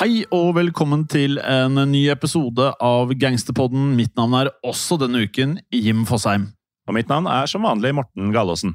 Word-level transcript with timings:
Hei 0.00 0.24
og 0.32 0.54
velkommen 0.56 1.02
til 1.06 1.36
en 1.44 1.76
ny 1.92 2.06
episode 2.10 2.70
av 2.82 3.10
Gangsterpodden. 3.14 3.94
Mitt 3.94 4.16
navn 4.16 4.32
er 4.38 4.48
også 4.66 4.96
denne 4.98 5.22
uken 5.22 5.58
Jim 5.70 6.06
Fosheim. 6.08 6.48
Og 6.88 6.96
mitt 6.96 7.10
navn 7.12 7.28
er 7.30 7.46
som 7.46 7.62
vanlig 7.62 7.92
Morten 7.94 8.32
Gallaasen. 8.34 8.74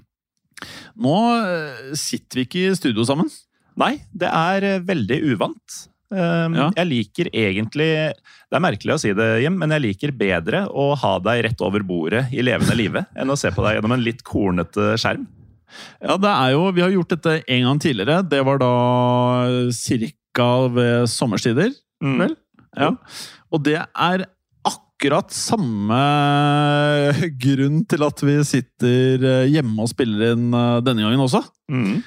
Nå 1.01 1.17
eh, 1.39 1.91
sitter 1.99 2.41
vi 2.41 2.45
ikke 2.47 2.63
i 2.69 2.77
studio 2.77 3.05
sammen. 3.07 3.29
Nei, 3.79 3.97
det 4.15 4.29
er 4.31 4.67
eh, 4.69 4.81
veldig 4.87 5.19
uvant. 5.33 5.81
Um, 6.13 6.53
Ja. 6.53 6.67
Jeg 6.77 6.85
liker 6.85 7.27
egentlig 7.33 7.87
Det 8.13 8.53
er 8.53 8.61
merkelig 8.61 8.93
å 8.93 8.99
si 9.01 9.09
det, 9.17 9.25
Jim, 9.41 9.55
men 9.57 9.71
jeg 9.73 9.81
liker 9.87 10.11
bedre 10.15 10.61
å 10.69 10.91
ha 11.01 11.15
deg 11.19 11.41
rett 11.47 11.63
over 11.65 11.81
bordet 11.83 12.27
i 12.31 12.43
levende 12.45 12.77
live 12.77 13.01
enn 13.17 13.33
å 13.33 13.37
se 13.39 13.49
på 13.51 13.65
deg 13.65 13.79
gjennom 13.79 13.95
en 13.97 14.03
litt 14.05 14.21
kornete 14.23 14.93
skjerm. 15.01 15.25
Ja, 15.99 16.15
det 16.21 16.29
er 16.29 16.53
jo, 16.53 16.69
Vi 16.77 16.83
har 16.85 16.93
gjort 16.93 17.09
dette 17.17 17.33
en 17.41 17.65
gang 17.67 17.81
tidligere. 17.81 18.21
Det 18.29 18.43
var 18.45 18.61
da 18.61 18.71
cirka 19.75 20.47
ved 20.71 21.09
sommerstider. 21.11 21.73
Mm. 22.05 22.17
Vel? 22.21 22.37
Ja. 22.77 22.91
Og 23.51 23.63
det 23.65 23.79
er 23.81 24.25
akkurat 24.95 25.31
samme 25.35 26.01
grunn 27.43 27.83
til 27.89 28.05
at 28.07 28.21
vi 28.23 28.35
sitter 28.47 29.25
eh, 29.27 29.47
hjemme 29.51 29.83
og 29.83 29.91
spiller 29.91 30.33
inn 30.33 30.53
eh, 30.55 30.81
denne 30.85 31.03
gangen 31.03 31.25
også. 31.25 31.43
Mm. 31.71 31.99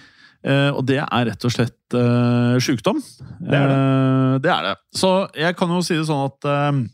Eh, 0.48 0.70
og 0.72 0.86
det 0.88 1.00
er 1.02 1.26
rett 1.28 1.44
og 1.44 1.52
slett 1.52 1.96
uh, 1.98 2.56
sjukdom. 2.62 3.00
Det 3.42 3.58
er 3.58 3.68
det. 3.68 3.76
Eh, 3.76 4.34
det 4.44 4.52
er 4.54 4.68
det. 4.68 4.76
Så 4.94 5.10
jeg 5.36 5.56
kan 5.58 5.72
jo 5.74 5.82
si 5.84 5.98
det 5.98 6.06
sånn 6.08 6.28
at 6.30 6.48
eh, 6.48 6.68
eh, 6.70 6.84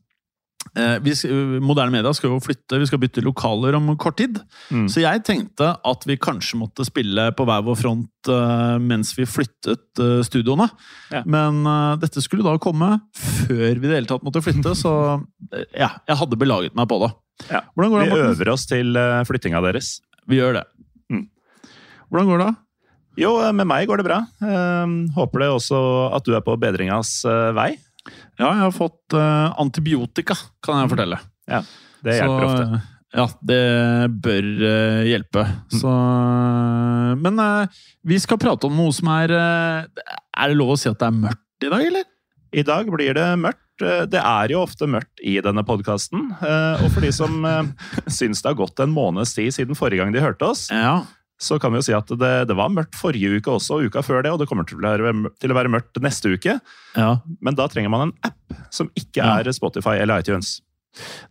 vi, 0.74 1.12
moderne 1.62 1.92
media 1.94 2.10
skal 2.16 2.32
jo 2.32 2.40
flytte, 2.42 2.80
vi 2.82 2.86
skal 2.88 2.98
bytte 3.02 3.22
lokaler 3.22 3.76
om 3.78 3.92
kort 4.00 4.16
tid. 4.18 4.40
Mm. 4.74 4.88
Så 4.90 5.04
jeg 5.04 5.22
tenkte 5.26 5.68
at 5.86 6.06
vi 6.08 6.16
kanskje 6.18 6.58
måtte 6.58 6.86
spille 6.88 7.28
på 7.38 7.46
hver 7.46 7.62
vår 7.66 7.78
front 7.78 8.30
eh, 8.32 8.74
mens 8.82 9.12
vi 9.14 9.26
flyttet 9.28 10.02
eh, 10.02 10.18
studioene. 10.26 10.66
Ja. 11.14 11.22
Men 11.30 11.62
eh, 11.70 11.92
dette 12.02 12.22
skulle 12.24 12.46
da 12.46 12.56
komme 12.62 12.96
før 13.14 13.70
vi 13.70 13.86
i 13.86 13.90
det 13.90 14.00
hele 14.00 14.10
tatt 14.10 14.26
måtte 14.26 14.42
flytte, 14.42 14.74
så 14.78 14.94
eh, 15.52 15.68
ja, 15.84 15.92
jeg 16.10 16.18
hadde 16.24 16.40
belaget 16.40 16.74
meg 16.74 16.90
på 16.90 16.98
det. 17.04 17.12
Ja. 17.50 17.62
Hvordan 17.74 17.94
går 17.94 18.02
Vi 18.02 18.04
det, 18.04 18.12
Morten? 18.16 18.34
øver 18.34 18.52
oss 18.56 18.66
til 18.70 18.98
eh, 18.98 19.22
flyttinga 19.30 19.62
deres. 19.68 19.94
Vi 20.30 20.42
gjør 20.42 20.58
det. 20.58 20.66
Mm. 21.12 21.24
Hvordan 22.10 22.30
går 22.32 22.44
det? 22.44 22.52
Jo, 23.22 23.36
eh, 23.46 23.54
med 23.54 23.70
meg 23.70 23.86
går 23.86 24.02
det 24.02 24.08
bra. 24.10 24.20
Håper 25.14 25.44
det 25.44 25.50
også 25.54 25.80
at 26.18 26.26
du 26.26 26.34
er 26.34 26.42
på 26.46 26.58
bedringas 26.58 27.20
eh, 27.30 27.50
vei. 27.54 27.72
Ja, 28.38 28.50
jeg 28.50 28.62
har 28.66 28.72
fått 28.74 29.14
uh, 29.16 29.54
antibiotika, 29.62 30.36
kan 30.64 30.82
jeg 30.82 30.90
fortelle. 30.92 31.18
Ja, 31.48 31.62
Det 32.04 32.18
hjelper 32.18 32.44
ofte. 32.48 32.82
Ja, 33.14 33.24
det 33.46 33.60
bør 34.24 34.46
uh, 34.64 35.02
hjelpe. 35.06 35.44
Så 35.70 35.90
Men 37.22 37.38
uh, 37.38 37.66
vi 38.04 38.18
skal 38.22 38.40
prate 38.42 38.66
om 38.68 38.74
noe 38.76 38.92
som 38.94 39.08
er 39.14 39.30
eh, 39.30 40.02
Er 40.34 40.50
det 40.50 40.58
lov 40.58 40.74
å 40.74 40.78
si 40.80 40.90
at 40.90 40.98
det 41.00 41.06
er 41.08 41.20
mørkt 41.22 41.64
i 41.64 41.70
dag, 41.70 41.84
eller? 41.92 42.08
I 42.54 42.62
dag 42.66 42.90
blir 42.90 43.14
det 43.16 43.28
mørkt. 43.40 43.60
Eh, 43.82 44.02
Det 44.10 44.20
er 44.20 44.52
jo 44.52 44.60
ofte 44.66 44.86
mørkt 44.90 45.22
i 45.24 45.36
denne 45.42 45.62
podkasten. 45.66 46.28
Og 46.42 46.88
for 46.94 47.00
de 47.06 47.12
som 47.14 47.38
eh, 47.48 47.70
syns 48.18 48.42
det 48.42 48.50
har 48.52 48.58
gått 48.58 48.82
en 48.84 48.92
måneds 48.94 49.32
tid 49.38 49.54
siden 49.56 49.78
forrige 49.78 50.02
gang 50.04 50.12
de 50.14 50.22
hørte 50.24 50.50
oss, 50.50 50.66
Ja. 50.74 51.04
Så 51.40 51.58
kan 51.60 51.72
vi 51.74 51.80
jo 51.80 51.86
si 51.88 51.92
at 51.96 52.06
det, 52.06 52.32
det 52.48 52.56
var 52.56 52.70
mørkt 52.70 52.94
forrige 52.94 53.38
uke 53.40 53.50
også, 53.56 53.78
og 53.80 53.88
uka 53.90 54.02
før 54.06 54.22
det, 54.22 54.30
og 54.32 54.38
det 54.38 54.46
kommer 54.48 54.64
til 54.68 54.78
å 54.78 54.84
være, 54.86 55.12
til 55.42 55.50
å 55.50 55.56
være 55.58 55.72
mørkt 55.72 55.98
neste 56.04 56.30
uke. 56.36 56.60
ja. 56.96 57.10
Men 57.42 57.54
da 57.58 57.66
trenger 57.68 57.90
man 57.90 58.08
en 58.08 58.14
app 58.30 58.54
som 58.70 58.88
ikke 58.94 59.22
Ja. 59.24 59.38
er 59.40 59.52
Spotify 59.52 59.98
eller 60.00 60.20
iTunes. 60.22 60.60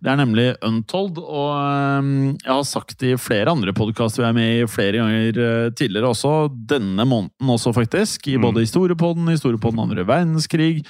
Det 0.03 0.12
er 0.12 0.18
nemlig 0.19 0.58
Untold, 0.62 1.18
og 1.24 1.52
eh, 1.56 2.36
jeg 2.44 2.52
har 2.52 2.63
sagt 2.68 3.02
i 3.08 3.13
flere 3.16 3.47
andre 3.56 3.72
podkaster 3.72 4.19
vi 4.25 4.28
er 4.28 4.34
med 4.36 4.50
i 4.59 4.68
flere 4.68 5.00
ganger 5.00 5.40
eh, 5.40 5.69
tidligere 5.72 6.09
også, 6.12 6.34
denne 6.68 7.06
måneden 7.08 7.47
også, 7.56 7.72
faktisk. 7.74 8.28
I 8.28 8.36
Mm. 8.38 8.42
både 8.44 8.66
Historiepodden, 8.66 9.31
Historiepodden 9.31 9.80
andre 9.80 10.03
verdenskrig. 10.03 10.84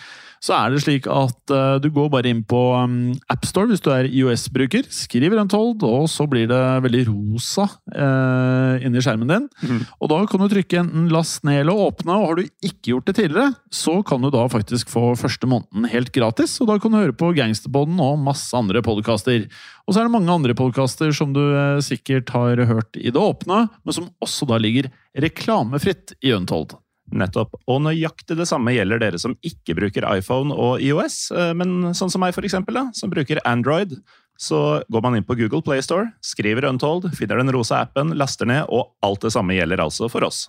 Så 0.44 0.52
er 0.58 0.74
det 0.74 0.81
slik 0.84 1.06
at 1.08 1.52
eh, 1.56 1.78
du 1.80 1.88
går 1.94 2.09
bare 2.12 2.31
inn 2.34 2.42
på 2.44 2.59
um, 2.76 3.14
AppStore 3.31 3.72
hvis 3.72 3.84
du 3.84 3.90
er 3.94 4.09
IOS-bruker, 4.09 4.90
skriver 4.92 5.40
Untold, 5.40 5.86
og 5.88 6.09
så 6.12 6.28
blir 6.28 6.50
det 6.52 6.59
veldig 6.84 7.04
rosa 7.08 7.70
eh, 7.96 8.84
inni 8.84 9.03
skjermen 9.03 9.32
din. 9.32 9.48
Mm. 9.64 9.80
Og 10.03 10.12
da 10.12 10.20
kan 10.28 10.44
du 10.44 10.50
trykke 10.52 10.82
enten 10.82 11.08
last 11.14 11.48
ned 11.48 11.62
eller 11.62 11.86
åpne, 11.86 12.18
og 12.18 12.28
har 12.28 12.42
du 12.42 12.44
ikke 12.68 12.92
gjort 12.92 13.08
det 13.08 13.18
tidligere, 13.22 13.56
så 13.72 13.96
kan 14.03 14.24
du 14.24 14.34
da 14.36 14.44
faktisk 14.52 14.92
få 14.92 15.14
første 15.20 15.48
måneden 15.48 15.88
helt 15.94 16.12
gratis, 16.16 16.58
og 16.59 16.74
da 16.74 16.80
kan 16.82 16.92
du 16.92 17.00
høre 17.00 17.16
på 17.16 17.32
Gangsterboden 17.40 18.03
og 18.03 18.20
masse 18.28 18.52
andre 18.58 18.84
podkaster. 18.84 19.48
Og 19.88 19.96
så 19.96 20.02
er 20.02 20.09
det 20.09 20.16
mange 20.18 20.36
andre 20.36 20.59
podkaster 20.59 21.16
som 21.16 21.32
du 21.36 21.44
eh, 21.46 21.80
sikkert 21.88 22.36
har 22.36 22.59
hørt 22.68 23.00
i 23.00 23.08
det 23.08 23.20
åpne, 23.20 23.70
men 23.80 23.96
som 23.96 24.12
også 24.20 24.52
da 24.52 24.59
ligger 24.59 24.92
reklamefritt 25.24 26.18
i 26.20 26.36
Untold. 26.36 26.76
Nettopp. 27.13 27.53
Og 27.69 27.84
nøyaktig 27.85 28.38
det 28.40 28.47
samme 28.50 28.74
gjelder 28.74 29.01
dere 29.01 29.22
som 29.22 29.35
ikke 29.46 29.75
bruker 29.78 30.07
iPhone 30.09 30.56
og 30.56 30.81
IOS, 30.84 31.28
eh, 31.35 31.53
men 31.57 31.94
sånn 31.97 32.12
som 32.12 32.24
meg, 32.24 32.34
for 32.35 32.46
eksempel, 32.47 32.79
da, 32.79 32.88
som 32.97 33.13
bruker 33.13 33.41
Android. 33.46 33.96
Så 34.41 34.81
går 34.90 35.03
man 35.06 35.19
inn 35.19 35.28
på 35.28 35.38
Google 35.38 35.62
Play 35.66 35.84
Store, 35.85 36.09
skriver 36.25 36.66
Untold, 36.66 37.12
finner 37.18 37.38
den 37.40 37.53
rosa 37.53 37.84
appen, 37.85 38.16
laster 38.18 38.50
ned, 38.50 38.66
og 38.73 38.96
alt 39.06 39.22
det 39.28 39.34
samme 39.35 39.53
gjelder 39.53 39.84
altså 39.84 40.09
for 40.12 40.25
oss. 40.25 40.47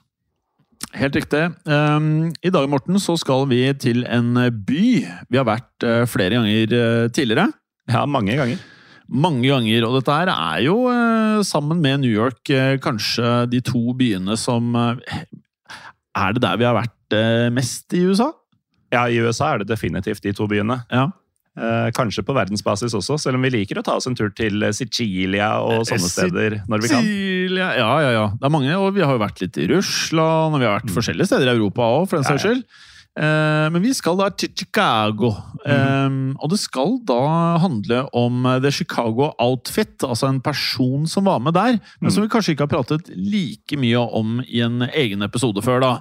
Helt 0.97 1.17
riktig. 1.17 1.43
Um, 1.69 2.33
I 2.43 2.53
dag 2.55 2.67
Morten, 2.71 2.97
så 3.03 3.17
skal 3.21 3.45
vi 3.51 3.61
til 3.81 4.05
en 4.09 4.33
by. 4.67 4.85
Vi 5.29 5.39
har 5.39 5.47
vært 5.47 5.85
eh, 5.87 6.05
flere 6.11 6.39
ganger 6.39 6.75
eh, 6.79 7.07
tidligere. 7.15 7.51
Ja, 7.91 8.05
mange 8.09 8.37
ganger. 8.39 8.61
Mange 9.05 9.45
ganger. 9.51 9.85
Og 9.85 9.99
dette 9.99 10.17
her 10.17 10.33
er 10.33 10.61
jo, 10.65 10.77
sammen 11.45 11.83
med 11.85 12.01
New 12.01 12.13
York, 12.13 12.49
kanskje 12.81 13.45
de 13.53 13.61
to 13.61 13.93
byene 13.99 14.39
som 14.41 14.73
Er 16.15 16.33
det 16.37 16.43
der 16.45 16.57
vi 16.61 16.67
har 16.69 16.77
vært 16.77 17.17
eh, 17.19 17.49
mest 17.55 17.95
i 17.97 18.05
USA? 18.07 18.31
Ja, 18.95 19.09
i 19.11 19.19
USA 19.19 19.55
er 19.55 19.63
det 19.65 19.69
definitivt 19.73 20.23
de 20.23 20.33
to 20.37 20.47
byene. 20.51 20.81
Ja. 20.93 21.09
Eh, 21.55 21.89
kanskje 21.95 22.25
på 22.27 22.35
verdensbasis 22.35 22.95
også, 22.99 23.15
selv 23.23 23.39
om 23.39 23.45
vi 23.47 23.51
liker 23.55 23.79
å 23.79 23.85
ta 23.87 23.95
oss 24.01 24.09
en 24.11 24.17
tur 24.19 24.33
til 24.35 24.63
eh, 24.67 24.73
Sicilia 24.75 25.53
og 25.63 25.85
sånne 25.87 26.11
steder 26.11 26.57
når 26.71 26.83
vi 26.83 26.91
kan. 26.91 27.05
Sicilia, 27.07 27.69
ja, 27.79 27.91
ja, 28.03 28.11
ja. 28.17 28.25
Det 28.39 28.49
er 28.49 28.55
mange, 28.55 28.73
og 28.79 28.89
vi 28.97 29.05
har 29.07 29.15
jo 29.15 29.23
vært 29.23 29.43
litt 29.43 29.59
i 29.63 29.69
Russland, 29.71 30.55
og 30.57 30.63
vi 30.63 30.67
har 30.67 30.81
vært 30.81 30.95
forskjellige 30.95 31.31
steder 31.31 31.51
i 31.51 31.55
Europa 31.55 31.87
òg, 31.99 32.09
for 32.11 32.19
den 32.19 32.27
Ja, 32.27 32.33
saks 32.35 32.43
ja. 32.43 32.51
skyld. 32.55 32.67
Eh, 33.15 33.67
men 33.71 33.79
vi 33.85 33.93
skal 33.95 34.17
da 34.19 34.27
til 34.35 34.51
Chicago. 34.59 35.29
Eh, 35.63 36.17
og 36.43 36.51
det 36.51 36.59
skal 36.59 36.97
da 37.07 37.19
handle 37.63 38.01
om 38.17 38.41
eh, 38.51 38.57
The 38.65 38.73
Chicago 38.75 39.29
Outfit, 39.39 40.03
altså 40.03 40.27
en 40.33 40.41
person 40.43 41.05
som 41.07 41.29
var 41.29 41.39
med 41.45 41.55
der, 41.55 41.79
men 42.03 42.11
som 42.11 42.25
vi 42.25 42.31
kanskje 42.33 42.57
ikke 42.57 42.67
har 42.67 42.73
pratet 42.73 43.13
like 43.15 43.79
mye 43.79 44.03
om 44.19 44.41
i 44.49 44.65
en 44.67 44.83
egen 44.89 45.23
episode 45.23 45.63
før. 45.63 45.79
da. 45.85 45.93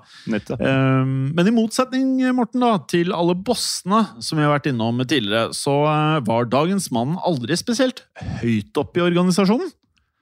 Eh, 0.57 1.06
Men 1.38 1.48
i 1.48 1.54
motsetning 1.54 2.15
Morten, 2.33 2.65
da, 2.65 2.77
til 2.89 3.13
alle 3.13 3.36
bossene 3.38 4.01
som 4.19 4.39
vi 4.39 4.48
har 4.48 4.56
vært 4.56 4.71
innom 4.74 4.98
tidligere, 5.06 5.54
så 5.54 5.83
eh, 5.92 6.18
var 6.25 6.50
dagens 6.50 6.89
mann 6.95 7.19
aldri 7.21 7.54
spesielt 7.60 8.04
høyt 8.42 8.74
oppe 8.81 9.00
i 9.00 9.06
organisasjonen. 9.06 9.69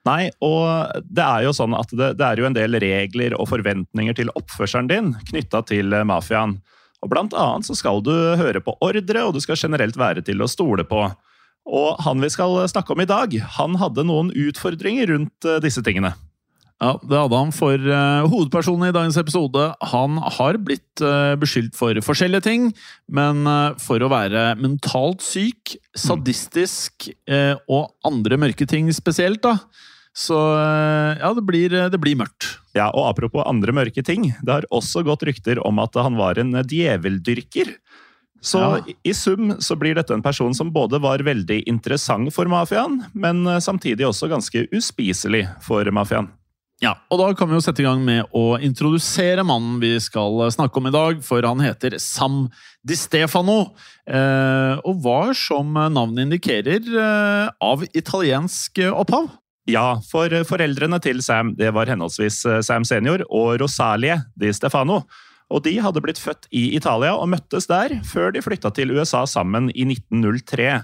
Nei, 0.03 0.31
og 0.41 0.91
det 1.05 1.21
er 1.23 1.43
jo 1.45 1.51
sånn 1.53 1.75
at 1.77 1.91
det, 1.93 2.15
det 2.17 2.25
er 2.25 2.39
jo 2.41 2.47
en 2.49 2.55
del 2.57 2.73
regler 2.81 3.35
og 3.37 3.47
forventninger 3.51 4.15
til 4.17 4.31
oppførselen 4.33 4.87
din 4.89 5.11
knytta 5.29 5.61
til 5.69 5.93
mafiaen. 6.09 6.55
Og 7.01 7.09
blant 7.11 7.33
annet 7.33 7.67
så 7.67 7.75
skal 7.77 8.01
du 8.05 8.13
høre 8.39 8.61
på 8.63 8.75
ordre, 8.83 9.25
og 9.25 9.35
du 9.35 9.41
skal 9.43 9.59
generelt 9.59 9.97
være 9.97 10.23
til 10.25 10.41
å 10.41 10.49
stole 10.49 10.85
på. 10.87 11.05
Og 11.71 12.01
han 12.05 12.21
vi 12.21 12.29
skal 12.33 12.57
snakke 12.69 12.93
om 12.93 13.01
i 13.03 13.09
dag, 13.09 13.33
han 13.57 13.77
hadde 13.81 14.05
noen 14.07 14.31
utfordringer 14.33 15.13
rundt 15.13 15.47
eh, 15.47 15.61
disse 15.63 15.83
tingene. 15.85 16.13
Ja, 16.81 16.95
Det 16.97 17.13
hadde 17.13 17.37
han 17.37 17.51
for 17.53 17.77
uh, 17.77 18.25
hovedpersonen 18.25 18.87
i 18.87 18.95
dagens 18.95 19.19
episode. 19.21 19.67
Han 19.91 20.17
har 20.17 20.57
blitt 20.65 21.03
uh, 21.05 21.37
beskyldt 21.37 21.77
for 21.77 21.93
forskjellige 22.01 22.47
ting, 22.47 22.71
men 23.05 23.45
uh, 23.45 23.77
for 23.77 24.01
å 24.01 24.09
være 24.09 24.55
mentalt 24.57 25.21
syk, 25.21 25.75
sadistisk 25.93 27.11
og 27.69 27.91
andre 28.07 28.39
mørke 28.41 28.65
ting 28.65 28.89
spesielt, 28.95 29.43
da. 29.45 29.59
Så 30.13 30.35
eh, 30.35 31.19
ja, 31.21 31.29
det 31.33 31.43
blir, 31.47 31.69
det 31.89 31.99
blir 32.03 32.17
mørkt. 32.19 32.57
Ja, 32.75 32.89
og 32.91 33.07
Apropos 33.13 33.45
andre 33.47 33.71
mørke 33.75 34.03
ting, 34.03 34.33
det 34.43 34.51
har 34.51 34.67
også 34.71 35.03
gått 35.07 35.23
rykter 35.27 35.59
om 35.65 35.79
at 35.79 35.95
han 35.95 36.17
var 36.19 36.39
en 36.41 36.51
djeveldyrker. 36.67 37.75
Så 38.41 38.57
Ja. 38.59 38.93
i- 39.05 39.13
sum 39.13 39.51
så 39.61 39.75
blir 39.77 39.93
dette 39.95 40.11
en 40.13 40.21
person 40.23 40.53
som 40.53 40.71
både 40.73 40.99
var 40.99 41.19
veldig 41.19 41.63
interessant 41.67 42.33
for 42.33 42.45
mafiaen, 42.45 43.05
men 43.13 43.45
eh, 43.47 43.59
samtidig 43.59 44.01
også 44.07 44.27
ganske 44.29 44.67
uspiselig 44.73 45.47
for 45.61 45.85
mafiaen. 45.91 46.29
Ja, 46.81 46.95
og 47.11 47.19
da 47.19 47.27
kan 47.37 47.47
vi 47.47 47.53
jo 47.53 47.61
sette 47.61 47.83
i 47.83 47.85
gang 47.85 48.01
med 48.03 48.25
å 48.33 48.57
introdusere 48.59 49.43
mannen 49.45 49.79
vi 49.79 49.99
skal 50.01 50.49
snakke 50.49 50.77
om 50.81 50.87
i 50.87 50.91
dag, 50.95 51.19
for 51.23 51.39
han 51.45 51.59
heter 51.61 51.99
Sam 52.01 52.49
Di 52.83 52.95
Stefano, 52.97 53.75
eh, 54.09 54.79
og 54.83 55.03
var, 55.03 55.35
som 55.37 55.71
navnet 55.75 56.25
indikerer, 56.25 56.81
eh, 56.81 57.49
av 57.61 57.83
italiensk 57.93 58.81
opphav. 58.89 59.29
Ja, 59.69 59.99
for 60.09 60.33
foreldrene 60.49 60.97
til 61.03 61.21
Sam 61.21 61.51
det 61.57 61.69
var 61.75 61.89
henholdsvis 61.91 62.39
eh, 62.49 62.61
Sam 62.65 62.85
senior 62.87 63.21
og 63.29 63.59
Rosalie 63.61 64.17
Di 64.39 64.49
Stefano. 64.53 65.03
Og 65.51 65.61
de 65.65 65.75
hadde 65.83 66.01
blitt 66.01 66.21
født 66.21 66.47
i 66.55 66.71
Italia 66.77 67.11
og 67.13 67.29
møttes 67.33 67.67
der 67.69 67.97
før 68.07 68.31
de 68.33 68.41
flytta 68.41 68.71
til 68.73 68.93
USA 68.95 69.25
sammen 69.27 69.69
i 69.75 69.85
1903. 69.85 70.79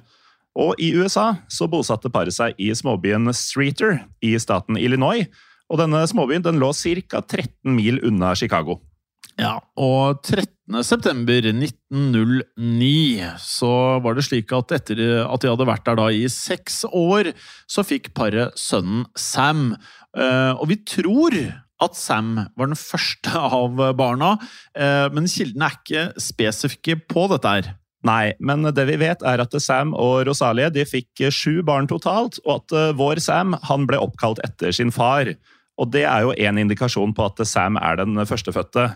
Og 0.57 0.77
i 0.81 0.91
USA 0.97 1.37
så 1.53 1.69
bosatte 1.71 2.11
paret 2.13 2.35
seg 2.35 2.57
i 2.61 2.69
småbyen 2.75 3.31
Streeter 3.33 4.01
i 4.25 4.33
staten 4.41 4.77
Illinois. 4.77 5.25
Og 5.71 5.81
denne 5.81 6.03
småbyen 6.09 6.45
den 6.45 6.59
lå 6.61 6.73
ca. 6.75 7.21
13 7.21 7.73
mil 7.77 8.01
unna 8.05 8.33
Chicago. 8.35 8.79
Ja, 9.37 9.59
og 9.77 10.23
13. 10.25 10.79
september 10.81 11.45
1909 11.45 13.27
så 13.37 13.69
var 14.01 14.17
det 14.17 14.25
slik 14.25 14.49
at 14.57 14.73
etter 14.73 15.01
at 15.21 15.43
de 15.43 15.51
hadde 15.51 15.67
vært 15.69 15.85
der 15.85 15.99
da 15.99 16.07
i 16.09 16.25
seks 16.31 16.81
år, 16.89 17.29
så 17.69 17.85
fikk 17.85 18.15
paret 18.17 18.57
sønnen 18.57 19.05
Sam. 19.13 19.75
Eh, 20.17 20.53
Og 20.57 20.65
vi 20.73 20.79
tror 20.81 21.37
at 21.85 21.93
Sam 21.95 22.33
var 22.57 22.71
den 22.71 22.79
første 22.81 23.37
av 23.37 23.77
barna, 23.99 24.39
eh, 24.73 25.05
men 25.13 25.29
kildene 25.29 25.69
er 25.69 25.77
ikke 25.77 26.07
spesifikke 26.17 26.97
på 27.05 27.27
dette 27.29 27.53
her. 27.59 27.75
Nei, 28.07 28.33
men 28.39 28.65
det 28.73 28.85
vi 28.89 28.97
vet 28.97 29.21
er 29.25 29.41
at 29.43 29.53
Sam 29.61 29.93
og 29.93 30.25
Rosalie 30.25 30.71
de 30.73 30.85
fikk 30.85 31.27
sju 31.33 31.61
barn 31.65 31.85
totalt, 31.89 32.41
og 32.45 32.63
at 32.63 32.73
eh, 32.73 32.93
vår 32.97 33.21
Sam 33.21 33.53
han 33.69 33.85
ble 33.85 34.01
oppkalt 34.01 34.41
etter 34.45 34.73
sin 34.73 34.89
far. 34.89 35.29
Og 35.77 35.91
det 35.93 36.07
er 36.09 36.25
jo 36.25 36.33
en 36.33 36.57
indikasjon 36.57 37.13
på 37.13 37.29
at 37.29 37.45
Sam 37.45 37.77
er 37.77 38.01
den 38.01 38.17
førstefødte. 38.25 38.95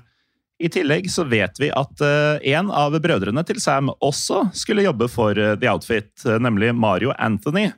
I 0.61 0.69
tillegg 0.69 1.09
så 1.09 1.25
vet 1.25 1.57
vi 1.61 1.71
at 1.73 2.03
eh, 2.05 2.53
en 2.53 2.69
av 2.69 2.93
brødrene 3.01 3.41
til 3.47 3.57
Sam 3.61 3.89
også 3.97 4.43
skulle 4.57 4.85
jobbe 4.85 5.07
for 5.09 5.37
eh, 5.37 5.55
The 5.57 5.71
Outfit, 5.71 6.11
eh, 6.27 6.37
nemlig 6.37 6.69
Mario 6.77 7.15
Anthony. 7.17 7.71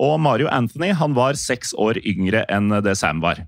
Og 0.00 0.16
Mario 0.24 0.48
Anthony 0.48 0.94
han 0.96 1.12
var 1.16 1.36
seks 1.36 1.74
år 1.76 2.00
yngre 2.00 2.46
enn 2.48 2.72
det 2.84 2.96
Sam 2.96 3.20
var. 3.20 3.42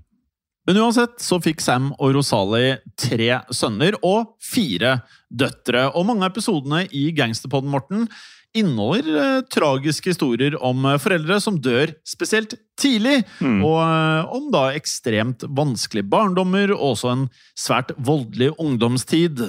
Men 0.65 0.79
uansett 0.81 1.17
så 1.21 1.39
fikk 1.41 1.61
Sam 1.61 1.91
og 1.97 2.13
Rosalie 2.17 2.79
tre 2.97 3.39
sønner 3.53 3.97
og 4.05 4.35
fire 4.41 4.99
døtre. 5.29 5.87
Og 5.93 6.05
mange 6.09 6.25
av 6.25 6.33
episodene 6.33 6.85
i 6.93 7.07
Gangsterpodden, 7.17 7.73
Morten, 7.73 8.07
inneholder 8.55 9.17
eh, 9.21 9.41
tragiske 9.51 10.13
historier 10.13 10.55
om 10.63 10.85
eh, 10.87 10.99
foreldre 11.01 11.39
som 11.43 11.59
dør 11.61 11.93
spesielt 12.07 12.55
tidlig. 12.79 13.21
Mm. 13.39 13.59
Og 13.65 13.79
eh, 13.83 14.35
om 14.37 14.47
da 14.53 14.67
ekstremt 14.77 15.45
vanskelige 15.57 16.07
barndommer 16.11 16.73
og 16.75 16.93
også 16.93 17.11
en 17.13 17.27
svært 17.59 17.93
voldelig 17.97 18.53
ungdomstid. 18.61 19.43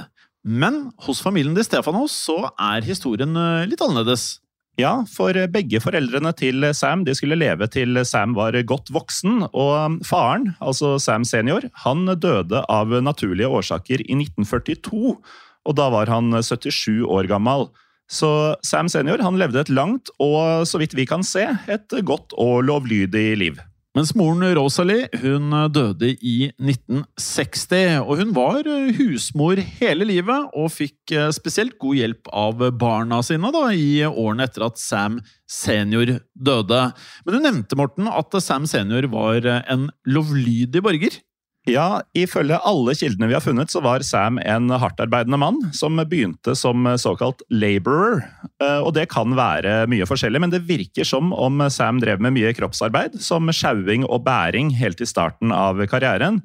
Men 0.47 0.91
hos 1.07 1.23
familien 1.25 1.57
de 1.57 1.65
Stefanos 1.67 2.15
så 2.27 2.51
er 2.55 2.87
historien 2.87 3.35
eh, 3.39 3.69
litt 3.71 3.83
annerledes. 3.83 4.37
Ja, 4.77 5.07
for 5.09 5.33
begge 5.49 5.81
foreldrene 5.81 6.35
til 6.37 6.67
Sam 6.77 7.07
de 7.07 7.15
skulle 7.17 7.39
leve 7.39 7.65
til 7.73 7.97
Sam 8.05 8.35
var 8.37 8.53
godt 8.69 8.91
voksen, 8.93 9.47
og 9.49 10.03
faren, 10.05 10.51
altså 10.61 10.99
Sam 11.01 11.25
senior, 11.25 11.65
han 11.87 12.05
døde 12.21 12.61
av 12.69 12.93
naturlige 13.01 13.49
årsaker 13.49 14.05
i 14.05 14.19
1942, 14.19 15.15
og 15.17 15.79
da 15.81 15.89
var 15.95 16.13
han 16.13 16.29
77 16.45 17.09
år 17.09 17.31
gammel. 17.33 17.71
Så 18.11 18.31
Sam 18.67 18.91
senior 18.93 19.23
han 19.25 19.39
levde 19.41 19.65
et 19.65 19.73
langt 19.73 20.13
og, 20.23 20.67
så 20.69 20.79
vidt 20.83 20.95
vi 20.97 21.09
kan 21.09 21.27
se, 21.27 21.49
et 21.67 21.99
godt 22.07 22.37
og 22.39 22.63
lovlydig 22.69 23.31
liv. 23.41 23.65
Mens 23.97 24.11
moren 24.13 24.45
Rosalie 24.59 25.07
hun 25.23 25.55
døde 25.73 26.11
i 26.21 26.51
1960, 26.61 28.03
og 28.03 28.19
hun 28.21 28.35
var 28.37 28.67
eh, 28.69 28.91
husmor 28.99 29.57
hele 29.79 30.05
livet 30.11 30.51
og 30.53 30.69
fikk 30.75 31.15
eh, 31.17 31.31
spesielt 31.33 31.79
god 31.81 31.97
hjelp 31.97 32.29
av 32.29 32.61
barna 32.77 33.23
sine 33.25 33.49
da, 33.55 33.71
i 33.73 34.05
årene 34.05 34.45
etter 34.45 34.67
at 34.67 34.77
Sam 34.83 35.17
senior 35.49 36.19
døde. 36.37 36.83
Men 37.25 37.39
du 37.39 37.41
nevnte, 37.41 37.79
Morten, 37.81 38.11
at 38.13 38.37
Sam 38.45 38.69
senior 38.69 39.09
var 39.15 39.41
eh, 39.49 39.65
en 39.73 39.89
lovlydig 40.05 40.85
borger. 40.85 41.17
Ja, 41.67 41.99
ifølge 42.15 42.61
alle 42.63 42.93
kildene 42.95 43.27
vi 43.27 43.35
har 43.35 43.43
funnet, 43.43 43.73
så 43.75 43.81
var 43.83 44.05
Sam 44.07 44.37
en 44.39 44.71
hardtarbeidende 44.71 45.39
mann 45.43 45.57
som 45.75 45.99
begynte 45.99 46.55
som 46.55 46.87
såkalt 46.95 47.43
laborer. 47.51 48.23
Eh, 48.63 48.79
Og 48.87 48.93
det 48.95 49.09
kan 49.11 49.35
være 49.35 49.89
mye 49.91 50.07
forskjellig, 50.07 50.41
men 50.45 50.53
det 50.55 50.63
virker 50.69 51.05
som 51.09 51.33
om 51.35 51.65
Sam 51.75 51.99
drev 51.99 52.23
med 52.23 52.37
mye 52.37 52.53
kroppsarbeid, 52.55 53.19
som 53.19 53.51
sjauing 53.51 54.07
og 54.07 54.23
bæring 54.29 54.71
helt 54.79 55.03
i 55.03 55.11
starten 55.11 55.51
av 55.51 55.83
karrieren. 55.91 56.39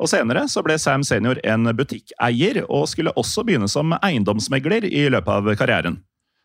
Og 0.00 0.08
Senere 0.08 0.46
så 0.48 0.62
ble 0.62 0.78
Sam 0.78 1.02
senior 1.04 1.42
en 1.42 1.66
butikkeier, 1.76 2.62
og 2.70 2.86
skulle 2.88 3.12
også 3.18 3.42
begynne 3.44 3.68
som 3.68 3.92
eiendomsmegler 3.98 4.86
i 4.86 5.08
løpet 5.10 5.34
av 5.34 5.50
karrieren. 5.58 5.98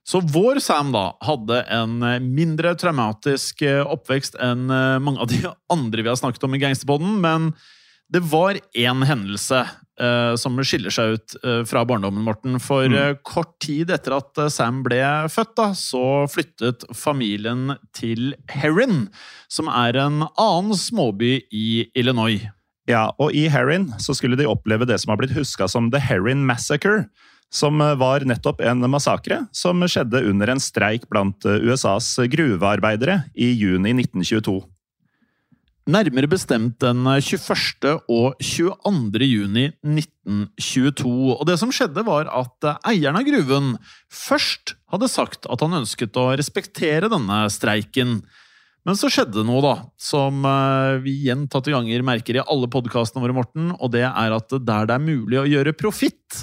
Så 0.05 0.19
vår 0.21 0.59
Sam 0.65 0.91
da 0.93 1.11
hadde 1.25 1.61
en 1.69 2.01
mindre 2.33 2.73
traumatisk 2.77 3.61
eh, 3.65 3.85
oppvekst 3.85 4.41
enn 4.41 4.65
eh, 4.69 4.97
mange 5.01 5.21
av 5.21 5.29
de 5.29 5.45
andre 5.69 6.01
vi 6.01 6.09
har 6.09 6.17
snakket 6.19 6.45
om 6.45 6.57
i 6.57 6.61
Gangsterpodden, 6.61 7.17
men 7.21 7.53
det 8.13 8.21
var 8.29 8.57
én 8.77 9.03
hendelse 9.07 9.63
uh, 10.01 10.35
som 10.37 10.57
skiller 10.61 10.93
seg 10.93 11.15
ut 11.15 11.35
uh, 11.41 11.61
fra 11.67 11.85
barndommen, 11.87 12.23
Morten. 12.25 12.59
For 12.61 12.89
uh, 12.91 13.15
kort 13.25 13.55
tid 13.63 13.91
etter 13.93 14.17
at 14.19 14.39
Sam 14.53 14.83
ble 14.85 15.01
født, 15.31 15.55
da, 15.57 15.69
så 15.77 16.25
flyttet 16.31 16.85
familien 16.95 17.77
til 17.97 18.35
Herin, 18.53 19.07
som 19.49 19.71
er 19.71 19.97
en 20.05 20.27
annen 20.29 20.77
småby 20.77 21.39
i 21.49 21.87
Illinois. 21.97 22.45
Ja, 22.85 23.09
og 23.17 23.33
i 23.33 23.47
Herin 23.49 23.89
så 24.01 24.13
skulle 24.13 24.37
de 24.37 24.45
oppleve 24.45 24.85
det 24.85 24.99
som 25.01 25.13
har 25.13 25.21
blitt 25.21 25.33
huska 25.33 25.67
som 25.71 25.89
The 25.93 26.03
Herin 26.03 26.45
Massacre. 26.45 27.07
Som 27.53 27.77
var 27.77 28.23
nettopp 28.25 28.59
en 28.65 28.81
massakre 28.89 29.43
som 29.55 29.83
skjedde 29.87 30.23
under 30.27 30.49
en 30.51 30.59
streik 30.59 31.05
blant 31.13 31.45
USAs 31.45 32.09
gruvearbeidere 32.33 33.19
i 33.37 33.51
juni 33.53 33.93
1922. 33.93 34.57
Nærmere 35.85 36.25
bestemt 36.25 36.79
den 36.81 37.03
21. 37.05 37.91
og 38.09 38.39
22. 38.41 39.25
juni 39.29 39.67
1922. 39.85 41.11
Og 41.35 41.43
det 41.45 41.59
som 41.61 41.69
skjedde, 41.69 42.01
var 42.07 42.25
at 42.33 42.69
eieren 42.89 43.19
av 43.19 43.27
gruven 43.27 43.75
først 44.09 44.73
hadde 44.89 45.09
sagt 45.13 45.45
at 45.45 45.61
han 45.61 45.77
ønsket 45.83 46.17
å 46.17 46.31
respektere 46.41 47.11
denne 47.13 47.43
streiken. 47.53 48.17
Men 48.85 48.97
så 48.97 49.11
skjedde 49.13 49.37
det 49.37 49.45
noe, 49.45 49.61
da, 49.61 49.75
som 50.01 50.41
eh, 50.49 50.97
vi 51.05 51.19
gjentatte 51.27 51.73
ganger 51.73 52.05
merker 52.05 52.39
i 52.39 52.43
alle 52.43 52.69
podkastene 52.73 53.21
våre, 53.21 53.37
Morten, 53.37 53.69
og 53.77 53.93
det 53.93 54.07
er 54.07 54.33
at 54.33 54.57
der 54.57 54.89
det 54.89 54.97
er 54.97 55.05
mulig 55.05 55.41
å 55.41 55.47
gjøre 55.49 55.77
profitt, 55.77 56.41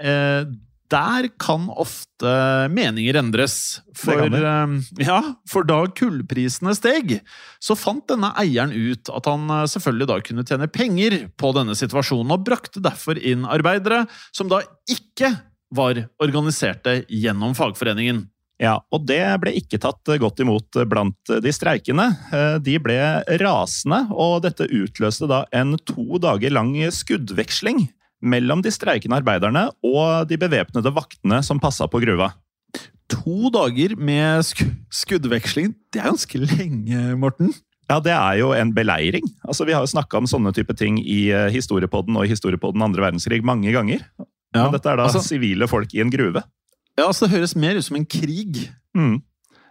eh, 0.00 0.44
der 0.92 1.28
kan 1.40 1.66
ofte 1.72 2.32
meninger 2.72 3.16
endres. 3.18 3.80
For, 3.96 4.20
eh, 4.28 4.74
ja, 5.00 5.20
for 5.48 5.66
da 5.66 5.84
kullprisene 5.88 6.74
steg, 6.76 7.16
så 7.62 7.76
fant 7.78 8.06
denne 8.10 8.32
eieren 8.40 8.74
ut 8.74 9.08
at 9.12 9.30
han 9.30 9.48
eh, 9.50 9.64
selvfølgelig 9.70 10.10
da 10.10 10.20
kunne 10.28 10.46
tjene 10.46 10.70
penger 10.70 11.18
på 11.40 11.54
denne 11.56 11.76
situasjonen, 11.78 12.34
og 12.36 12.44
brakte 12.46 12.84
derfor 12.84 13.18
inn 13.18 13.48
arbeidere 13.48 14.04
som 14.34 14.50
da 14.52 14.62
ikke 14.90 15.32
var 15.74 16.04
organiserte 16.22 17.02
gjennom 17.08 17.56
fagforeningen. 17.58 18.26
Ja, 18.62 18.76
og 18.94 19.08
det 19.08 19.18
ble 19.42 19.50
ikke 19.58 19.80
tatt 19.82 20.06
godt 20.22 20.38
imot 20.44 20.76
blant 20.86 21.32
de 21.42 21.52
streikende. 21.52 22.06
Eh, 22.30 22.60
De 22.62 22.78
ble 22.78 23.00
rasende, 23.42 24.04
og 24.14 24.44
dette 24.44 24.68
utløste 24.70 25.26
da 25.30 25.42
en 25.56 25.74
to 25.82 26.20
dager 26.22 26.54
lang 26.54 26.76
skuddveksling 26.94 27.88
mellom 28.24 28.62
de 28.64 28.72
streikende 28.72 29.18
arbeiderne 29.20 29.66
og 29.84 30.24
de 30.30 30.38
bevæpnede 30.40 30.92
vaktene 30.96 31.42
som 31.44 31.60
passa 31.62 31.86
på 31.90 32.00
gruva. 32.02 32.30
To 33.12 33.50
dager 33.52 33.94
med 34.00 34.42
sk 34.48 34.64
skuddveksling, 35.04 35.74
det 35.92 36.00
er 36.00 36.08
ganske 36.10 36.40
lenge, 36.40 37.02
Morten. 37.20 37.52
Ja, 37.90 37.98
det 38.00 38.14
er 38.16 38.38
jo 38.40 38.52
en 38.56 38.72
beleiring. 38.74 39.26
Altså, 39.44 39.66
Vi 39.68 39.74
har 39.76 39.84
jo 39.84 39.90
snakka 39.92 40.16
om 40.16 40.26
sånne 40.26 40.54
type 40.56 40.72
ting 40.76 40.96
i 41.04 41.28
eh, 41.36 41.50
Historiepodden 41.52 42.16
og 42.16 42.24
i 42.24 42.32
Historiepodden 42.32 42.80
andre 42.82 43.04
verdenskrig 43.04 43.42
mange 43.44 43.72
ganger. 43.76 44.00
Ja, 44.54 44.64
Men 44.64 44.72
dette 44.72 44.88
er 44.88 44.96
da 44.96 45.04
altså- 45.10 45.20
sivile 45.26 45.68
folk 45.68 45.92
i 45.94 46.00
en 46.00 46.10
gruve. 46.10 46.42
Ja, 46.96 47.08
altså 47.08 47.26
Det 47.26 47.34
høres 47.36 47.56
mer 47.56 47.76
ut 47.76 47.84
som 47.84 47.96
en 47.96 48.06
krig 48.06 48.70
Mm. 48.96 49.20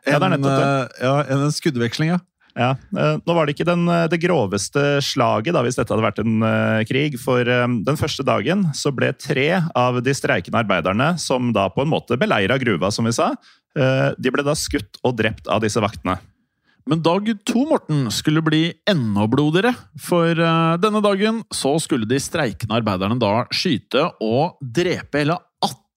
Ja, 0.05 0.17
enn 0.19 0.33
en, 0.33 0.43
eh, 0.45 1.31
enn 1.31 1.45
en 1.45 1.51
skuddveksling. 1.51 2.09
ja. 2.11 2.19
Ja, 2.53 2.75
eh, 2.97 3.15
Nå 3.25 3.33
var 3.33 3.47
det 3.47 3.55
ikke 3.55 3.67
den, 3.67 3.87
eh, 3.89 4.07
det 4.11 4.19
groveste 4.21 4.99
slaget 5.01 5.55
da, 5.55 5.63
hvis 5.65 5.77
dette 5.79 5.93
hadde 5.93 6.05
vært 6.05 6.21
en 6.21 6.43
uh, 6.45 6.83
krig. 6.85 7.17
For 7.21 7.41
um, 7.49 7.79
den 7.85 7.97
første 7.97 8.25
dagen 8.25 8.67
så 8.77 8.93
ble 8.93 9.09
tre 9.17 9.47
av 9.77 9.97
de 10.05 10.13
streikende 10.13 10.61
arbeiderne, 10.61 11.13
som 11.21 11.49
da 11.55 11.65
på 11.73 11.83
en 11.83 11.91
måte 11.93 12.17
beleira 12.19 12.59
gruva, 12.61 12.91
som 12.93 13.09
vi 13.09 13.15
sa, 13.15 13.31
uh, 13.33 14.09
de 14.17 14.33
ble 14.33 14.45
da 14.45 14.53
skutt 14.57 15.01
og 15.01 15.17
drept 15.17 15.49
av 15.49 15.65
disse 15.65 15.81
vaktene. 15.81 16.19
Men 16.89 16.99
dag 16.99 17.29
to, 17.47 17.63
Morten, 17.69 18.09
skulle 18.11 18.43
bli 18.43 18.65
enda 18.91 19.25
blodigere. 19.31 19.71
For 20.03 20.35
uh, 20.37 20.75
denne 20.83 21.01
dagen 21.01 21.41
så 21.55 21.77
skulle 21.81 22.09
de 22.09 22.19
streikende 22.21 22.75
arbeiderne 22.77 23.17
da 23.21 23.47
skyte 23.55 24.09
og 24.21 24.59
drepe 24.61 25.23
hele 25.23 25.39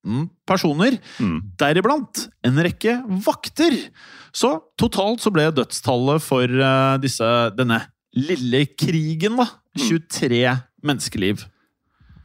18 0.06 0.28
personer. 0.46 0.98
Mm. 1.18 1.40
Deriblant 1.58 2.28
en 2.46 2.62
rekke 2.62 3.00
vakter. 3.26 3.74
Så 4.32 4.54
totalt 4.78 5.24
så 5.24 5.32
ble 5.34 5.50
dødstallet 5.54 6.22
for 6.22 6.46
eh, 6.46 6.96
disse, 7.02 7.26
denne 7.58 7.82
lille 8.16 8.64
krigen, 8.78 9.36
da, 9.40 9.50
23 9.76 10.40
menneskeliv. 10.86 11.44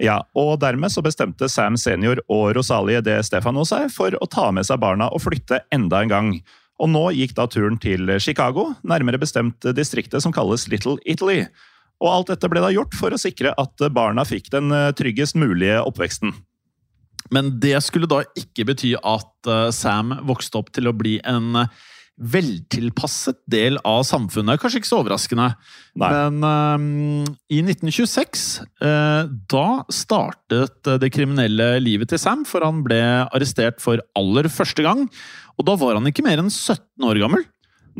Ja, 0.01 0.23
og 0.33 0.55
dermed 0.63 0.89
så 0.89 1.03
bestemte 1.05 1.50
Sam 1.51 1.75
senior 1.77 2.23
og 2.31 2.55
Rosalie 2.57 3.03
de 3.05 3.19
Stefano 3.25 3.65
seg 3.67 3.91
for 3.93 4.15
å 4.17 4.29
ta 4.29 4.47
med 4.53 4.65
seg 4.65 4.81
barna 4.81 5.11
og 5.13 5.21
flytte 5.27 5.61
enda 5.73 6.01
en 6.01 6.13
gang. 6.13 6.31
Og 6.81 6.89
nå 6.89 7.03
gikk 7.13 7.35
da 7.38 7.45
turen 7.45 7.77
til 7.77 8.09
Chicago, 8.17 8.71
nærmere 8.81 9.21
bestemt 9.21 9.61
distriktet 9.77 10.23
som 10.23 10.33
kalles 10.33 10.65
Little 10.71 10.97
Italy. 11.05 11.43
Og 12.01 12.09
alt 12.09 12.31
dette 12.33 12.50
ble 12.50 12.63
da 12.63 12.71
gjort 12.73 12.97
for 12.97 13.13
å 13.13 13.19
sikre 13.21 13.53
at 13.61 13.83
barna 13.93 14.25
fikk 14.25 14.50
den 14.53 14.73
eh, 14.73 14.89
tryggest 14.97 15.38
mulige 15.38 15.77
oppveksten. 15.85 16.33
Men 17.31 17.55
det 17.63 17.77
skulle 17.85 18.09
da 18.11 18.21
ikke 18.38 18.67
bety 18.71 18.93
at 18.97 19.50
eh, 19.50 19.69
Sam 19.75 20.17
vokste 20.27 20.59
opp 20.59 20.71
til 20.75 20.89
å 20.91 20.95
bli 20.95 21.17
en 21.27 21.63
eh, 21.63 21.81
veltilpasset 22.21 23.39
del 23.50 23.79
av 23.88 24.03
samfunnet. 24.05 24.59
Kanskje 24.61 24.81
ikke 24.81 24.89
så 24.89 25.00
overraskende. 25.01 25.47
Nei. 26.00 26.09
Men 26.11 26.43
um, 26.43 27.29
i 27.50 27.61
1926, 27.63 28.43
uh, 28.83 29.31
da 29.50 29.67
startet 29.93 30.89
eh, 30.91 31.00
det 31.01 31.11
kriminelle 31.15 31.73
livet 31.81 32.11
til 32.11 32.21
Sam, 32.21 32.43
for 32.47 32.65
han 32.65 32.83
ble 32.85 33.00
arrestert 33.23 33.81
for 33.83 34.03
aller 34.17 34.51
første 34.51 34.85
gang. 34.85 35.07
Og 35.57 35.65
da 35.67 35.77
var 35.79 35.97
han 35.97 36.11
ikke 36.11 36.25
mer 36.25 36.43
enn 36.43 36.51
17 36.51 37.07
år 37.07 37.21
gammel. 37.23 37.47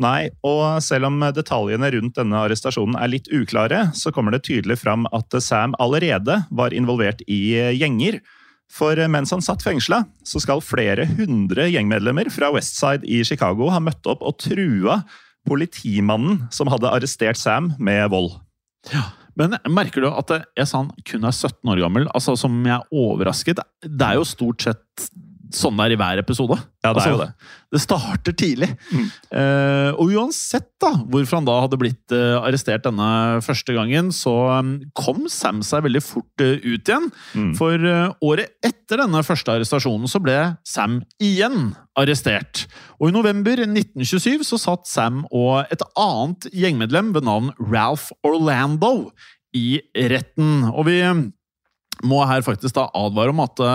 Nei, 0.02 0.30
og 0.46 0.78
selv 0.80 1.10
om 1.10 1.18
detaljene 1.36 1.90
rundt 1.92 2.16
denne 2.16 2.38
arrestasjonen 2.46 2.96
er 2.96 3.10
litt 3.12 3.26
uklare, 3.28 3.90
så 3.98 4.12
kommer 4.14 4.32
det 4.32 4.46
tydelig 4.46 4.78
fram 4.80 5.04
at 5.12 5.34
Sam 5.44 5.74
allerede 5.82 6.38
var 6.48 6.72
involvert 6.72 7.20
i 7.28 7.42
gjenger. 7.76 8.22
For 8.72 8.96
mens 9.12 9.32
han 9.34 9.44
satt 9.44 9.64
fengsla, 9.64 10.02
så 10.24 10.40
skal 10.40 10.62
flere 10.64 11.04
hundre 11.18 11.66
gjengmedlemmer 11.68 12.30
fra 12.32 12.48
Westside 12.54 13.04
i 13.04 13.20
Chicago 13.26 13.68
ha 13.72 13.82
møtt 13.84 14.06
opp 14.08 14.24
og 14.24 14.38
trua 14.40 15.02
politimannen 15.48 16.46
som 16.54 16.70
hadde 16.72 16.88
arrestert 16.88 17.40
Sam 17.40 17.72
med 17.82 18.06
vold. 18.14 18.38
Ja, 18.92 19.10
Men 19.38 19.56
merker 19.72 20.04
du 20.04 20.08
at 20.10 20.30
jeg 20.32 20.68
sa 20.68 20.82
han 20.82 20.90
kun 21.08 21.24
er 21.24 21.32
17 21.32 21.68
år 21.72 21.82
gammel? 21.84 22.08
Altså 22.12 22.34
Som 22.36 22.58
jeg 22.66 22.74
er 22.76 22.88
overrasket. 22.92 23.60
Det 23.84 24.08
er 24.08 24.18
jo 24.18 24.26
stort 24.28 24.64
sett 24.64 25.06
sånn 25.56 25.78
det 25.78 25.86
er 25.86 25.94
i 25.94 25.98
hver 26.00 26.20
episode. 26.22 26.56
Ja, 26.82 26.92
det 26.92 27.02
er 27.04 27.12
jo 27.12 27.18
Altså, 27.22 27.26
det. 27.26 27.58
Det 27.72 27.80
starter 27.80 28.34
tidlig. 28.36 28.68
Eh, 29.32 29.90
og 29.96 30.10
uansett 30.12 30.68
da, 30.82 30.90
hvorfor 31.08 31.38
han 31.38 31.46
da 31.48 31.54
hadde 31.64 31.78
blitt 31.80 32.12
eh, 32.12 32.34
arrestert 32.36 32.84
denne 32.84 33.40
første 33.44 33.72
gangen, 33.76 34.10
så 34.12 34.34
eh, 34.58 34.72
kom 34.98 35.24
Sam 35.32 35.62
seg 35.64 35.86
veldig 35.86 36.02
fort 36.04 36.44
eh, 36.44 36.58
ut 36.60 36.90
igjen. 36.90 37.08
Mm. 37.32 37.52
For 37.56 37.88
året 38.28 38.52
etter 38.66 39.00
denne 39.00 39.22
første 39.24 39.54
arrestasjonen 39.56 40.10
så 40.10 40.20
ble 40.22 40.36
Sam 40.68 41.00
igjen 41.22 41.72
arrestert. 41.98 42.66
Og 43.00 43.08
i 43.08 43.16
november 43.16 43.64
1927 43.64 44.44
så 44.48 44.60
satt 44.60 44.88
Sam 44.90 45.24
og 45.30 45.72
et 45.72 45.84
annet 45.96 46.50
gjengmedlem 46.52 47.14
ved 47.16 47.28
navn 47.28 47.52
Ralph 47.62 48.10
Orlando 48.26 49.12
i 49.56 49.80
retten. 49.96 50.68
Og 50.74 50.88
vi 50.90 51.00
eh, 51.06 51.26
må 52.04 52.24
her 52.28 52.44
faktisk 52.44 52.76
da 52.76 52.90
advare 52.98 53.32
om 53.32 53.44
at 53.44 53.68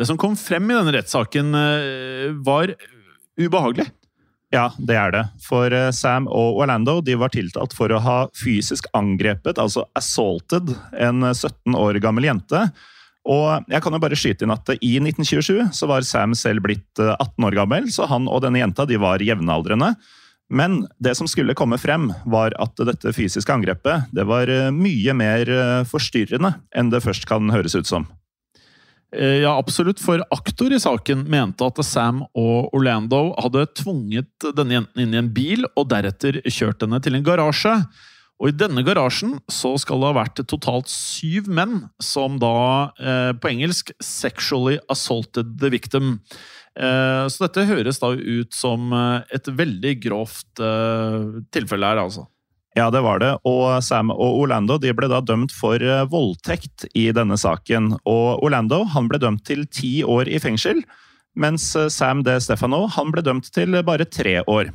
det 0.00 0.08
som 0.08 0.18
kom 0.20 0.36
frem 0.40 0.70
i 0.70 0.76
denne 0.78 0.94
rettssaken, 0.96 1.54
eh, 1.54 2.30
var 2.40 2.72
ubehagelig. 3.36 3.90
Ja, 4.50 4.70
det 4.78 4.96
er 4.98 5.12
det. 5.14 5.24
For 5.44 5.70
eh, 5.70 5.90
Sam 5.94 6.26
og 6.26 6.62
Orlando 6.62 6.98
de 7.04 7.18
var 7.20 7.30
tiltalt 7.34 7.76
for 7.76 7.92
å 7.92 8.00
ha 8.02 8.20
fysisk 8.34 8.88
angrepet, 8.96 9.60
altså 9.60 9.84
assaulted, 9.98 10.72
en 10.96 11.28
17 11.30 11.76
år 11.78 12.00
gammel 12.02 12.26
jente. 12.30 12.64
Og 13.28 13.68
jeg 13.68 13.84
kan 13.84 13.92
jo 13.92 14.00
bare 14.00 14.16
skyte 14.16 14.46
inn 14.46 14.54
at 14.54 14.72
I 14.78 14.94
1927 15.02 15.76
så 15.76 15.88
var 15.90 16.06
Sam 16.08 16.32
selv 16.38 16.64
blitt 16.64 17.02
eh, 17.02 17.12
18 17.12 17.50
år 17.50 17.58
gammel, 17.60 17.90
så 17.92 18.08
han 18.10 18.28
og 18.30 18.42
denne 18.46 18.62
jenta 18.62 18.88
de 18.88 18.98
var 19.00 19.22
jevnaldrende. 19.22 19.92
Men 20.50 20.80
det 20.98 21.14
som 21.14 21.28
skulle 21.30 21.54
komme 21.54 21.78
frem, 21.78 22.08
var 22.26 22.56
at 22.58 22.80
dette 22.88 23.12
fysiske 23.14 23.54
angrepet 23.54 24.08
det 24.16 24.24
var 24.26 24.50
eh, 24.50 24.72
mye 24.74 25.14
mer 25.14 25.52
eh, 25.52 25.82
forstyrrende 25.86 26.56
enn 26.74 26.90
det 26.90 27.04
først 27.04 27.28
kan 27.30 27.52
høres 27.52 27.76
ut 27.76 27.86
som. 27.86 28.08
Eh, 29.12 29.40
Ja, 29.42 29.56
absolutt, 29.58 30.00
for 30.02 30.22
aktor 30.30 30.72
i 30.72 30.78
saken 30.78 31.24
mente 31.30 31.66
at 31.66 31.80
Sam 31.84 32.22
og 32.30 32.70
Orlando 32.76 33.34
hadde 33.40 33.66
tvunget 33.74 34.50
denne 34.54 34.78
jenten 34.78 35.02
inn 35.02 35.16
i 35.16 35.20
en 35.20 35.32
bil 35.34 35.66
og 35.74 35.88
deretter 35.90 36.40
kjørt 36.46 36.84
henne 36.84 37.00
til 37.02 37.18
en 37.18 37.26
garasje. 37.26 37.74
Og 38.40 38.48
i 38.48 38.56
denne 38.56 38.84
garasjen 38.86 39.34
så 39.52 39.74
skal 39.80 40.00
det 40.00 40.08
ha 40.08 40.16
vært 40.22 40.40
totalt 40.48 40.88
syv 40.88 41.50
menn 41.50 41.90
som 42.00 42.38
da, 42.40 42.92
eh, 42.98 43.32
på 43.36 43.50
engelsk, 43.50 43.92
'sexually 44.00 44.78
assaulted 44.88 45.58
the 45.60 45.68
victim'. 45.68 46.20
Eh, 46.78 47.26
så 47.28 47.48
dette 47.48 47.66
høres 47.66 47.98
da 47.98 48.14
ut 48.14 48.54
som 48.54 48.92
eh, 48.92 49.22
et 49.34 49.44
veldig 49.44 50.00
grovt 50.00 50.60
eh, 50.60 51.42
tilfelle 51.52 51.84
her, 51.84 51.98
altså. 51.98 52.28
Ja, 52.78 52.86
det 52.90 53.00
var 53.02 53.18
det. 53.18 53.32
Og 53.48 53.82
Sam 53.82 54.12
og 54.14 54.42
Orlando 54.44 54.76
de 54.78 54.92
ble 54.94 55.08
da 55.10 55.18
dømt 55.24 55.52
for 55.54 55.82
eh, 55.82 56.04
voldtekt 56.10 56.86
i 56.94 57.08
denne 57.14 57.38
saken. 57.40 57.96
Og 58.06 58.44
Orlando 58.46 58.84
han 58.92 59.08
ble 59.10 59.18
dømt 59.22 59.42
til 59.48 59.64
ti 59.66 60.00
år 60.06 60.30
i 60.30 60.38
fengsel, 60.42 60.84
mens 61.34 61.72
eh, 61.74 61.90
Sam 61.90 62.22
De 62.26 62.38
Stefano 62.42 62.84
han 62.94 63.10
ble 63.10 63.26
dømt 63.26 63.50
til 63.54 63.74
bare 63.86 64.06
tre 64.06 64.38
år. 64.46 64.70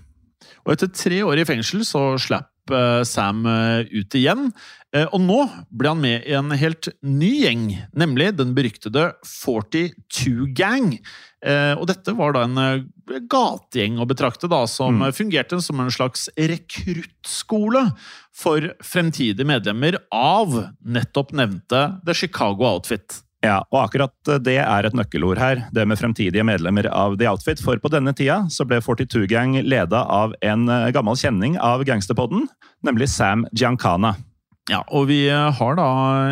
Og 0.65 0.75
etter 0.75 0.91
tre 0.91 1.21
år 1.23 1.39
i 1.39 1.47
fengsel 1.47 1.85
så 1.87 2.03
slapp 2.19 2.73
eh, 2.73 3.05
Sam 3.07 3.45
ut 3.47 4.19
igjen. 4.19 4.49
Og 4.95 5.17
nå 5.19 5.41
ble 5.75 5.89
han 5.91 5.99
med 5.99 6.23
i 6.23 6.35
en 6.39 6.53
helt 6.55 6.87
ny 7.03 7.33
gjeng, 7.41 7.63
nemlig 7.99 8.29
den 8.37 8.53
beryktede 8.55 9.09
42 9.27 10.53
Gang. 10.55 10.93
Eh, 11.45 11.73
Og 11.77 11.85
dette 11.87 12.13
var 12.17 12.33
da 12.33 12.41
en 12.47 12.57
eh, 12.57 13.19
gategjeng 13.29 13.99
å 14.01 14.07
betrakte, 14.09 14.49
da, 14.49 14.63
som 14.65 14.97
Mm. 14.99 15.11
fungerte 15.13 15.61
som 15.61 15.79
en 15.79 15.91
slags 15.93 16.27
rekruttskole 16.37 17.91
for 18.33 18.71
fremtidige 18.83 19.45
medlemmer 19.45 19.97
av 20.11 20.71
nettopp 20.83 21.31
nevnte 21.37 21.83
The 22.05 22.13
Chicago 22.17 22.65
Outfit. 22.75 23.21
Ja, 23.45 23.59
og 23.69 23.83
akkurat 23.91 24.13
eh, 24.31 24.39
det 24.41 24.57
er 24.57 24.87
et 24.89 24.93
nøkkelord 24.97 25.37
her, 25.37 25.67
det 25.71 25.85
med 25.87 25.99
fremtidige 26.01 26.43
medlemmer 26.47 26.87
av 26.89 27.17
The 27.19 27.27
Outfit. 27.29 27.61
For 27.61 27.77
på 27.77 27.91
denne 27.93 28.15
tida 28.17 28.47
så 28.49 28.65
ble 28.65 28.81
42 28.81 29.27
Gang 29.29 29.53
leda 29.61 30.01
av 30.09 30.33
en 30.41 30.65
gammel 30.91 31.15
kjenning 31.15 31.59
av 31.61 31.83
gangsterpodden, 31.85 32.47
nemlig 32.83 33.09
Sam 33.13 33.45
Giancana. 33.53 34.15
Ja, 34.65 34.79
og 34.89 35.05
vi 35.11 35.19
eh, 35.29 35.51
har 35.59 35.75
da 35.77 35.87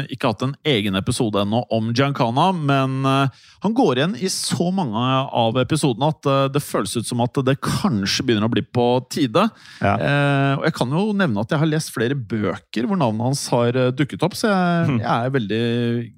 ikke 0.10 0.32
hatt 0.32 0.42
en 0.42 0.56
egen 0.66 0.98
episode 0.98 1.44
ennå 1.44 1.60
om 1.74 1.92
Giancana, 1.94 2.48
men 2.56 3.04
eh, 3.06 3.44
han 3.62 3.76
går 3.78 4.00
igjen 4.00 4.16
i 4.18 4.30
så 4.34 4.72
mange 4.74 5.04
av 5.30 5.60
episodene 5.62 6.10
at 6.10 6.30
eh, 6.32 6.48
det 6.56 6.64
føles 6.66 6.96
ut 6.98 7.06
som 7.06 7.22
at 7.22 7.38
det 7.46 7.60
kanskje 7.62 8.26
begynner 8.26 8.50
å 8.50 8.54
bli 8.56 8.64
på 8.66 8.88
tide. 9.14 9.46
Ja. 9.84 9.94
Eh, 9.94 10.54
og 10.58 10.66
jeg 10.66 10.76
kan 10.80 10.98
jo 10.98 11.04
nevne 11.14 11.46
at 11.46 11.54
jeg 11.54 11.62
har 11.62 11.70
lest 11.70 11.94
flere 11.94 12.18
bøker 12.18 12.90
hvor 12.90 12.98
navnet 12.98 13.28
hans 13.28 13.46
har 13.54 13.78
dukket 13.94 14.26
opp, 14.26 14.40
så 14.40 14.50
jeg, 14.50 14.98
jeg 15.04 15.14
er 15.14 15.38
veldig 15.38 15.62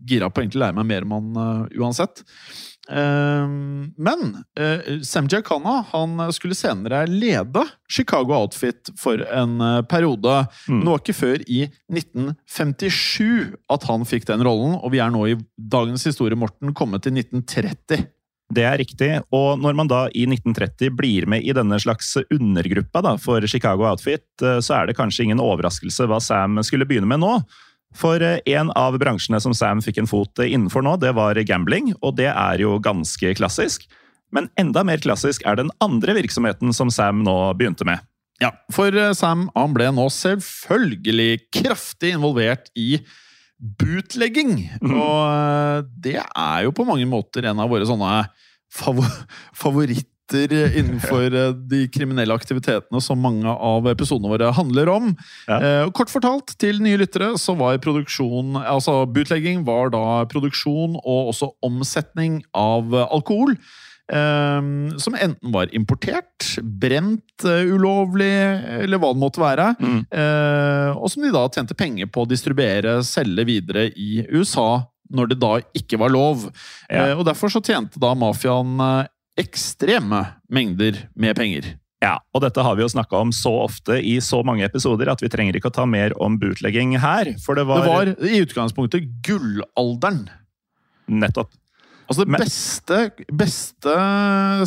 gira 0.08 0.32
på 0.32 0.46
å 0.46 0.64
lære 0.64 0.80
meg 0.80 0.88
mer 0.94 1.10
om 1.10 1.18
han 1.18 1.68
uansett. 1.76 2.24
Ehm, 2.92 3.94
men 3.98 4.24
uh, 4.60 5.02
Sam 5.02 5.28
Giacana 5.28 5.80
han 5.90 6.20
skulle 6.34 6.56
senere 6.56 7.06
lede 7.10 7.64
Chicago 7.90 8.36
Outfit 8.38 8.92
for 9.00 9.22
en 9.26 9.62
eh, 9.62 9.82
periode. 9.90 10.46
Mm. 10.68 10.78
Men 10.78 10.84
det 10.86 10.92
var 10.92 11.02
ikke 11.04 11.18
før 11.18 11.46
i 11.48 11.62
1957 11.94 13.56
at 13.74 13.88
han 13.90 14.06
fikk 14.10 14.28
den 14.30 14.44
rollen, 14.46 14.78
og 14.80 14.94
vi 14.94 15.02
er 15.02 15.14
nå 15.14 15.26
i 15.30 15.38
dagens 15.58 16.06
historie, 16.08 16.38
Morten, 16.38 16.74
kommet 16.78 17.06
til 17.06 17.18
1930. 17.18 18.08
Det 18.56 18.66
er 18.66 18.78
riktig, 18.78 19.10
og 19.34 19.62
når 19.62 19.78
man 19.78 19.90
da 19.90 20.04
i 20.14 20.28
1930 20.30 20.92
blir 20.98 21.26
med 21.30 21.46
i 21.46 21.54
denne 21.56 21.80
slags 21.82 22.12
undergruppa 22.30 23.02
da, 23.02 23.16
for 23.22 23.46
Chicago 23.50 23.88
Outfit, 23.90 24.28
eh, 24.44 24.60
så 24.62 24.80
er 24.80 24.90
det 24.90 24.98
kanskje 25.00 25.26
ingen 25.26 25.42
overraskelse 25.42 26.10
hva 26.10 26.22
Sam 26.22 26.62
skulle 26.66 26.88
begynne 26.90 27.10
med 27.10 27.24
nå. 27.24 27.40
For 27.96 28.24
eh, 28.24 28.42
en 28.56 28.72
av 28.76 28.98
bransjene 29.02 29.40
som 29.44 29.56
Sam 29.58 29.84
fikk 29.84 30.02
en 30.02 30.10
fot 30.10 30.44
innenfor 30.44 30.86
nå, 30.86 30.98
det 31.02 31.14
var 31.18 31.40
gambling, 31.48 31.94
og 32.02 32.18
det 32.20 32.32
er 32.32 32.64
jo 32.64 32.78
ganske 32.84 33.36
klassisk. 33.40 33.88
Men 34.36 34.50
enda 34.60 34.84
mer 34.88 35.00
klassisk 35.04 35.46
er 35.48 35.60
den 35.60 35.72
andre 35.84 36.18
virksomheten 36.18 36.74
som 36.76 36.92
Sam 36.94 37.24
nå 37.26 37.38
begynte 37.60 37.88
med. 37.88 38.04
Ja, 38.44 38.52
for 38.76 38.92
eh, 38.92 39.14
Sam 39.16 39.48
han 39.56 39.76
ble 39.76 39.92
nå 39.96 40.10
selvfølgelig 40.12 41.46
kraftig 41.56 42.16
involvert 42.18 42.68
i 42.76 43.00
bootlegging. 43.60 44.58
Og 44.90 45.22
eh, 45.30 45.86
det 46.08 46.18
er 46.20 46.66
jo 46.66 46.76
på 46.76 46.88
mange 46.88 47.08
måter 47.10 47.48
en 47.48 47.64
av 47.64 47.72
våre 47.72 47.88
sånne 47.88 48.26
favor 48.76 49.08
favoritter 49.56 50.15
innenfor 50.34 51.34
eh, 51.34 51.54
de 51.70 51.88
kriminelle 51.94 52.34
aktivitetene 52.34 53.02
som 53.02 53.22
mange 53.22 53.48
av 53.48 53.88
episodene 53.92 54.32
våre 54.32 54.52
handler 54.56 54.90
om. 54.90 55.16
Ja. 55.48 55.60
Eh, 55.60 55.92
Kort 55.92 56.10
fortalt, 56.10 56.56
til 56.58 56.82
nye 56.82 56.98
lyttere, 56.98 57.36
så 57.38 57.56
var 57.56 57.78
produksjon 57.78 58.56
Altså 58.58 59.06
bootlegging 59.06 59.66
var 59.66 59.92
da 59.94 60.26
produksjon 60.26 60.96
og 61.02 61.32
også 61.34 61.52
omsetning 61.66 62.44
av 62.54 62.94
alkohol. 63.06 63.56
eh, 64.12 64.62
som 64.98 65.16
enten 65.16 65.52
var 65.52 65.76
importert, 65.76 66.58
brent 66.62 67.46
uh, 67.46 67.66
ulovlig, 67.66 68.34
eller 68.84 69.02
hva 69.02 69.14
det 69.14 69.22
måtte 69.22 69.42
være. 69.42 69.72
Mm. 69.80 70.02
Eh, 70.12 70.92
og 70.96 71.10
som 71.12 71.26
de 71.26 71.34
da 71.34 71.48
tjente 71.50 71.78
penger 71.78 72.10
på 72.12 72.24
å 72.24 72.30
distribuere, 72.30 73.00
selge 73.04 73.48
videre 73.48 73.88
i 73.92 74.26
USA, 74.30 74.86
når 75.14 75.34
det 75.34 75.40
da 75.42 75.52
ikke 75.78 76.00
var 76.02 76.14
lov. 76.14 76.48
Ja. 76.90 77.12
Eh, 77.12 77.18
og 77.18 77.26
derfor 77.28 77.52
så 77.54 77.62
tjente 77.66 78.02
da 78.02 78.14
mafiaen 78.18 78.78
ekstreme 79.40 80.22
mengder 80.52 81.06
med 81.16 81.36
penger. 81.38 81.74
Ja, 82.04 82.20
og 82.36 82.44
dette 82.44 82.62
har 82.62 82.76
vi 82.78 82.84
jo 82.84 82.92
snakka 82.92 83.18
om 83.24 83.32
så 83.34 83.52
ofte 83.66 83.98
i 84.04 84.18
så 84.22 84.42
mange 84.46 84.66
episoder 84.68 85.10
at 85.12 85.22
vi 85.24 85.30
trenger 85.32 85.58
ikke 85.58 85.72
å 85.72 85.76
ta 85.80 85.86
mer 85.90 86.14
om 86.22 86.36
bootlegging 86.40 86.98
her. 87.02 87.32
For 87.44 87.56
det 87.58 87.66
var, 87.66 87.82
Det 87.82 87.92
var 87.94 88.30
i 88.30 88.42
utgangspunktet 88.46 89.08
gullalderen. 89.26 90.28
nettopp 91.08 91.52
Altså 92.08 92.22
Det 92.22 92.30
Men- 92.30 92.42
beste, 92.42 92.98
beste 93.34 93.94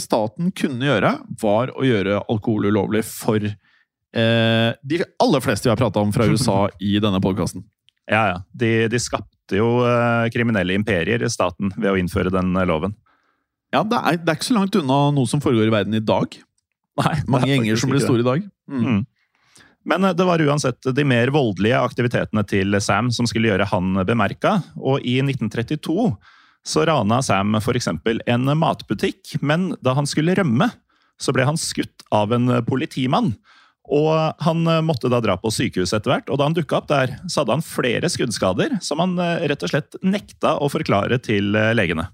staten 0.02 0.50
kunne 0.50 0.82
gjøre, 0.88 1.12
var 1.40 1.68
å 1.68 1.84
gjøre 1.86 2.24
alkohol 2.28 2.66
ulovlig 2.66 3.04
for 3.04 3.36
eh, 3.38 4.72
de 4.82 5.04
aller 5.22 5.40
fleste 5.40 5.68
vi 5.68 5.70
har 5.70 5.76
prata 5.78 6.00
om 6.00 6.10
fra 6.10 6.26
USA 6.26 6.68
i 6.80 6.98
denne 6.98 7.20
podkasten. 7.22 7.62
Ja, 8.10 8.24
ja. 8.32 8.38
De, 8.52 8.88
de 8.88 8.98
skapte 8.98 9.54
jo 9.60 9.84
eh, 9.86 10.26
kriminelle 10.34 10.74
imperier, 10.74 11.22
staten, 11.30 11.70
ved 11.76 11.92
å 11.92 11.98
innføre 12.00 12.32
den 12.34 12.56
eh, 12.56 12.66
loven. 12.66 12.96
Ja, 13.74 13.84
det 13.84 13.98
er, 14.00 14.18
det 14.22 14.32
er 14.32 14.38
ikke 14.38 14.48
så 14.48 14.56
langt 14.56 14.76
unna 14.80 14.98
noe 15.12 15.28
som 15.28 15.42
foregår 15.44 15.68
i 15.68 15.74
verden 15.74 15.96
i 15.98 16.04
dag. 16.04 16.38
Nei, 16.98 17.14
Mange 17.30 17.50
gjenger 17.52 17.78
som 17.78 17.92
blir 17.92 18.02
store 18.02 18.24
i 18.24 18.26
dag. 18.26 18.46
Mm. 18.70 18.84
Mm. 18.84 19.02
Men 19.88 20.08
eh, 20.08 20.16
det 20.16 20.26
var 20.28 20.42
uansett 20.42 20.88
de 20.94 21.04
mer 21.06 21.32
voldelige 21.34 21.80
aktivitetene 21.80 22.44
til 22.48 22.80
Sam 22.84 23.12
som 23.14 23.28
skulle 23.28 23.52
gjøre 23.52 23.68
han 23.70 24.02
bemerka. 24.08 24.58
Og 24.80 25.04
i 25.04 25.18
1932 25.22 26.10
så 26.68 26.84
rana 26.88 27.20
Sam 27.24 27.54
f.eks. 27.60 27.92
en 28.26 28.50
matbutikk, 28.58 29.38
men 29.40 29.70
da 29.84 29.94
han 29.96 30.08
skulle 30.10 30.36
rømme, 30.36 30.68
så 31.18 31.32
ble 31.34 31.46
han 31.48 31.58
skutt 31.58 32.04
av 32.14 32.34
en 32.34 32.60
politimann. 32.66 33.32
Og 33.88 34.12
han 34.44 34.68
eh, 34.68 34.84
måtte 34.84 35.12
da 35.12 35.22
dra 35.24 35.38
på 35.40 35.52
sykehus 35.54 35.94
etter 35.96 36.12
hvert, 36.12 36.28
og 36.28 36.40
da 36.40 36.48
han 36.48 36.56
dukka 36.56 36.80
opp 36.80 36.90
der, 36.90 37.18
så 37.28 37.42
hadde 37.42 37.56
han 37.56 37.64
flere 37.64 38.10
skuddskader 38.12 38.80
som 38.84 39.00
han 39.04 39.16
eh, 39.22 39.48
rett 39.52 39.64
og 39.64 39.72
slett 39.72 40.00
nekta 40.04 40.56
å 40.60 40.72
forklare 40.72 41.20
til 41.24 41.52
legene. 41.76 42.08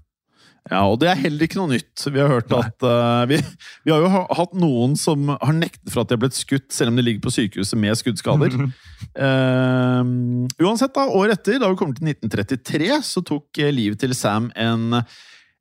Ja, 0.71 0.81
og 0.89 0.97
det 1.01 1.11
er 1.11 1.19
heller 1.19 1.45
ikke 1.45 1.59
noe 1.59 1.75
nytt. 1.75 1.93
Vi 2.09 2.17
har 2.17 2.31
hørt 2.31 2.49
at 2.57 2.81
uh, 2.81 3.21
vi, 3.29 3.37
vi 3.85 3.93
har 3.93 4.01
jo 4.01 4.23
hatt 4.39 4.55
noen 4.57 4.95
som 4.97 5.29
har 5.29 5.53
nektet 5.53 5.91
for 5.93 6.01
at 6.01 6.09
de 6.09 6.17
har 6.17 6.23
blitt 6.23 6.39
skutt, 6.39 6.71
selv 6.73 6.89
om 6.89 6.97
de 6.97 7.05
ligger 7.05 7.21
på 7.21 7.33
sykehuset 7.35 7.77
med 7.77 7.99
skuddskader. 7.99 8.57
uh, 8.57 10.01
uansett, 10.65 10.95
da, 10.97 11.05
året 11.05 11.37
etter, 11.37 11.61
da 11.61 11.69
vi 11.69 11.77
kommer 11.77 11.97
til 11.99 12.09
1933, 12.15 12.89
så 13.05 13.23
tok 13.25 13.61
eh, 13.61 13.73
livet 13.75 14.01
til 14.01 14.17
Sam 14.17 14.49
en 14.57 15.03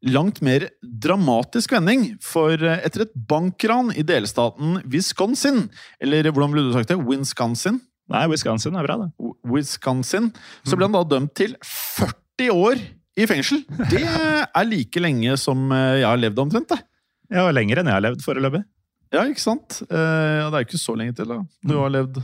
langt 0.04 0.40
mer 0.44 0.68
dramatisk 0.82 1.74
vending. 1.76 2.06
For 2.24 2.56
eh, 2.56 2.82
etter 2.86 3.06
et 3.06 3.14
bankran 3.28 3.92
i 3.96 4.04
delstaten 4.06 4.80
Wisconsin, 4.90 5.66
eller 6.02 6.30
hvordan 6.30 6.54
ville 6.54 6.68
du 6.68 6.76
sagt 6.76 6.92
det? 6.92 7.00
Wisconsin? 7.00 7.80
Nei, 8.12 8.26
Wisconsin 8.28 8.76
er 8.76 8.84
bra, 8.84 8.98
det. 9.00 9.32
Wisconsin, 9.48 10.28
så 10.64 10.76
ble 10.76 10.90
han 10.90 10.96
da 10.96 11.04
dømt 11.08 11.32
til 11.38 11.56
40 11.64 12.52
år 12.52 12.80
i 13.18 13.26
fengsel. 13.30 13.62
Det 13.90 14.02
er 14.04 14.68
like 14.68 15.02
lenge 15.02 15.36
som 15.40 15.66
eh, 15.72 16.00
jeg 16.02 16.08
har 16.08 16.20
levd 16.20 16.44
omtrent, 16.46 16.70
det. 16.72 16.80
Ja, 17.34 17.48
lenger 17.54 17.80
enn 17.80 17.90
jeg 17.90 17.98
har 17.98 18.04
levd 18.04 18.24
foreløpig. 18.24 18.64
Ja, 19.14 19.24
ikke 19.30 19.42
sant? 19.42 19.80
Eh, 19.86 20.32
ja, 20.40 20.48
det 20.48 20.58
er 20.58 20.64
jo 20.64 20.68
ikke 20.68 20.82
så 20.82 20.96
lenge 20.98 21.14
til 21.18 21.30
da. 21.30 21.38
du 21.62 21.76
har 21.78 21.92
levd 21.94 22.18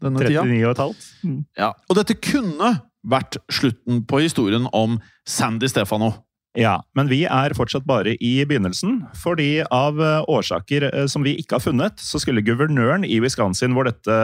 denne 0.00 0.24
tida. 0.24 0.46
39 0.46 0.64
og 0.64 0.72
et 0.72 0.82
halvt. 0.84 1.10
Mm. 1.26 1.38
Ja. 1.60 1.70
Og 1.88 2.00
dette 2.00 2.16
kunne 2.16 2.74
vært 3.10 3.38
slutten 3.52 4.02
på 4.08 4.20
historien 4.24 4.66
om 4.76 4.98
Sandy 5.28 5.68
Stefano. 5.70 6.12
Ja, 6.58 6.80
men 6.98 7.06
vi 7.06 7.20
er 7.30 7.54
fortsatt 7.54 7.84
bare 7.86 8.16
i 8.18 8.32
begynnelsen. 8.48 9.04
Fordi 9.22 9.60
av 9.70 10.00
eh, 10.02 10.24
årsaker 10.26 10.88
eh, 10.88 11.06
som 11.10 11.22
vi 11.26 11.36
ikke 11.38 11.58
har 11.58 11.64
funnet, 11.64 12.02
så 12.02 12.18
skulle 12.22 12.44
guvernøren 12.46 13.06
i 13.06 13.20
Wisconsin 13.22 13.76
hvor 13.76 13.86
dette 13.86 14.16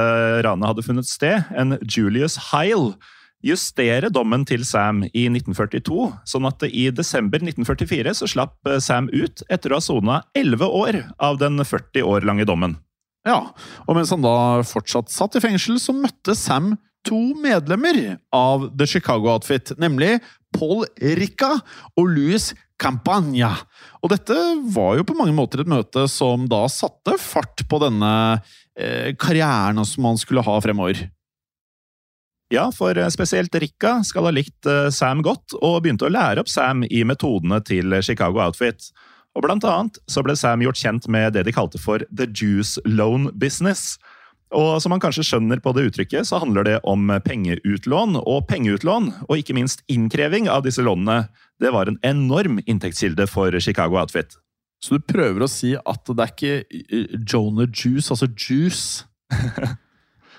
ranet 0.47 0.73
hadde 0.73 0.87
funnet 0.87 1.09
sted, 1.09 1.47
en 1.55 1.77
Julius 1.87 2.39
Heil, 2.51 2.95
justere 3.47 4.11
dommen 4.13 4.45
til 4.49 4.65
Sam 4.67 5.05
i 5.07 5.27
1942. 5.31 6.09
Sånn 6.29 6.49
at 6.49 6.65
i 6.69 6.89
desember 6.95 7.43
1944 7.43 8.17
så 8.21 8.31
slapp 8.31 8.59
eh, 8.69 8.81
Sam 8.83 9.11
ut 9.13 9.45
etter 9.53 9.73
å 9.73 9.81
ha 9.81 9.85
sona 9.85 10.19
11 10.37 10.67
år 10.67 11.01
av 11.23 11.39
den 11.43 11.63
40 11.63 12.07
år 12.07 12.27
lange 12.29 12.49
dommen. 12.49 12.77
Ja, 13.27 13.41
og 13.87 13.97
mens 13.99 14.13
han 14.15 14.23
da 14.23 14.63
fortsatt 14.67 15.11
satt 15.11 15.39
i 15.39 15.43
fengsel, 15.43 15.81
så 15.83 15.95
møtte 15.97 16.37
Sam 16.39 16.77
to 17.07 17.19
medlemmer 17.39 18.17
av 18.35 18.69
The 18.79 18.87
Chicago 18.91 19.31
Outfit, 19.35 19.73
nemlig 19.79 20.17
Paul 20.55 20.85
Ricca 20.99 21.57
og 21.99 22.09
Louis 22.11 22.53
Campagna. 22.81 23.53
Og 24.03 24.13
dette 24.13 24.37
var 24.75 24.99
jo 24.99 25.07
på 25.07 25.17
mange 25.19 25.35
måter 25.37 25.63
et 25.63 25.71
møte 25.71 26.07
som 26.11 26.47
da 26.51 26.65
satte 26.73 27.17
fart 27.21 27.65
på 27.69 27.81
denne 27.83 28.13
eh, 28.79 29.13
karrieren 29.19 29.83
som 29.89 30.11
han 30.11 30.21
skulle 30.21 30.45
ha 30.47 30.59
fremover. 30.63 31.07
Ja, 32.53 32.69
for 32.75 32.95
eh, 32.99 33.09
spesielt 33.11 33.55
Rikka 33.55 33.99
skal 34.07 34.29
ha 34.29 34.35
likt 34.35 34.69
eh, 34.71 34.89
Sam 34.95 35.23
godt, 35.27 35.57
og 35.59 35.81
begynte 35.83 36.07
å 36.07 36.13
lære 36.13 36.45
opp 36.45 36.51
Sam 36.51 36.85
i 36.87 37.03
metodene 37.07 37.59
til 37.67 37.97
Chicago 38.07 38.45
Outfit. 38.45 38.93
Og 39.37 39.45
blant 39.45 39.67
annet 39.69 39.99
så 40.11 40.23
ble 40.25 40.37
Sam 40.39 40.63
gjort 40.65 40.81
kjent 40.81 41.09
med 41.13 41.35
det 41.37 41.45
de 41.49 41.55
kalte 41.55 41.81
for 41.83 42.05
The 42.09 42.29
Juice 42.31 42.81
Loan 42.87 43.29
Business. 43.35 43.97
Og 44.55 44.79
som 44.81 44.95
man 44.95 45.03
kanskje 45.03 45.25
skjønner 45.27 45.59
på 45.61 45.73
det 45.75 45.89
uttrykket, 45.91 46.29
så 46.29 46.39
handler 46.41 46.65
det 46.65 46.77
om 46.87 47.11
pengeutlån. 47.25 48.21
Og 48.23 48.47
pengeutlån, 48.49 49.11
og 49.27 49.43
ikke 49.43 49.57
minst 49.59 49.83
innkreving 49.93 50.47
av 50.49 50.63
disse 50.65 50.85
lånene, 50.87 51.27
det 51.61 51.75
var 51.75 51.91
en 51.91 51.99
enorm 52.07 52.61
inntektskilde 52.65 53.27
for 53.29 53.59
Chicago 53.61 53.99
Outfit. 54.01 54.39
Så 54.81 54.97
du 54.97 55.05
prøver 55.09 55.43
å 55.43 55.51
si 55.51 55.75
at 55.75 56.13
det 56.13 56.23
er 56.23 56.33
ikke 56.33 56.55
eh, 56.63 57.19
Jonah 57.27 57.67
Juice, 57.67 58.13
altså 58.13 58.31
juice. 58.31 59.05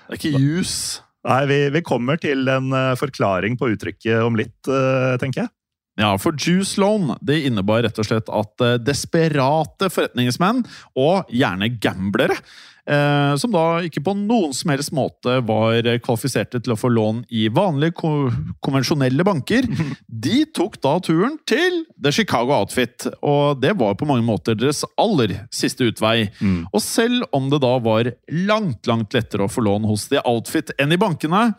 Det 0.08 0.16
er 0.16 0.20
ikke 0.22 0.40
juice. 0.40 1.02
Nei, 1.28 1.44
vi, 1.50 1.60
vi 1.74 1.84
kommer 1.84 2.16
til 2.20 2.48
en 2.48 2.72
eh, 2.72 2.96
forklaring 2.96 3.58
på 3.60 3.72
uttrykket 3.74 4.24
om 4.24 4.38
litt, 4.38 4.58
eh, 4.72 5.14
tenker 5.20 5.44
jeg. 5.44 5.52
Ja, 5.98 6.12
for 6.22 6.36
Juice 6.38 6.78
Loan 6.78 7.10
det 7.26 7.40
innebar 7.48 7.82
rett 7.82 7.98
og 7.98 8.06
slett 8.06 8.30
at 8.30 8.64
eh, 8.64 8.76
desperate 8.80 9.90
forretningsmenn, 9.92 10.62
og 10.96 11.28
gjerne 11.34 11.72
gamblere, 11.82 12.38
som 12.88 13.52
da 13.52 13.64
ikke 13.84 14.00
på 14.00 14.14
noen 14.16 14.54
som 14.56 14.70
helst 14.72 14.94
måte 14.96 15.38
var 15.44 15.84
kvalifiserte 16.04 16.60
til 16.64 16.72
å 16.72 16.78
få 16.78 16.88
lån 16.92 17.24
i 17.36 17.46
vanlige, 17.52 17.98
ko 18.00 18.30
konvensjonelle 18.64 19.26
banker, 19.28 19.68
de 20.24 20.38
tok 20.56 20.78
da 20.84 20.94
turen 21.04 21.36
til 21.48 21.82
The 22.00 22.12
Chicago 22.14 22.56
Outfit. 22.56 23.10
Og 23.20 23.60
det 23.60 23.74
var 23.80 23.98
på 23.98 24.08
mange 24.08 24.24
måter 24.24 24.56
deres 24.56 24.84
aller 24.96 25.36
siste 25.54 25.90
utvei. 25.90 26.30
Og 26.72 26.80
selv 26.84 27.28
om 27.36 27.50
det 27.52 27.60
da 27.64 27.74
var 27.84 28.12
langt, 28.48 28.88
langt 28.88 29.16
lettere 29.16 29.44
å 29.44 29.52
få 29.52 29.66
lån 29.66 29.88
hos 29.88 30.08
The 30.12 30.24
Outfit 30.24 30.72
enn 30.80 30.96
i 30.96 31.00
bankene, 31.00 31.50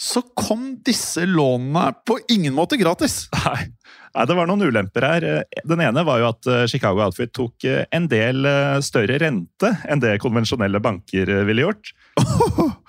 så 0.00 0.22
kom 0.34 0.78
disse 0.86 1.26
lånene 1.28 1.90
på 2.08 2.16
ingen 2.32 2.54
måte 2.56 2.78
gratis. 2.80 3.26
Nei. 3.44 3.68
Nei, 4.10 4.24
det 4.26 4.34
var 4.34 4.48
noen 4.50 4.64
ulemper 4.66 5.04
her. 5.06 5.24
Den 5.70 5.82
ene 5.84 6.02
var 6.06 6.18
jo 6.18 6.28
at 6.32 6.48
eh, 6.50 6.64
Chicago 6.70 7.04
Outfit 7.04 7.30
tok 7.36 7.62
eh, 7.68 7.84
en 7.94 8.08
del 8.10 8.42
eh, 8.48 8.80
større 8.82 9.20
rente 9.22 9.70
enn 9.86 10.02
det 10.02 10.16
konvensjonelle 10.24 10.80
banker 10.82 11.30
eh, 11.30 11.44
ville 11.46 11.68
gjort. 11.68 11.92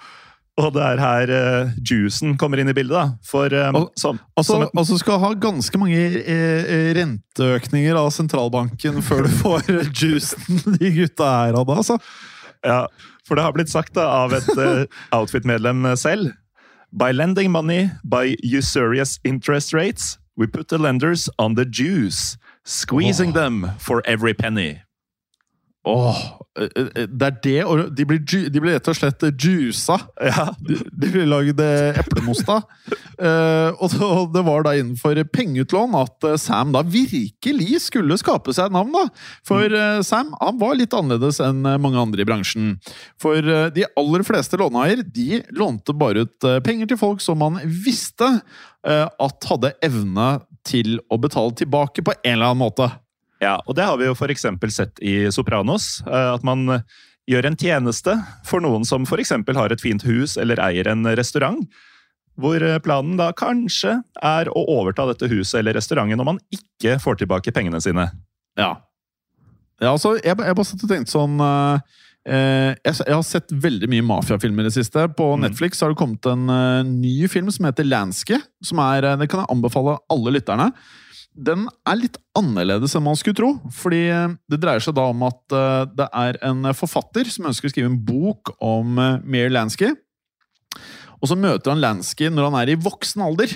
Og 0.62 0.68
det 0.76 0.82
er 0.84 1.00
her 1.00 1.32
uh, 1.32 1.70
juicen 1.88 2.34
kommer 2.38 2.60
inn 2.60 2.70
i 2.70 2.74
bildet, 2.76 2.92
da. 2.94 3.16
For 3.26 3.54
um, 3.56 3.78
Og- 3.80 3.94
som, 3.98 4.20
Altså, 4.38 4.58
som 4.68 4.82
altså 4.82 4.98
skal 5.00 5.22
ha 5.24 5.30
ganske 5.40 5.80
mange 5.80 5.96
eh, 6.20 6.66
eh, 6.76 6.90
renteøkninger 6.98 7.96
av 7.98 8.10
sentralbanken 8.14 9.00
før 9.08 9.26
du 9.26 9.32
får 9.40 9.72
juicen 9.96 10.76
de 10.76 10.92
gutta 11.00 11.30
her 11.38 11.56
hadde, 11.58 11.78
altså. 11.80 11.98
ja, 12.68 12.82
For 13.26 13.40
det 13.40 13.46
har 13.48 13.56
blitt 13.56 13.72
sagt 13.72 13.96
da, 13.98 14.06
av 14.26 14.36
et 14.38 14.52
uh, 14.60 14.84
Outfit-medlem 15.18 15.88
selv. 15.98 16.34
By 16.92 17.14
lending 17.16 17.50
money 17.56 17.88
by 18.04 18.36
usurious 18.44 19.16
interest 19.24 19.72
rates, 19.74 20.18
we 20.36 20.48
put 20.48 20.70
the 20.70 20.78
lenders 20.78 21.30
on 21.38 21.56
the 21.56 21.66
juice, 21.66 22.38
squeezing 22.64 23.30
oh. 23.30 23.34
them 23.34 23.72
for 23.78 24.02
every 24.06 24.34
penny. 24.34 24.82
Åh, 25.82 26.18
eh, 26.62 26.68
eh, 26.78 27.08
det 27.10 27.26
er 27.26 27.38
det, 27.42 27.54
og 27.66 27.88
de 27.98 28.04
blir, 28.06 28.20
de 28.22 28.60
blir 28.62 28.76
rett 28.76 28.90
og 28.92 28.94
slett 29.00 29.24
juica. 29.42 29.96
Ja, 30.22 30.52
De, 30.62 30.76
de 30.94 31.10
blir 31.10 31.26
lagd 31.26 31.58
eplemos 31.64 32.44
av. 32.46 32.68
uh, 33.22 33.74
og 33.82 33.90
det- 33.90 34.10
og 34.12 34.30
det 34.36 34.44
var 34.46 34.62
da 34.68 34.76
innenfor 34.78 35.18
pengeutlån 35.34 35.98
at 35.98 36.28
eh, 36.30 36.38
Sam 36.38 36.76
da 36.76 36.84
virkelig 36.86 37.82
skulle 37.88 38.18
skape 38.22 38.54
seg 38.54 38.70
et 38.70 38.76
navn. 38.78 38.94
da. 38.94 39.08
For 39.48 39.66
uh, 39.74 40.04
Sam 40.06 40.36
han 40.38 40.62
var 40.62 40.78
litt 40.78 40.94
annerledes 40.94 41.42
enn 41.42 41.66
eh, 41.66 41.80
mange 41.82 41.98
andre 41.98 42.22
i 42.22 42.30
bransjen. 42.30 42.76
For 43.22 43.42
uh, 43.42 43.70
de 43.74 43.88
aller 43.98 44.28
fleste 44.28 44.62
låneeier 44.62 45.02
de 45.02 45.42
lånte 45.58 45.98
bare 45.98 46.28
ut 46.28 46.46
eh, 46.46 46.60
penger 46.62 46.94
til 46.94 47.02
folk 47.02 47.26
som 47.26 47.42
man 47.42 47.58
visste 47.66 48.28
eh, 48.86 49.08
at 49.10 49.50
hadde 49.50 49.74
evne 49.82 50.36
til 50.68 51.00
å 51.10 51.18
betale 51.18 51.56
tilbake 51.58 52.04
på 52.06 52.14
en 52.22 52.36
eller 52.36 52.52
annen 52.54 52.62
måte. 52.68 52.92
Ja, 53.42 53.56
og 53.66 53.76
det 53.78 53.88
har 53.88 53.98
vi 53.98 54.06
jo 54.06 54.18
eksempel 54.30 54.72
sett 54.74 55.00
i 55.02 55.32
Sopranos. 55.34 56.04
eh, 56.06 56.34
At 56.36 56.44
man 56.46 56.68
eh, 56.70 56.84
gjør 57.32 57.50
en 57.50 57.58
tjeneste 57.58 58.14
for 58.46 58.62
noen 58.62 58.86
som 58.86 59.08
eksempel 59.22 59.58
har 59.58 59.74
et 59.74 59.82
fint 59.82 60.04
hus 60.06 60.38
eller 60.38 60.62
eier 60.62 60.88
en 60.92 61.06
restaurant. 61.18 61.66
Hvor 62.42 62.62
eh, 62.62 62.78
planen 62.86 63.18
da 63.18 63.32
kanskje 63.34 63.98
er 64.22 64.52
å 64.54 64.66
overta 64.78 65.08
dette 65.10 65.30
huset 65.32 65.60
eller 65.60 65.76
restauranten 65.80 66.22
når 66.22 66.30
man 66.34 66.40
ikke 66.54 67.00
får 67.02 67.22
tilbake 67.24 67.54
pengene 67.56 67.82
sine. 67.82 68.12
Ja. 68.60 68.76
ja 69.82 69.96
altså, 69.96 70.16
jeg, 70.22 70.38
jeg 70.38 70.58
bare 70.62 70.70
satt 70.70 70.86
og 70.86 70.94
tenkte 70.94 71.16
sånn 71.18 71.42
eh, 71.42 71.98
jeg, 72.86 72.94
jeg 73.02 73.16
har 73.18 73.26
sett 73.26 73.50
veldig 73.50 73.90
mye 73.90 74.06
mafiafilmer 74.06 74.68
i 74.68 74.70
det 74.70 74.78
siste. 74.78 75.10
På 75.18 75.34
Mm. 75.34 75.48
Netflix 75.48 75.82
har 75.82 75.90
det 75.90 75.98
kommet 75.98 76.28
en 76.30 76.46
uh, 76.46 76.86
ny 76.86 77.26
film 77.28 77.50
som 77.50 77.66
heter 77.66 77.90
Lansky. 77.90 78.38
Som 78.62 78.78
er, 78.86 79.16
det 79.18 79.32
kan 79.32 79.42
jeg 79.42 79.50
anbefale 79.50 79.98
alle 80.14 80.38
lytterne. 80.38 80.70
Den 81.32 81.66
er 81.88 81.98
litt 81.98 82.18
annerledes 82.38 82.96
enn 82.98 83.06
man 83.06 83.18
skulle 83.20 83.38
tro. 83.38 83.52
Fordi 83.74 84.04
eh, 84.12 84.38
det 84.52 84.62
dreier 84.62 84.84
seg 84.84 84.98
da 84.98 85.08
om 85.14 85.26
at 85.28 85.56
eh, 85.56 85.84
det 85.96 86.08
er 86.24 86.40
en 86.48 86.72
forfatter 86.78 87.30
som 87.32 87.50
ønsker 87.50 87.70
å 87.70 87.74
skrive 87.74 87.92
en 87.92 88.00
bok 88.08 88.54
om 88.60 89.00
Mere 89.24 89.52
Lansky. 89.54 89.94
Og 91.22 91.30
så 91.30 91.38
møter 91.38 91.72
han 91.74 91.84
Lansky 91.84 92.32
når 92.34 92.50
han 92.50 92.58
er 92.62 92.74
i 92.74 92.80
voksen 92.82 93.24
alder. 93.24 93.54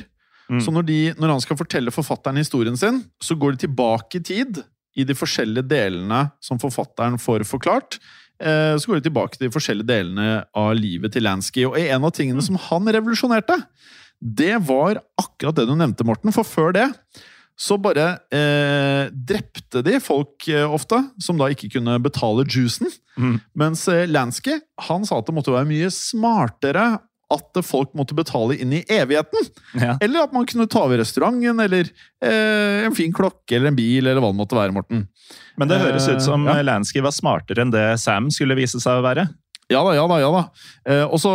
Mm. 0.52 0.62
Så 0.62 0.72
når, 0.74 0.86
de, 0.86 1.00
når 1.18 1.34
han 1.34 1.42
skal 1.44 1.58
fortelle 1.58 1.94
forfatteren 1.94 2.38
historien 2.38 2.78
sin, 2.78 3.02
så 3.24 3.38
går 3.38 3.56
de 3.56 3.66
tilbake 3.66 4.20
i 4.20 4.26
tid 4.26 4.62
i 4.96 5.04
de 5.08 5.16
forskjellige 5.18 5.68
delene 5.68 6.28
som 6.44 6.62
forfatteren 6.62 7.18
får 7.20 7.44
forklart. 7.50 7.98
Eh, 8.40 8.76
så 8.78 8.90
går 8.90 9.00
de 9.00 9.08
tilbake 9.08 9.38
til 9.38 9.48
de 9.48 9.54
forskjellige 9.54 9.90
delene 9.90 10.44
av 10.56 10.74
livet 10.78 11.14
til 11.16 11.26
Lansky. 11.26 11.66
Og 11.68 11.78
en 11.80 12.08
av 12.08 12.14
tingene 12.16 12.44
som 12.46 12.60
han 12.70 12.92
revolusjonerte, 12.96 13.58
det 14.20 14.56
var 14.68 15.02
akkurat 15.20 15.58
det 15.58 15.68
du 15.70 15.76
nevnte, 15.76 16.06
Morten. 16.08 16.34
For 16.36 16.48
før 16.48 16.76
det 16.76 16.90
så 17.56 17.78
bare 17.80 18.06
eh, 18.36 19.08
drepte 19.12 19.82
de 19.86 20.00
folk 20.04 20.48
eh, 20.52 20.66
ofte, 20.68 21.00
som 21.24 21.40
da 21.40 21.48
ikke 21.54 21.72
kunne 21.78 21.98
betale 22.04 22.44
juicen. 22.44 22.92
Mm. 23.16 23.38
Mens 23.56 23.88
eh, 23.92 24.04
Lansky 24.12 24.58
han 24.90 25.08
sa 25.08 25.22
at 25.22 25.30
det 25.30 25.36
måtte 25.38 25.56
være 25.56 25.70
mye 25.70 25.92
smartere 25.94 26.88
at 27.34 27.58
folk 27.66 27.96
måtte 27.98 28.14
betale 28.18 28.58
inn 28.62 28.74
i 28.78 28.84
evigheten. 28.92 29.48
Ja. 29.82 29.96
Eller 30.04 30.28
at 30.28 30.34
man 30.36 30.46
kunne 30.46 30.68
ta 30.70 30.84
over 30.86 31.00
restauranten, 31.02 31.60
eller 31.64 31.88
eh, 32.22 32.86
en 32.86 32.96
fin 32.98 33.14
klokke 33.16 33.58
eller 33.58 33.72
en 33.72 33.80
bil, 33.80 34.06
eller 34.06 34.22
hva 34.22 34.30
det 34.34 34.40
måtte 34.44 34.58
være, 34.60 34.76
Morten. 34.76 35.08
Men 35.58 35.72
det 35.72 35.80
høres 35.82 36.06
ut 36.12 36.22
som 36.22 36.46
Eh, 36.46 36.60
ja. 36.60 36.68
Lansky 36.68 37.02
var 37.02 37.16
smartere 37.16 37.64
enn 37.64 37.74
det 37.74 37.88
Sam 38.04 38.30
skulle 38.34 38.58
vise 38.60 38.82
seg 38.84 39.00
å 39.00 39.06
være. 39.06 39.26
Ja 39.72 39.80
da, 39.82 39.96
ja 39.98 40.04
da. 40.08 40.18
ja 40.22 40.28
da. 40.34 40.42
Eh, 40.86 41.04
og 41.10 41.18
så 41.22 41.32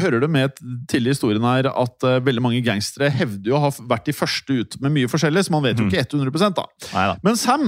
hører 0.00 0.22
det 0.22 0.30
med 0.32 0.54
til 0.88 1.08
historien 1.10 1.44
her 1.44 1.68
at 1.68 2.06
eh, 2.08 2.18
veldig 2.24 2.42
mange 2.44 2.62
gangstere 2.64 3.10
hevder 3.12 3.50
jo 3.52 3.58
å 3.58 3.64
ha 3.66 3.70
vært 3.90 4.08
de 4.08 4.14
første 4.16 4.56
ut 4.62 4.78
med 4.80 4.94
mye 4.96 5.10
forskjellig, 5.12 5.42
så 5.48 5.52
man 5.56 5.64
vet 5.66 5.78
jo 5.80 5.84
Mm. 5.84 5.92
ikke 5.92 6.06
100 6.16 6.54
da. 6.56 6.64
Neida. 6.94 7.18
Men 7.26 7.36
Sam 7.40 7.66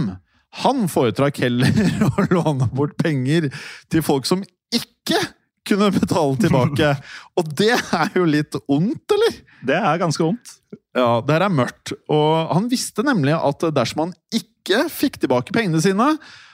han 0.62 0.82
foretrakk 0.92 1.38
heller 1.44 1.72
å 2.12 2.26
låne 2.32 2.66
bort 2.76 2.96
penger 3.00 3.46
til 3.92 4.02
folk 4.04 4.26
som 4.28 4.42
ikke 4.72 5.20
kunne 5.68 5.90
betale 5.94 6.36
tilbake. 6.42 6.90
Og 7.40 7.52
det 7.56 7.70
er 7.76 8.10
jo 8.16 8.24
litt 8.28 8.56
ondt, 8.66 9.14
eller? 9.16 9.36
Det 9.64 9.76
er 9.78 10.00
ganske 10.00 10.24
ondt. 10.26 10.56
Ja, 10.96 11.20
det 11.24 11.36
her 11.36 11.44
er 11.46 11.54
mørkt. 11.54 11.94
Og 12.12 12.50
han 12.52 12.66
visste 12.72 13.04
nemlig 13.06 13.32
at 13.38 13.64
dersom 13.76 14.06
han 14.06 14.16
ikke 14.34 14.86
fikk 14.92 15.20
tilbake 15.22 15.54
pengene 15.54 15.80
sine, 15.84 16.10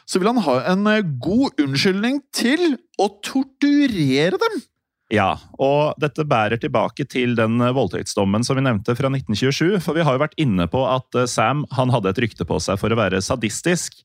så 0.09 0.21
vil 0.21 0.31
han 0.33 0.43
ha 0.47 0.57
en 0.73 0.89
eh, 0.89 1.05
god 1.21 1.61
unnskyldning 1.61 2.23
til 2.35 2.79
å 3.01 3.11
torturere 3.25 4.41
dem. 4.41 4.61
Ja, 5.13 5.39
og 5.57 5.97
dette 6.01 6.27
bærer 6.29 6.61
tilbake 6.61 7.07
til 7.09 7.35
den 7.37 7.61
eh, 7.65 7.75
voldtektsdommen 7.77 8.45
som 8.45 8.59
vi 8.59 8.65
nevnte 8.65 8.97
fra 8.97 9.11
1927. 9.13 9.81
For 9.85 9.97
vi 9.97 10.05
har 10.07 10.17
jo 10.17 10.25
vært 10.25 10.39
inne 10.41 10.69
på 10.71 10.85
at 10.89 11.19
eh, 11.19 11.29
Sam 11.29 11.67
han 11.77 11.93
hadde 11.93 12.15
et 12.15 12.23
rykte 12.25 12.49
på 12.49 12.61
seg 12.65 12.81
for 12.81 12.93
å 12.93 13.01
være 13.01 13.21
sadistisk. 13.25 14.01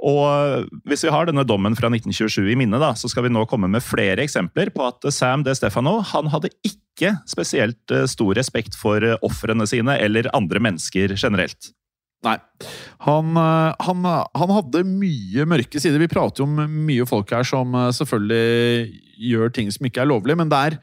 Og 0.00 0.70
hvis 0.88 1.02
vi 1.04 1.10
har 1.12 1.26
denne 1.28 1.44
dommen 1.44 1.74
fra 1.76 1.90
1927 1.92 2.54
i 2.54 2.56
minne, 2.56 2.78
da, 2.80 2.94
så 2.96 3.10
skal 3.10 3.26
vi 3.26 3.32
nå 3.34 3.42
komme 3.50 3.68
med 3.68 3.84
flere 3.84 4.22
eksempler 4.24 4.70
på 4.72 4.86
at 4.86 5.04
Sam 5.12 5.42
De 5.44 5.52
Stefano 5.58 5.98
han 6.14 6.30
hadde 6.32 6.48
ikke 6.64 7.18
spesielt 7.28 7.92
stor 8.08 8.32
respekt 8.38 8.78
for 8.80 9.04
ofrene 9.26 9.66
sine 9.68 9.98
eller 10.00 10.30
andre 10.32 10.62
mennesker 10.64 11.12
generelt. 11.20 11.74
Nei. 12.26 12.36
Han, 13.06 13.32
eh, 13.40 13.86
han, 13.86 14.08
han 14.42 14.54
hadde 14.58 14.84
mye 14.84 15.46
mørke 15.48 15.80
sider. 15.80 16.02
Vi 16.02 16.10
prater 16.12 16.42
jo 16.42 16.48
om 16.48 16.58
mye 16.88 17.06
folk 17.08 17.32
her 17.32 17.46
som 17.48 17.72
eh, 17.74 17.92
selvfølgelig 17.96 19.00
gjør 19.30 19.54
ting 19.56 19.70
som 19.72 19.88
ikke 19.88 20.04
er 20.04 20.10
lovlig, 20.10 20.36
men 20.40 20.52
det 20.52 20.60
er 20.68 20.80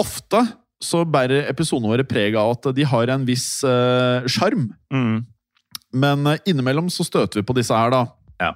ofte 0.00 0.42
så 0.84 1.04
bærer 1.08 1.46
episodene 1.48 1.88
våre 1.88 2.04
preg 2.04 2.34
av 2.36 2.56
at 2.56 2.66
de 2.76 2.84
har 2.84 3.12
en 3.14 3.22
viss 3.28 3.46
sjarm. 3.64 4.66
Uh, 4.92 4.94
Mm. 4.94 5.22
Men 5.94 6.26
eh, 6.26 6.42
innimellom 6.50 6.90
så 6.90 7.06
støter 7.06 7.40
vi 7.40 7.46
på 7.46 7.56
disse 7.56 7.74
her, 7.74 7.92
da. 7.94 8.04
Ja. 8.42 8.52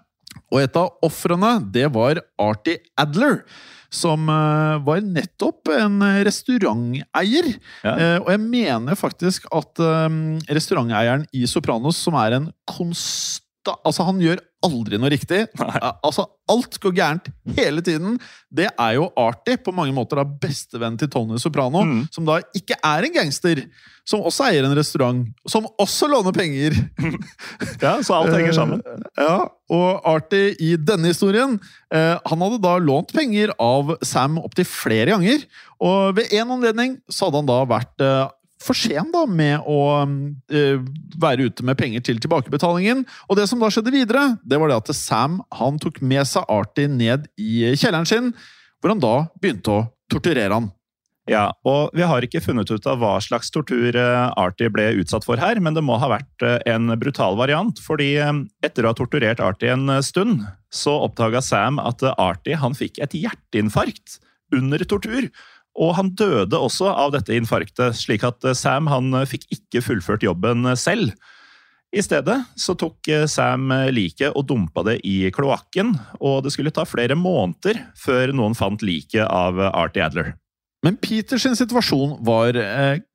Og 0.52 0.62
et 0.62 0.76
av 0.78 0.98
ofrene, 1.06 1.56
det 1.72 1.86
var 1.94 2.20
Artie 2.42 2.82
Adler. 2.98 3.42
Som 3.88 4.28
eh, 4.28 4.76
var 4.84 5.00
nettopp 5.04 5.70
en 5.72 6.02
restauranteier. 6.26 7.50
Ja. 7.84 7.94
Eh, 7.94 8.16
og 8.20 8.30
jeg 8.34 8.42
mener 8.44 8.98
faktisk 9.00 9.48
at 9.54 9.80
eh, 9.80 10.08
restauranteieren 10.52 11.24
i 11.32 11.46
Sopranos, 11.48 12.00
som 12.00 12.18
er 12.20 12.40
en 12.40 12.50
konstant 12.68 13.44
Altså, 13.84 14.00
han 14.06 14.16
gjør 14.22 14.38
aldri 14.66 14.98
noe 14.98 15.10
riktig. 15.12 15.44
Nei. 15.60 15.80
Altså, 16.04 16.24
alt 16.50 16.78
går 16.82 16.94
gærent 16.96 17.28
hele 17.56 17.82
tiden. 17.84 18.16
Det 18.50 18.66
er 18.72 18.94
jo 18.96 19.10
Artie, 19.20 19.56
på 19.62 19.72
mange 19.76 19.92
måter 19.94 20.18
da 20.20 20.24
bestevenn 20.24 20.96
til 20.98 21.08
Tony 21.12 21.38
Soprano, 21.38 21.84
Mm. 21.84 22.08
som 22.12 22.24
da 22.26 22.40
ikke 22.56 22.74
er 22.82 23.04
en 23.08 23.14
gangster. 23.14 23.62
Som 24.08 24.22
også 24.24 24.46
eier 24.48 24.64
en 24.64 24.72
restaurant. 24.74 25.26
Som 25.46 25.66
også 25.78 26.08
låner 26.08 26.32
penger. 26.32 26.72
Ja, 27.82 27.98
Så 28.02 28.14
alt 28.16 28.32
henger 28.34 28.52
sammen. 28.56 28.80
Eh, 28.84 29.04
Ja, 29.20 29.48
og 29.70 30.00
Artie 30.08 30.54
i 30.64 30.70
denne 30.80 31.10
historien 31.12 31.58
eh, 31.92 32.16
Han 32.26 32.40
hadde 32.40 32.60
da 32.64 32.78
lånt 32.80 33.12
penger 33.12 33.52
av 33.60 33.92
Sam 34.02 34.38
opptil 34.40 34.64
flere 34.68 35.12
ganger. 35.12 35.44
Og 35.84 36.16
ved 36.16 36.32
en 36.32 36.50
anledning 36.56 36.96
så 37.10 37.28
hadde 37.28 37.42
han 37.42 37.50
da 37.52 37.60
vært 37.68 38.00
eh, 38.04 38.24
for 38.62 38.78
sen 38.78 39.12
da 39.14 39.24
med 39.30 39.66
å 39.70 39.80
eh, 40.50 40.80
være 41.20 41.48
ute 41.48 41.66
med 41.66 41.78
penger 41.78 42.02
til 42.06 42.18
tilbakebetalingen. 42.22 43.04
Og 43.28 43.38
det 43.38 43.46
som 43.50 43.60
da 43.62 43.70
skjedde 43.72 43.94
videre, 43.94 44.24
det 44.42 44.58
var 44.58 44.72
det 44.72 44.80
at 44.80 44.94
Sam 44.96 45.40
han 45.60 45.78
tok 45.82 46.00
med 46.02 46.26
seg 46.28 46.48
Artie 46.50 46.90
ned 46.90 47.28
i 47.38 47.70
kjelleren 47.74 48.08
sin, 48.08 48.32
hvor 48.80 48.94
han 48.94 49.02
da 49.02 49.14
begynte 49.38 49.74
å 49.74 49.86
torturere 50.10 50.54
han. 50.54 50.72
Ja, 51.28 51.52
og 51.68 51.92
Vi 51.96 52.04
har 52.08 52.24
ikke 52.24 52.40
funnet 52.40 52.70
ut 52.72 52.86
av 52.88 53.02
hva 53.02 53.18
slags 53.20 53.52
tortur 53.52 53.96
eh, 53.96 54.30
Artie 54.40 54.72
ble 54.72 54.86
utsatt 55.02 55.26
for 55.28 55.40
her, 55.40 55.60
men 55.60 55.76
det 55.76 55.84
må 55.84 55.98
ha 56.00 56.08
vært 56.10 56.44
eh, 56.44 56.56
en 56.72 56.88
brutal 57.00 57.36
variant. 57.36 57.78
fordi 57.84 58.14
eh, 58.16 58.32
etter 58.64 58.84
å 58.84 58.94
ha 58.94 58.96
torturert 58.96 59.42
Artie 59.44 59.74
en 59.74 59.88
eh, 59.92 60.04
stund, 60.04 60.46
så 60.72 60.96
oppdaga 61.04 61.42
Sam 61.44 61.78
at 61.82 62.02
eh, 62.02 62.16
Artie 62.16 62.56
han 62.56 62.76
fikk 62.76 63.02
et 63.04 63.16
hjerteinfarkt 63.16 64.18
under 64.56 64.80
tortur. 64.88 65.28
Og 65.78 65.94
han 65.94 66.12
døde 66.18 66.58
også 66.58 66.90
av 66.90 67.12
dette 67.14 67.36
infarktet, 67.38 67.96
slik 67.96 68.26
at 68.26 68.44
eh, 68.46 68.56
Sam 68.58 68.90
han 68.90 69.12
eh, 69.14 69.28
fikk 69.30 69.46
ikke 69.54 69.84
fullført 69.86 70.26
jobben 70.26 70.66
eh, 70.66 70.78
selv. 70.78 71.14
I 71.94 72.02
stedet 72.04 72.36
så 72.60 72.74
tok 72.76 73.08
Sam 73.32 73.70
liket 73.96 74.34
og 74.36 74.44
dumpa 74.50 74.82
det 74.84 74.98
i 75.08 75.30
kloakken, 75.32 75.94
og 76.20 76.42
det 76.44 76.50
skulle 76.52 76.72
ta 76.76 76.82
flere 76.84 77.16
måneder 77.16 77.78
før 77.96 78.34
noen 78.36 78.52
fant 78.58 78.82
liket 78.84 79.24
av 79.24 79.56
Artie 79.70 80.04
Adler. 80.04 80.34
Men 80.84 80.98
Peters 81.00 81.46
situasjon 81.48 82.18
var 82.28 82.58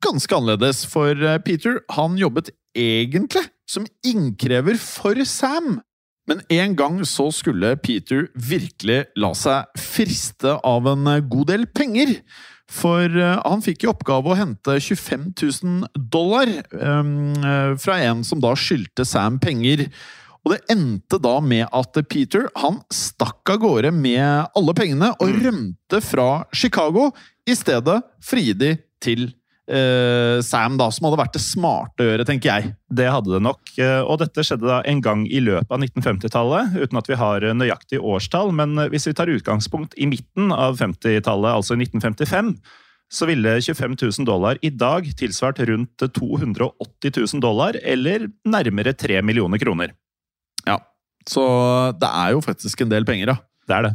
ganske 0.02 0.34
annerledes, 0.34 0.82
for 0.90 1.14
Peter 1.46 1.78
han 1.94 2.18
jobbet 2.18 2.50
egentlig 2.74 3.44
som 3.70 3.86
innkrever 4.02 4.74
for 4.82 5.22
Sam. 5.22 5.76
Men 6.26 6.42
en 6.50 6.74
gang 6.74 6.98
så 7.06 7.28
skulle 7.30 7.76
Peter 7.78 8.26
virkelig 8.34 9.04
la 9.14 9.30
seg 9.38 9.70
friste 9.78 10.56
av 10.66 10.90
en 10.90 11.06
god 11.30 11.46
del 11.52 11.68
penger. 11.70 12.16
For 12.70 13.04
eh, 13.08 13.38
han 13.44 13.64
fikk 13.64 13.84
i 13.84 13.90
oppgave 13.90 14.32
å 14.32 14.38
hente 14.38 14.78
25 14.80 15.30
000 15.36 16.04
dollar 16.12 16.48
eh, 16.48 17.74
fra 17.80 18.00
en 18.08 18.24
som 18.24 18.40
da 18.42 18.54
skyldte 18.56 19.06
Sam 19.08 19.38
penger. 19.42 19.86
Og 20.44 20.52
det 20.52 20.60
endte 20.72 21.20
da 21.24 21.38
med 21.40 21.64
at 21.72 21.96
Peter 22.08 22.50
han 22.60 22.82
stakk 22.92 23.54
av 23.54 23.62
gårde 23.62 23.94
med 23.96 24.50
alle 24.56 24.74
pengene 24.76 25.14
og 25.16 25.38
rømte 25.44 26.02
fra 26.04 26.44
Chicago, 26.52 27.10
i 27.44 27.56
stedet 27.56 28.00
for 28.24 28.40
til 29.04 29.26
Chicago. 29.28 29.40
Eh, 29.70 30.38
Sam, 30.44 30.78
da, 30.80 30.90
som 30.92 31.08
hadde 31.08 31.20
vært 31.20 31.34
det 31.36 31.42
smarte 31.44 32.04
å 32.04 32.08
gjøre, 32.08 32.26
tenker 32.28 32.50
jeg. 32.50 32.74
Det 32.94 33.08
hadde 33.10 33.32
det 33.34 33.42
nok, 33.44 33.74
eh, 33.78 34.00
og 34.02 34.20
dette 34.22 34.44
skjedde 34.46 34.68
da 34.68 34.80
en 34.88 35.02
gang 35.04 35.26
i 35.26 35.42
løpet 35.44 35.72
av 35.72 35.82
1950-tallet, 35.82 36.78
uten 36.82 37.00
at 37.00 37.10
vi 37.10 37.18
har 37.20 37.44
eh, 37.44 37.56
nøyaktig 37.56 38.00
årstall, 38.00 38.54
men 38.56 38.76
hvis 38.92 39.08
vi 39.10 39.16
tar 39.16 39.32
utgangspunkt 39.32 39.96
i 39.96 40.08
midten 40.10 40.54
av 40.54 40.80
50-tallet, 40.80 41.50
altså 41.54 41.78
1955, 41.78 42.56
så 43.14 43.28
ville 43.28 43.58
25 43.62 43.96
000 44.00 44.26
dollar 44.26 44.58
i 44.64 44.70
dag 44.74 45.06
tilsvart 45.18 45.60
rundt 45.68 46.02
280 46.02 47.12
000 47.14 47.42
dollar, 47.44 47.76
eller 47.82 48.28
nærmere 48.48 48.94
3 48.96 49.20
millioner 49.22 49.60
kroner. 49.62 49.94
Ja, 50.64 50.80
Så 51.28 51.42
det 52.00 52.08
er 52.08 52.32
jo 52.34 52.40
faktisk 52.44 52.82
en 52.84 52.90
del 52.90 53.04
penger, 53.08 53.32
da. 53.32 53.36
Det 53.68 53.76
er 53.76 53.86
det. 53.86 53.92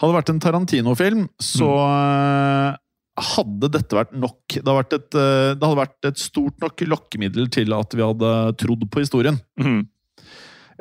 Hadde 0.00 0.12
det 0.12 0.16
vært 0.16 0.30
en 0.32 0.40
Tarantino-film, 0.40 1.26
så 1.38 1.68
eh, 1.84 2.78
hadde 3.18 3.68
dette 3.74 3.96
vært 3.96 4.12
nok. 4.16 4.38
Det 4.48 4.62
hadde 4.64 4.78
vært, 4.78 4.94
et, 4.96 5.14
eh, 5.20 5.54
det 5.54 5.66
hadde 5.66 5.80
vært 5.82 6.08
et 6.08 6.18
stort 6.22 6.60
nok 6.62 6.84
lokkemiddel 6.88 7.50
til 7.52 7.74
at 7.76 7.92
vi 7.96 8.04
hadde 8.04 8.30
trodd 8.62 8.86
på 8.90 9.02
historien. 9.04 9.36
Mm. 9.60 9.82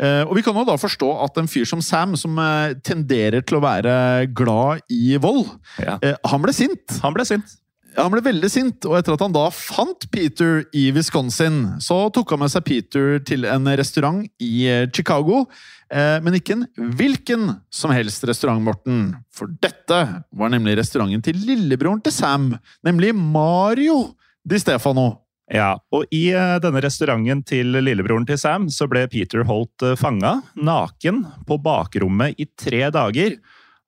Eh, 0.01 0.23
og 0.23 0.33
vi 0.37 0.41
kan 0.45 0.55
jo 0.55 0.63
da 0.65 0.77
forstå 0.79 1.09
at 1.25 1.35
en 1.37 1.49
fyr 1.51 1.67
som 1.67 1.81
Sam, 1.83 2.15
som 2.17 2.37
eh, 2.39 2.73
tenderer 2.87 3.43
til 3.45 3.59
å 3.59 3.63
være 3.65 3.93
glad 4.33 4.81
i 4.89 5.17
vold, 5.21 5.43
Ja. 5.83 5.97
eh, 6.01 6.15
han 6.25 6.41
ble 6.41 6.53
sint. 6.55 6.99
Han 7.03 7.13
ble 7.13 7.25
sint. 7.27 7.57
Han 7.97 8.11
ble 8.13 8.21
veldig 8.23 8.49
sint, 8.51 8.85
og 8.87 8.95
etter 8.97 9.15
at 9.15 9.23
han 9.25 9.33
da 9.35 9.43
fant 9.51 10.05
Peter 10.13 10.61
i 10.77 10.87
Wisconsin, 10.95 11.63
så 11.83 12.05
tok 12.13 12.33
han 12.33 12.41
med 12.43 12.53
seg 12.53 12.63
Peter 12.67 13.17
til 13.27 13.43
en 13.49 13.67
restaurant 13.77 14.23
i 14.39 14.51
eh, 14.71 14.85
Chicago. 14.95 15.43
Eh, 15.91 16.17
men 16.23 16.37
ikke 16.37 16.55
en 16.55 16.67
hvilken 16.97 17.49
som 17.73 17.91
helst 17.91 18.23
restaurant, 18.27 18.63
Morten. 18.63 19.09
For 19.35 19.51
dette 19.63 19.99
var 20.31 20.53
nemlig 20.53 20.77
restauranten 20.79 21.25
til 21.25 21.41
lillebroren 21.43 22.03
til 22.05 22.15
Sam, 22.15 22.53
nemlig 22.87 23.11
Mario 23.17 24.13
Di 24.47 24.61
Stefano. 24.61 25.09
Ja, 25.51 25.73
og 25.91 26.07
i 26.15 26.29
eh, 26.31 26.57
denne 26.63 26.83
restauranten 26.85 27.43
til 27.43 27.75
lillebroren 27.75 28.27
til 28.29 28.39
Sam 28.39 28.69
så 28.71 28.87
ble 28.87 29.03
Peter 29.11 29.43
holdt 29.49 29.83
fanga, 29.99 30.37
naken, 30.55 31.25
på 31.43 31.59
bakrommet 31.59 32.39
i 32.39 32.47
tre 32.55 32.87
dager. 32.93 33.35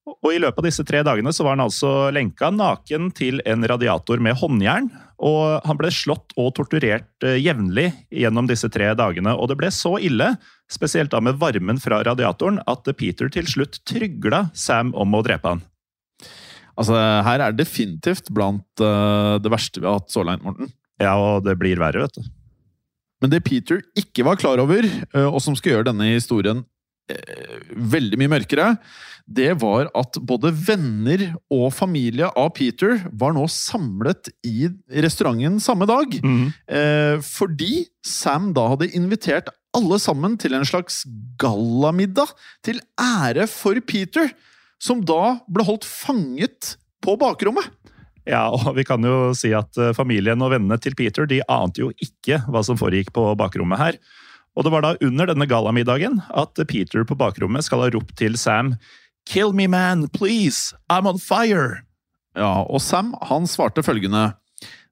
Og 0.04 0.34
i 0.34 0.40
løpet 0.42 0.60
av 0.60 0.66
disse 0.68 0.84
tre 0.84 1.00
dagene 1.06 1.32
så 1.32 1.46
var 1.46 1.56
han 1.56 1.64
altså 1.64 2.12
lenka 2.12 2.50
naken 2.52 3.08
til 3.16 3.40
en 3.48 3.64
radiator 3.70 4.20
med 4.24 4.36
håndjern. 4.40 4.90
Og 5.24 5.64
han 5.64 5.80
ble 5.80 5.92
slått 5.96 6.36
og 6.40 6.50
torturert 6.58 7.24
eh, 7.24 7.38
jevnlig 7.40 7.88
gjennom 8.12 8.50
disse 8.50 8.68
tre 8.74 8.90
dagene. 9.00 9.36
Og 9.38 9.48
det 9.52 9.58
ble 9.62 9.70
så 9.72 9.96
ille, 10.04 10.34
spesielt 10.72 11.14
da 11.14 11.22
med 11.24 11.40
varmen 11.40 11.80
fra 11.80 12.02
radiatoren, 12.04 12.60
at 12.68 12.90
Peter 13.00 13.32
til 13.32 13.48
slutt 13.48 13.80
trygla 13.88 14.50
Sam 14.58 14.92
om 15.00 15.16
å 15.16 15.24
drepe 15.24 15.56
han. 15.56 15.64
Altså, 16.74 16.98
her 16.98 17.40
er 17.40 17.54
det 17.54 17.64
definitivt 17.64 18.32
blant 18.34 18.82
uh, 18.82 19.38
det 19.40 19.52
verste 19.54 19.80
vi 19.80 19.88
har 19.88 20.00
hatt 20.02 20.12
så 20.12 20.26
langt, 20.26 20.44
Morten. 20.44 20.72
Ja, 21.02 21.14
og 21.22 21.46
det 21.46 21.56
blir 21.62 21.80
verre, 21.80 22.08
vet 22.08 22.18
du. 22.18 22.32
Men 23.24 23.32
det 23.32 23.44
Peter 23.46 23.80
ikke 23.96 24.26
var 24.28 24.40
klar 24.42 24.60
over, 24.60 24.84
eh, 24.84 25.28
og 25.30 25.40
som 25.40 25.56
skal 25.56 25.78
gjøre 25.78 25.88
denne 25.94 26.10
historien 26.12 26.66
veldig 27.94 28.20
mye 28.22 28.32
mørkere, 28.32 28.68
det 29.24 29.54
var 29.62 29.88
at 29.96 30.18
både 30.20 30.52
venner 30.52 31.22
og 31.54 31.70
familie 31.76 32.28
av 32.40 32.50
Peter 32.58 33.00
var 33.12 33.36
nå 33.36 33.46
samlet 33.52 34.30
i 34.48 34.68
restauranten 35.04 35.62
samme 35.64 35.88
dag. 35.88 36.18
Eh, 36.68 37.20
fordi 37.24 37.86
Sam 38.04 38.52
da 38.56 38.68
hadde 38.74 38.92
invitert 38.98 39.52
alle 39.74 39.98
sammen 40.02 40.36
til 40.38 40.54
en 40.58 40.68
slags 40.68 41.04
gallamiddag 41.40 42.34
til 42.66 42.82
ære 43.00 43.48
for 43.50 43.80
Peter, 43.88 44.34
som 44.82 45.02
da 45.02 45.40
ble 45.48 45.66
holdt 45.66 45.88
fanget 45.88 46.76
på 47.04 47.16
bakrommet. 47.20 47.72
Ja, 48.28 48.48
og 48.56 48.76
vi 48.78 48.86
kan 48.88 49.04
jo 49.04 49.32
si 49.36 49.52
at 49.56 49.76
eh, 49.80 49.96
familien 49.96 50.44
og 50.44 50.52
vennene 50.54 50.80
til 50.80 50.96
Peter 51.00 51.28
de 51.28 51.42
ante 51.52 51.84
jo 51.84 51.92
ikke 52.04 52.44
hva 52.48 52.62
som 52.64 52.80
foregikk 52.80 53.12
på 53.16 53.32
bakrommet 53.40 53.82
her. 53.82 53.98
Og 54.54 54.66
det 54.66 54.74
var 54.74 54.86
da 54.86 54.94
under 55.02 55.30
denne 55.32 55.48
gallamiddagen 55.50 56.20
at 56.30 56.60
Peter 56.70 57.06
på 57.08 57.18
bakrommet 57.18 57.66
skal 57.66 57.86
ha 57.86 57.90
ropt 57.94 58.16
til 58.22 58.38
Sam 58.38 58.76
Kill 59.30 59.54
me, 59.56 59.70
man, 59.72 60.10
please! 60.12 60.76
I'm 60.92 61.08
on 61.08 61.20
fire! 61.20 61.86
Ja, 62.36 62.66
og 62.68 62.82
Sam 62.84 63.14
han 63.30 63.48
svarte 63.48 63.84
følgende 63.86 64.34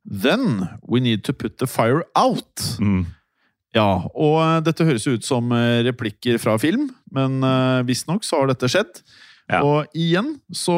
Then 0.05 0.69
we 0.87 1.01
need 1.01 1.23
to 1.25 1.33
put 1.33 1.59
the 1.59 1.67
fire 1.67 2.05
out. 2.15 2.63
Mm. 2.79 3.05
Ja, 3.75 4.07
og 4.17 4.37
eh, 4.41 4.61
dette 4.65 4.85
høres 4.87 5.05
jo 5.05 5.13
ut 5.15 5.27
som 5.27 5.51
eh, 5.55 5.83
replikker 5.85 6.39
fra 6.41 6.57
film, 6.59 6.89
men 7.13 7.39
uh, 7.45 7.85
visstnok 7.87 8.25
så 8.25 8.41
har 8.41 8.49
dette 8.49 8.67
skjedd. 8.71 9.03
Ja. 9.51 9.61
Og 9.67 9.97
igjen, 9.97 10.37
så 10.55 10.73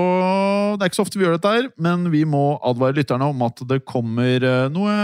Det 0.76 0.82
er 0.84 0.90
ikke 0.90 0.98
så 0.98 1.06
ofte 1.06 1.20
vi 1.20 1.28
gjør 1.28 1.38
dette 1.38 1.52
her, 1.56 1.68
men 1.78 2.08
vi 2.14 2.24
må 2.26 2.58
advare 2.66 2.98
lytterne 2.98 3.28
om 3.30 3.44
at 3.46 3.62
det 3.70 3.84
kommer 3.88 4.44
eh, 4.44 4.70
noe 4.74 4.96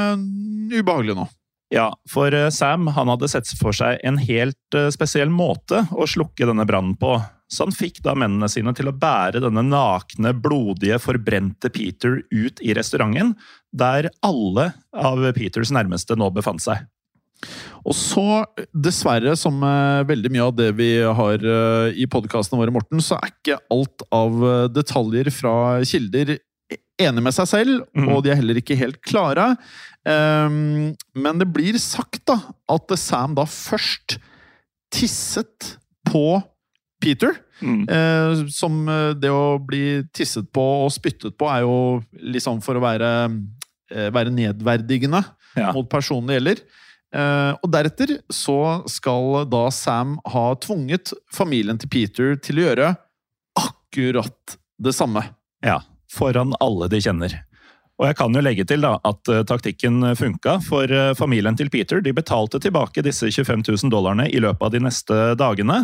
ubehagelig 0.74 1.15
nå. 1.20 1.28
Ja, 1.69 1.91
for 2.10 2.34
eh, 2.34 2.49
Sam 2.49 2.88
han 2.95 3.12
hadde 3.12 3.29
sett 3.29 3.49
for 3.60 3.75
seg 3.77 3.99
en 4.08 4.17
helt 4.23 4.77
eh, 4.77 4.88
spesiell 4.93 5.29
måte 5.29 5.84
å 5.93 6.08
slukke 6.10 6.47
denne 6.49 6.65
brannen 6.65 6.95
på. 6.97 7.13
Så 7.49 7.65
han 7.65 7.73
fikk 7.73 8.01
da 8.05 8.13
mennene 8.17 8.49
sine 8.49 8.73
til 8.77 8.89
å 8.89 8.93
bære 8.97 9.41
denne 9.41 9.63
nakne, 9.65 10.34
blodige, 10.38 10.99
forbrente 11.01 11.69
Peter 11.73 12.19
ut 12.29 12.62
i 12.62 12.73
restauranten, 12.77 13.36
der 13.73 14.10
alle 14.25 14.71
av 14.93 15.21
Peters 15.38 15.71
nærmeste 15.73 16.17
nå 16.17 16.29
befant 16.34 16.62
seg. 16.65 16.86
Og 17.88 17.95
så, 17.95 18.25
dessverre, 18.75 19.34
som 19.39 19.62
eh, 19.65 20.01
veldig 20.10 20.34
mye 20.34 20.45
av 20.49 20.58
det 20.58 20.71
vi 20.77 20.91
har 21.21 21.45
i 21.93 22.10
podkastene 22.12 22.60
våre, 22.62 22.73
Morten, 22.75 23.01
så 23.01 23.17
er 23.21 23.34
ikke 23.34 23.62
alt 23.73 24.05
av 24.13 24.41
detaljer 24.73 25.29
fra 25.34 25.55
kilder 25.88 26.36
enig 26.99 27.23
med 27.23 27.34
seg 27.34 27.47
selv, 27.49 27.86
Mhm. 27.95 28.10
og 28.12 28.23
de 28.25 28.32
er 28.34 28.36
heller 28.41 28.58
ikke 28.60 28.75
helt 28.77 28.99
klare. 29.01 29.53
Ehm, 30.10 30.95
men 31.13 31.41
det 31.41 31.50
blir 31.54 31.78
sagt 31.82 32.24
da, 32.30 32.39
at 32.69 32.95
Sam 33.00 33.36
da 33.38 33.45
først 33.50 34.17
tisset 34.93 35.76
på 36.10 36.41
Peter. 37.00 37.38
Mm. 37.60 37.84
Uh, 37.91 38.48
som 38.56 38.88
eh, 38.88 39.10
det 39.19 39.32
å 39.36 39.60
bli 39.60 40.06
tisset 40.15 40.45
på 40.56 40.63
og 40.86 40.93
spyttet 40.95 41.36
på 41.36 41.48
er 41.52 41.65
jo 41.65 42.00
liksom 42.15 42.62
for 42.63 42.80
å 42.80 42.84
være, 42.84 43.10
eh, 43.91 44.08
være 44.15 44.32
nedverdigende 44.32 45.19
Ja. 45.58 45.74
mot 45.76 45.89
personen 45.91 46.30
det 46.30 46.38
gjelder. 46.39 46.62
Uh, 47.10 47.58
og 47.65 47.72
deretter 47.74 48.19
så 48.32 48.88
skal 48.88 49.43
da 49.50 49.65
Sam 49.74 50.19
ha 50.30 50.54
tvunget 50.62 51.12
familien 51.34 51.80
til 51.82 51.89
Peter 51.89 52.36
til 52.38 52.62
å 52.62 52.67
gjøre 52.67 52.89
akkurat 53.58 54.58
det 54.80 54.93
samme. 54.95 55.26
Ja, 55.65 55.82
foran 56.13 56.54
alle 56.62 56.88
de 56.88 57.02
kjenner. 57.02 57.34
Og 58.00 58.08
jeg 58.08 58.16
kan 58.16 58.36
jo 58.36 58.44
legge 58.44 58.64
til 58.68 58.86
da 58.86 58.94
at 59.08 59.32
eh, 59.32 59.44
taktikken 59.48 60.14
funka, 60.16 60.60
for 60.64 60.88
eh, 60.88 61.16
familien 61.20 61.58
til 61.60 61.72
Peter 61.74 62.00
de 62.04 62.16
betalte 62.16 62.62
tilbake 62.64 63.04
disse 63.04 63.28
25 63.28 63.66
000 63.68 63.92
dollarene 63.92 64.30
i 64.32 64.40
løpet 64.40 64.70
av 64.70 64.76
de 64.76 64.84
neste 64.88 65.20
dagene. 65.40 65.84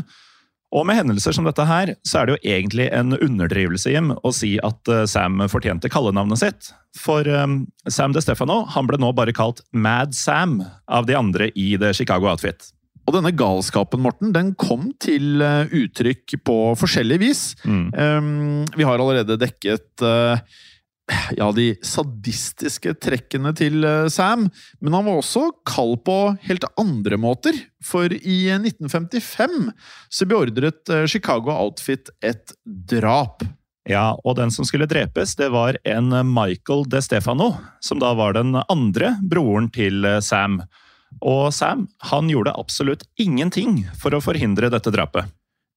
Og 0.75 0.83
med 0.87 0.97
hendelser 0.97 1.35
som 1.35 1.45
dette 1.47 1.63
her, 1.67 1.93
så 2.07 2.19
er 2.19 2.27
det 2.27 2.35
jo 2.35 2.53
egentlig 2.55 2.87
en 2.95 3.15
underdrivelse 3.15 3.93
Jim, 3.93 4.11
å 4.15 4.31
si 4.35 4.55
at 4.63 4.91
eh, 4.91 5.05
Sam 5.09 5.43
fortjente 5.51 5.91
kallenavnet 5.91 6.41
sitt. 6.41 6.71
For 6.95 7.27
um, 7.27 7.65
Sam 7.91 8.15
De 8.15 8.23
Stefano 8.23 8.61
han 8.71 8.87
ble 8.87 8.99
nå 9.01 9.11
bare 9.15 9.35
kalt 9.35 9.61
Mad 9.75 10.15
Sam 10.15 10.61
av 10.87 11.07
de 11.09 11.17
andre 11.19 11.51
i 11.59 11.73
The 11.79 11.91
Chicago 11.95 12.31
Outfit. 12.31 12.71
Og 13.05 13.13
denne 13.13 13.33
galskapen, 13.37 14.01
Morten, 14.01 14.31
den 14.33 14.53
kom 14.57 14.89
til 15.03 15.43
eh, 15.45 15.75
uttrykk 15.83 16.39
på 16.47 16.57
forskjellig 16.79 17.19
vis. 17.21 17.43
Mm. 17.67 17.83
Um, 17.93 18.63
vi 18.73 18.87
har 18.87 18.97
allerede 18.97 19.37
dekket 19.37 20.03
eh, 20.03 20.41
ja, 21.37 21.49
de 21.53 21.67
sadistiske 21.85 22.95
trekkene 23.01 23.51
til 23.57 23.85
eh, 23.85 24.07
Sam, 24.11 24.47
men 24.81 24.95
han 24.97 25.05
var 25.05 25.19
også 25.19 25.49
kald 25.67 25.99
på 26.07 26.17
helt 26.47 26.65
andre 26.81 27.19
måter. 27.21 27.57
For 27.85 28.09
i 28.09 28.39
1955 28.55 29.69
så 30.09 30.29
beordret 30.29 30.89
eh, 30.89 31.05
Chicago 31.09 31.53
Outfit 31.53 32.09
et 32.25 32.55
drap. 32.65 33.45
Ja, 33.85 34.15
og 34.25 34.39
den 34.39 34.49
som 34.49 34.65
skulle 34.65 34.89
drepes, 34.89 35.35
det 35.37 35.51
var 35.53 35.77
en 35.85 36.09
Michael 36.31 36.87
De 36.89 37.03
Stefano, 37.05 37.51
som 37.85 38.01
da 38.01 38.15
var 38.17 38.33
den 38.33 38.57
andre 38.65 39.13
broren 39.21 39.69
til 39.73 40.05
eh, 40.09 40.21
Sam. 40.25 40.63
Og 41.21 41.53
Sam 41.53 41.85
han 42.09 42.31
gjorde 42.33 42.57
absolutt 42.57 43.05
ingenting 43.21 43.83
for 44.01 44.17
å 44.17 44.23
forhindre 44.23 44.73
dette 44.73 44.93
drapet. 44.93 45.29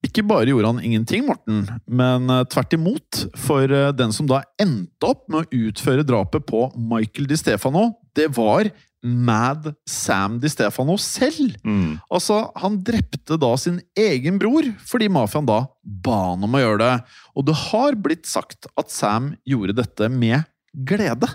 Ikke 0.07 0.23
bare 0.23 0.47
gjorde 0.47 0.71
han 0.71 0.85
ingenting, 0.85 1.25
Morten, 1.27 1.65
men 1.91 2.31
eh, 2.31 2.45
tvert 2.53 2.75
imot. 2.77 3.23
For 3.43 3.67
eh, 3.67 3.91
den 3.99 4.13
som 4.15 4.29
da 4.31 4.45
endte 4.63 5.09
opp 5.11 5.25
med 5.31 5.47
å 5.47 5.63
utføre 5.69 6.07
drapet 6.07 6.47
på 6.47 6.69
Michael 6.79 7.27
Di 7.31 7.39
Stefano, 7.41 7.91
det 8.15 8.29
var 8.37 8.71
Mad 9.03 9.73
Sam 9.89 10.39
Di 10.43 10.51
Stefano 10.51 10.97
selv. 11.03 11.57
Mm. 11.67 11.99
Altså, 12.11 12.45
Han 12.63 12.79
drepte 12.85 13.39
da 13.39 13.53
sin 13.59 13.81
egen 13.99 14.39
bror 14.39 14.67
fordi 14.87 15.11
mafiaen 15.11 15.49
da 15.49 15.65
ba 15.83 16.19
han 16.33 16.47
om 16.47 16.55
å 16.55 16.63
gjøre 16.63 16.81
det. 16.85 16.95
Og 17.35 17.49
det 17.51 17.59
har 17.69 17.99
blitt 17.99 18.27
sagt 18.31 18.71
at 18.79 18.95
Sam 18.95 19.33
gjorde 19.47 19.79
dette 19.81 20.11
med 20.13 20.47
glede. 20.75 21.31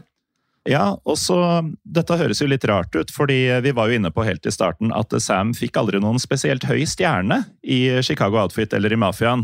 Ja, 0.70 0.94
og 1.04 1.18
så 1.20 1.38
Dette 1.84 2.16
høres 2.16 2.40
jo 2.40 2.48
litt 2.48 2.64
rart 2.70 2.96
ut, 2.96 3.12
fordi 3.12 3.40
vi 3.66 3.74
var 3.76 3.90
jo 3.90 4.00
inne 4.00 4.14
på 4.16 4.24
helt 4.24 4.46
i 4.48 4.54
starten 4.54 4.94
at 4.96 5.12
Sam 5.20 5.52
fikk 5.58 5.76
aldri 5.82 6.00
noen 6.00 6.22
spesielt 6.24 6.64
høy 6.70 6.86
stjerne 6.88 7.42
i 7.64 8.00
Chicago 8.06 8.40
Outfit 8.46 8.74
eller 8.78 8.96
i 8.96 9.00
Mafiaen. 9.00 9.44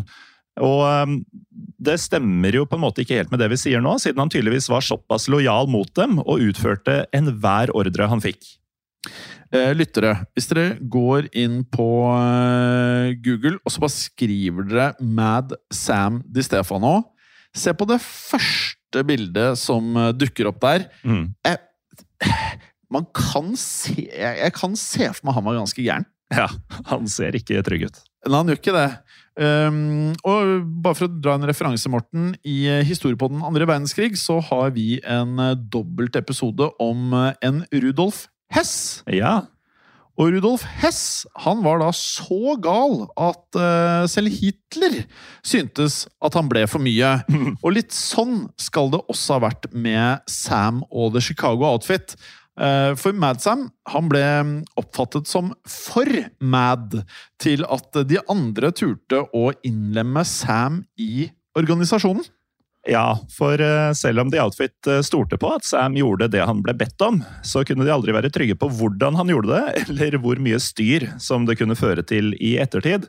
Og 0.63 0.81
um, 0.83 1.19
det 1.79 1.97
stemmer 2.03 2.55
jo 2.55 2.65
på 2.67 2.77
en 2.79 2.83
måte 2.83 3.03
ikke 3.03 3.19
helt 3.19 3.33
med 3.33 3.41
det 3.43 3.49
vi 3.51 3.59
sier 3.59 3.83
nå, 3.83 3.97
siden 3.99 4.19
han 4.23 4.31
tydeligvis 4.31 4.69
var 4.71 4.83
såpass 4.85 5.27
lojal 5.31 5.69
mot 5.71 5.91
dem 5.95 6.19
og 6.23 6.43
utførte 6.49 7.03
enhver 7.15 7.71
ordre 7.75 8.09
han 8.11 8.23
fikk. 8.23 8.47
Eh, 9.49 9.71
lyttere, 9.73 10.11
hvis 10.37 10.49
dere 10.51 10.75
går 10.93 11.31
inn 11.33 11.63
på 11.73 11.87
eh, 12.13 13.15
Google 13.23 13.57
og 13.63 13.73
så 13.73 13.81
bare 13.81 13.95
skriver 13.95 14.67
dere 14.69 14.89
Mad 15.01 15.55
Sam 15.73 16.19
Di 16.27 16.43
Stefano, 16.45 16.99
se 17.55 17.73
på 17.73 17.87
det 17.89 17.97
første 18.03 18.78
bildet 19.07 19.59
som 19.61 19.95
eh, 19.97 20.11
dukker 20.17 20.49
opp 20.51 20.61
der. 20.63 20.87
Mm. 21.03 21.29
Man 22.93 23.05
kan 23.13 23.51
se 23.59 23.93
Jeg, 24.07 24.37
jeg 24.41 24.53
kan 24.55 24.73
se 24.79 25.11
for 25.13 25.27
meg 25.27 25.35
han 25.37 25.45
var 25.45 25.59
ganske 25.59 25.83
gæren. 25.83 26.07
Ja, 26.33 26.47
han 26.89 27.05
ser 27.09 27.37
ikke 27.37 27.61
trygg 27.65 27.87
ut. 27.89 27.99
Nei, 28.25 28.37
han 28.37 28.49
gjør 28.51 28.59
ikke 28.59 28.75
det. 28.75 28.89
Um, 29.39 30.11
og 30.27 30.65
bare 30.83 30.97
for 30.97 31.07
å 31.07 31.19
dra 31.23 31.37
en 31.37 31.47
referanse, 31.47 31.89
Morten. 31.89 32.33
I 32.43 32.57
historiepodden 32.67 32.89
historie 32.89 33.19
på 33.19 33.29
den 33.31 33.45
andre 33.45 33.69
verdenskrig 33.69 34.17
så 34.19 34.39
har 34.49 34.73
vi 34.75 34.99
en 35.07 35.39
eh, 35.39 35.55
dobbelt 35.71 36.17
episode 36.19 36.67
om 36.83 37.15
eh, 37.15 37.31
en 37.47 37.63
Rudolf 37.71 38.27
Hess. 38.53 39.01
Ja, 39.07 39.45
Og 40.19 40.33
Rudolf 40.35 40.65
Hess 40.81 41.23
han 41.45 41.61
var 41.63 41.79
da 41.79 41.93
så 41.95 42.57
gal 42.59 43.05
at 43.15 43.55
uh, 43.55 44.03
selv 44.11 44.33
Hitler 44.35 45.05
syntes 45.47 46.01
at 46.19 46.35
han 46.35 46.49
ble 46.51 46.65
for 46.67 46.83
mye. 46.83 47.13
Og 47.63 47.71
litt 47.77 47.95
sånn 47.95 48.49
skal 48.59 48.91
det 48.91 48.99
også 49.07 49.37
ha 49.37 49.45
vært 49.47 49.69
med 49.71 50.27
Sam 50.27 50.83
og 50.91 51.15
The 51.15 51.23
Chicago 51.23 51.69
Outfit. 51.71 52.17
Eh, 52.59 52.91
For 52.99 53.15
Mad 53.15 53.39
Sam 53.39 53.69
han 53.87 54.09
ble 54.11 54.23
oppfattet 54.79 55.29
som 55.31 55.53
for 55.63 56.09
mad 56.43 56.97
til 57.39 57.63
at 57.71 58.01
de 58.09 58.19
andre 58.27 58.73
turte 58.75 59.23
å 59.31 59.45
innlemme 59.63 60.25
Sam 60.27 60.81
i 60.99 61.29
organisasjonen. 61.59 62.25
Ja, 62.89 63.19
for 63.29 63.61
eh, 63.61 63.91
selv 63.93 64.23
om 64.23 64.31
The 64.31 64.41
Outfit 64.41 64.87
eh, 64.87 65.01
stolte 65.05 65.37
på 65.37 65.51
at 65.53 65.65
Sam 65.67 65.97
gjorde 65.99 66.29
det 66.33 66.41
han 66.41 66.63
ble 66.65 66.73
bedt 66.77 67.01
om, 67.05 67.19
så 67.45 67.61
kunne 67.67 67.85
de 67.85 67.93
aldri 67.93 68.15
være 68.15 68.31
trygge 68.33 68.57
på 68.57 68.69
hvordan 68.79 69.17
han 69.19 69.29
gjorde 69.29 69.53
det, 69.53 69.81
eller 69.85 70.17
hvor 70.23 70.41
mye 70.41 70.57
styr 70.63 71.05
som 71.21 71.45
det 71.45 71.59
kunne 71.59 71.77
føre 71.77 72.05
til 72.07 72.33
i 72.41 72.55
ettertid. 72.61 73.05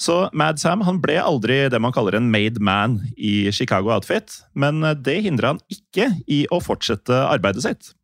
Så 0.00 0.30
Mad 0.32 0.58
Sam 0.58 0.82
han 0.86 0.98
ble 1.02 1.18
aldri 1.20 1.60
det 1.70 1.78
man 1.82 1.94
kaller 1.94 2.16
en 2.16 2.30
made 2.32 2.58
man 2.64 2.98
i 3.20 3.52
Chicago 3.54 3.92
Outfit, 3.94 4.40
men 4.58 4.82
eh, 4.82 4.98
det 4.98 5.20
hindra 5.28 5.54
han 5.54 5.62
ikke 5.70 6.10
i 6.26 6.42
å 6.50 6.58
fortsette 6.64 7.22
arbeidet 7.28 7.66
sitt. 7.68 7.94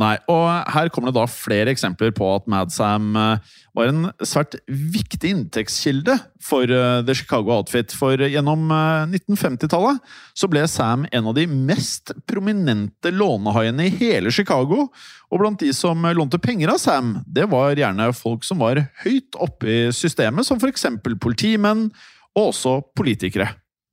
Nei, 0.00 0.14
og 0.32 0.46
her 0.72 0.88
kommer 0.92 1.10
det 1.10 1.18
da 1.18 1.26
flere 1.28 1.72
eksempler 1.74 2.12
på 2.16 2.24
at 2.32 2.46
Madsam 2.48 3.10
eh, 3.20 3.56
var 3.76 3.90
en 3.90 4.06
svært 4.24 4.56
viktig 4.66 5.32
inntektskilde 5.34 6.14
for 6.44 6.70
eh, 6.72 7.02
The 7.04 7.16
Chicago 7.18 7.52
Outfit. 7.58 7.92
For 7.92 8.16
gjennom 8.24 8.70
eh, 8.72 9.12
1950-tallet 9.18 10.00
så 10.32 10.48
ble 10.48 10.64
Sam 10.70 11.04
en 11.10 11.28
av 11.28 11.36
de 11.36 11.44
mest 11.50 12.14
prominente 12.30 13.12
lånehaiene 13.12 13.90
i 13.90 13.94
hele 13.98 14.32
Chicago. 14.32 14.86
Og 15.28 15.42
blant 15.42 15.60
de 15.60 15.74
som 15.76 16.08
lånte 16.16 16.40
penger 16.40 16.72
av 16.72 16.80
Sam, 16.80 17.18
det 17.28 17.50
var 17.52 17.76
gjerne 17.76 18.08
folk 18.16 18.46
som 18.48 18.64
var 18.64 18.80
høyt 19.04 19.36
oppe 19.36 19.68
i 19.68 19.80
systemet, 19.92 20.48
som 20.48 20.62
eksempel 20.70 21.18
politimenn, 21.20 21.90
og 22.38 22.54
også 22.54 22.78
politikere. 22.96 23.50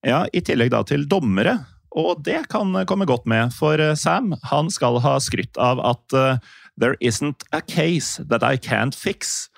Ja, 0.07 0.23
I 0.31 0.39
tillegg 0.45 0.71
da 0.71 0.85
til 0.87 1.03
dommere. 1.09 1.57
Og 1.95 2.23
det 2.25 2.47
kan 2.51 2.73
komme 2.89 3.07
godt 3.07 3.27
med, 3.29 3.53
for 3.55 3.79
eh, 3.79 3.95
Sam 3.95 4.33
han 4.49 4.71
skal 4.73 4.99
ha 5.03 5.17
skrytt 5.23 5.57
av 5.61 5.81
at 5.85 6.17
eh, 6.17 6.41
«There 6.77 6.97
isn't 7.01 7.45
a 7.51 7.61
case 7.61 8.23
that 8.29 8.43
I 8.43 8.57
can't 8.57 8.95
fix». 8.95 9.49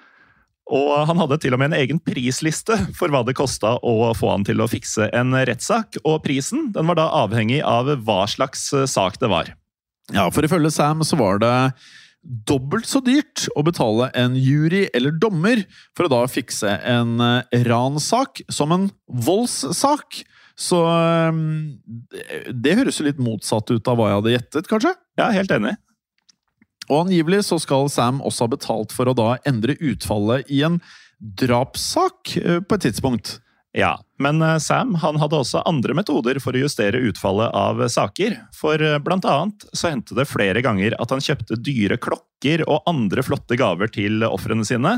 Og 0.70 1.08
han 1.10 1.18
hadde 1.18 1.40
til 1.42 1.56
og 1.56 1.60
med 1.62 1.72
en 1.72 1.80
egen 1.80 1.98
prisliste 1.98 2.76
for 2.94 3.10
hva 3.10 3.24
det 3.26 3.34
kosta 3.40 3.80
å 3.82 4.12
få 4.14 4.30
han 4.36 4.44
til 4.46 4.62
å 4.62 4.70
fikse 4.70 5.08
en 5.18 5.34
rettssak, 5.34 5.98
og 6.06 6.22
prisen 6.28 6.68
den 6.76 6.86
var 6.92 7.00
da 7.00 7.08
avhengig 7.24 7.64
av 7.66 7.90
hva 8.06 8.22
slags 8.30 8.68
eh, 8.78 8.86
sak 8.86 9.18
det 9.22 9.32
var. 9.34 9.56
Ja, 10.14 10.30
for 10.34 10.46
ifølge 10.46 10.72
Sam 10.74 11.02
så 11.06 11.18
var 11.18 11.42
det 11.42 11.56
dobbelt 12.22 12.86
så 12.86 13.00
dyrt 13.02 13.48
å 13.58 13.64
betale 13.66 14.10
en 14.18 14.36
jury 14.38 14.86
eller 14.94 15.16
dommer 15.16 15.64
for 15.98 16.06
å 16.06 16.12
da 16.12 16.24
fikse 16.30 16.74
en 16.84 17.16
ransak 17.66 18.42
som 18.52 18.74
en 18.76 18.90
voldssak. 19.08 20.20
Så 20.60 20.80
um, 20.84 21.80
det- 22.12 22.76
høres 22.76 23.00
jo 23.00 23.08
litt 23.08 23.22
motsatt 23.24 23.72
ut 23.72 23.88
av 23.88 23.96
hva 24.00 24.10
jeg 24.10 24.18
hadde 24.20 24.34
gjettet, 24.36 24.68
kanskje? 24.72 24.92
Ja, 25.20 25.30
helt 25.32 25.54
enig. 25.56 25.78
Og 26.90 27.06
angivelig 27.06 27.44
så 27.48 27.60
skal 27.62 27.88
Sam 27.94 28.20
også 28.26 28.48
ha 28.48 28.54
betalt 28.56 28.96
for 28.96 29.08
å 29.08 29.16
da 29.16 29.36
endre 29.48 29.78
utfallet 29.78 30.50
i 30.52 30.64
en 30.66 30.80
drapssak 31.20 32.36
eh, 32.42 32.60
på 32.66 32.76
et 32.76 32.88
tidspunkt. 32.88 33.38
Ja, 33.78 33.94
men 34.18 34.42
eh, 34.42 34.58
Sam 34.64 34.96
han 35.04 35.20
hadde 35.22 35.38
også 35.38 35.62
andre 35.70 35.94
metoder 35.98 36.40
for 36.42 36.58
å 36.58 36.64
justere 36.64 37.02
utfallet 37.06 37.54
av 37.56 37.84
saker. 37.94 38.40
For 38.58 38.82
eh, 38.82 38.98
blant 39.06 39.28
annet 39.30 39.68
så 39.72 39.94
hendte 39.94 40.18
det 40.18 40.28
flere 40.32 40.64
ganger 40.66 40.98
at 41.00 41.14
han 41.14 41.22
kjøpte 41.24 41.60
dyre 41.62 42.00
klokker 42.02 42.66
og 42.68 42.88
andre 42.90 43.24
flotte 43.26 43.60
gaver 43.60 43.92
til 43.94 44.26
ofrene 44.28 44.66
sine, 44.68 44.98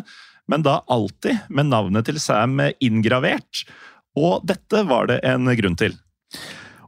men 0.49 0.63
da 0.65 0.79
alltid 0.91 1.51
med 1.53 1.69
navnet 1.69 2.07
til 2.07 2.17
Sam 2.23 2.57
inngravert. 2.79 3.65
Og 4.19 4.43
dette 4.47 4.81
var 4.89 5.07
det 5.07 5.19
en 5.27 5.45
grunn 5.57 5.77
til. 5.79 5.95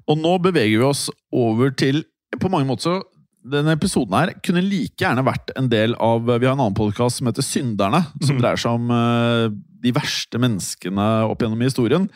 Og 0.09 0.17
nå 0.19 0.33
beveger 0.43 0.79
vi 0.81 0.85
oss 0.87 1.05
over 1.31 1.71
til 1.79 2.03
På 2.41 2.49
mange 2.51 2.65
måter 2.67 2.81
så 2.89 3.01
denne 3.43 3.73
episoden 3.75 4.15
her 4.15 4.29
kunne 4.39 4.61
like 4.63 4.95
gjerne 5.03 5.21
vært 5.27 5.51
en 5.59 5.67
del 5.69 5.93
av 6.01 6.23
Vi 6.25 6.45
har 6.47 6.53
en 6.55 6.61
annen 6.63 6.75
podkast 6.77 7.19
som 7.19 7.27
heter 7.27 7.43
Synderne, 7.43 7.99
som 8.23 8.37
Mhm. 8.37 8.41
dreier 8.41 8.57
seg 8.57 8.71
om 8.71 8.91
eh, 8.91 9.49
de 9.83 9.91
verste 9.91 10.39
menneskene 10.39 11.07
opp 11.29 11.39
gjennom 11.43 11.59
historien. 11.61 12.09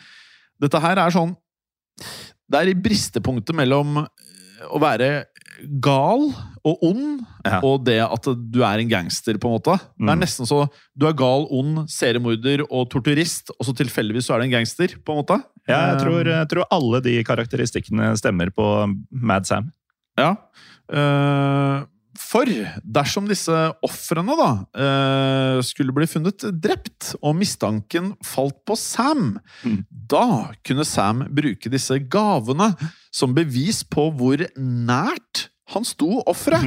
Dette 0.60 0.80
her 0.80 0.96
er 0.98 1.10
sånn 1.10 1.36
Det 2.50 2.58
er 2.58 2.68
i 2.68 2.74
bristepunktet 2.74 3.54
mellom 3.54 3.98
eh, 3.98 4.66
å 4.72 4.80
være 4.80 5.26
gal 5.80 6.28
og 6.64 6.82
ond, 6.82 7.20
Ja. 7.44 7.60
og 7.64 7.84
det 7.84 7.98
at 8.04 8.22
du 8.52 8.62
er 8.62 8.78
en 8.78 8.88
gangster, 8.88 9.38
på 9.38 9.48
en 9.48 9.56
måte. 9.58 9.78
Det 9.98 10.08
er 10.08 10.16
Mm. 10.16 10.20
nesten 10.20 10.46
så 10.46 10.68
du 10.96 11.06
er 11.06 11.12
gal, 11.14 11.46
ond, 11.50 11.88
seriemorder 11.88 12.64
og 12.70 12.90
torturist, 12.90 13.50
og 13.58 13.66
så 13.66 13.74
tilfeldigvis 13.74 14.26
så 14.26 14.34
er 14.34 14.38
du 14.40 14.44
en 14.44 14.56
gangster, 14.58 14.88
på 15.04 15.12
en 15.16 15.24
måte. 15.24 15.42
Ja, 15.68 15.94
jeg 15.94 16.00
tror, 16.04 16.20
Eh, 16.26 16.38
jeg 16.44 16.48
tror 16.48 16.64
alle 16.70 17.00
de 17.02 17.24
karakteristikkene 17.24 18.16
stemmer 18.16 18.50
på 18.50 18.96
Mad 19.12 19.46
Sam. 19.46 19.72
Ja. 20.16 20.36
eh, 20.90 21.84
for 22.18 22.44
dersom 22.84 23.28
disse 23.28 23.54
ofrene 23.86 24.34
da 24.36 24.48
eh, 24.74 25.60
skulle 25.62 25.92
bli 25.94 26.04
funnet 26.06 26.38
drept, 26.60 27.14
og 27.22 27.36
mistanken 27.36 28.16
falt 28.24 28.64
på 28.66 28.76
Sam, 28.76 29.38
Mm. 29.64 29.84
da 30.08 30.50
kunne 30.64 30.84
Sam 30.84 31.20
bruke 31.32 31.70
disse 31.70 31.98
gavene 32.08 32.74
som 33.14 33.34
bevis 33.36 33.82
på 33.88 34.08
hvor 34.16 34.42
nært 34.58 35.48
han 35.68 35.84
sto 35.84 36.22
offeret. 36.24 36.64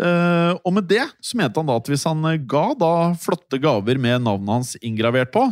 uh, 0.00 0.54
og 0.66 0.72
med 0.72 0.86
det 0.88 1.02
så 1.20 1.36
mente 1.36 1.60
han 1.60 1.68
da 1.68 1.74
at 1.76 1.88
hvis 1.92 2.06
han 2.08 2.22
ga 2.48 2.66
da 2.80 2.92
flotte 3.20 3.58
gaver 3.60 4.00
med 4.00 4.22
navnet 4.24 4.54
hans 4.54 4.70
inngravert 4.80 5.32
på, 5.34 5.42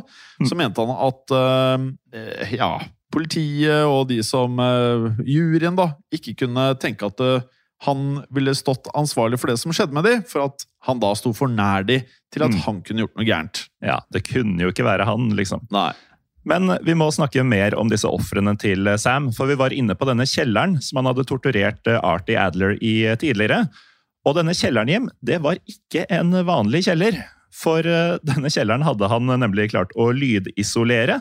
så 0.49 0.57
mente 0.57 0.81
han 0.81 0.95
at 0.97 1.35
uh, 1.37 2.55
ja, 2.57 2.71
politiet 3.13 3.85
og 3.85 4.09
de 4.11 4.23
som 4.25 4.57
uh, 4.61 5.11
juryen 5.29 5.77
da, 5.77 5.91
ikke 6.15 6.35
kunne 6.45 6.71
tenke 6.83 7.07
at 7.13 7.21
eh, 7.25 7.45
han 7.85 8.23
ville 8.33 8.55
stått 8.57 8.89
ansvarlig 8.97 9.37
for 9.41 9.53
det 9.53 9.59
som 9.61 9.73
skjedde 9.77 9.93
med 9.97 10.07
de, 10.09 10.15
for 10.29 10.47
at 10.49 10.65
han 10.89 11.01
da 11.03 11.11
sto 11.19 11.35
for 11.37 11.53
nær 11.53 11.85
de 11.85 11.99
til 12.33 12.45
at 12.47 12.55
Mm. 12.57 12.61
han 12.65 12.79
kunne 12.85 13.05
gjort 13.05 13.17
noe 13.19 13.27
gærent. 13.29 13.61
Ja, 13.85 13.99
Det 14.13 14.25
kunne 14.25 14.65
jo 14.65 14.73
ikke 14.73 14.85
være 14.89 15.05
han, 15.05 15.29
liksom. 15.37 15.67
Nei. 15.71 15.91
Men 16.47 16.71
vi 16.87 16.95
må 16.95 17.09
snakke 17.11 17.43
mer 17.47 17.75
om 17.79 17.91
disse 17.91 18.07
ofrene 18.07 18.55
til 18.61 18.87
Sam, 19.03 19.33
for 19.35 19.51
vi 19.51 19.59
var 19.59 19.75
inne 19.75 19.97
på 19.99 20.07
denne 20.07 20.29
kjelleren 20.31 20.79
som 20.83 21.01
han 21.01 21.11
hadde 21.11 21.27
torturert 21.27 21.91
eh, 21.91 21.99
Artie 21.99 22.39
Adler 22.39 22.77
i 22.79 23.01
eh, 23.11 23.19
tidligere. 23.19 23.65
Og 24.27 24.39
denne 24.39 24.55
kjelleren, 24.55 24.91
Jim, 24.91 25.09
det 25.27 25.41
var 25.43 25.59
ikke 25.67 26.07
en 26.15 26.31
vanlig 26.47 26.85
kjeller. 26.87 27.19
For 27.55 27.83
eh, 27.83 28.17
denne 28.27 28.53
kjelleren 28.53 28.87
hadde 28.87 29.11
han 29.11 29.27
nemlig 29.43 29.73
klart 29.75 29.95
å 29.99 30.13
lydisolere. 30.15 31.21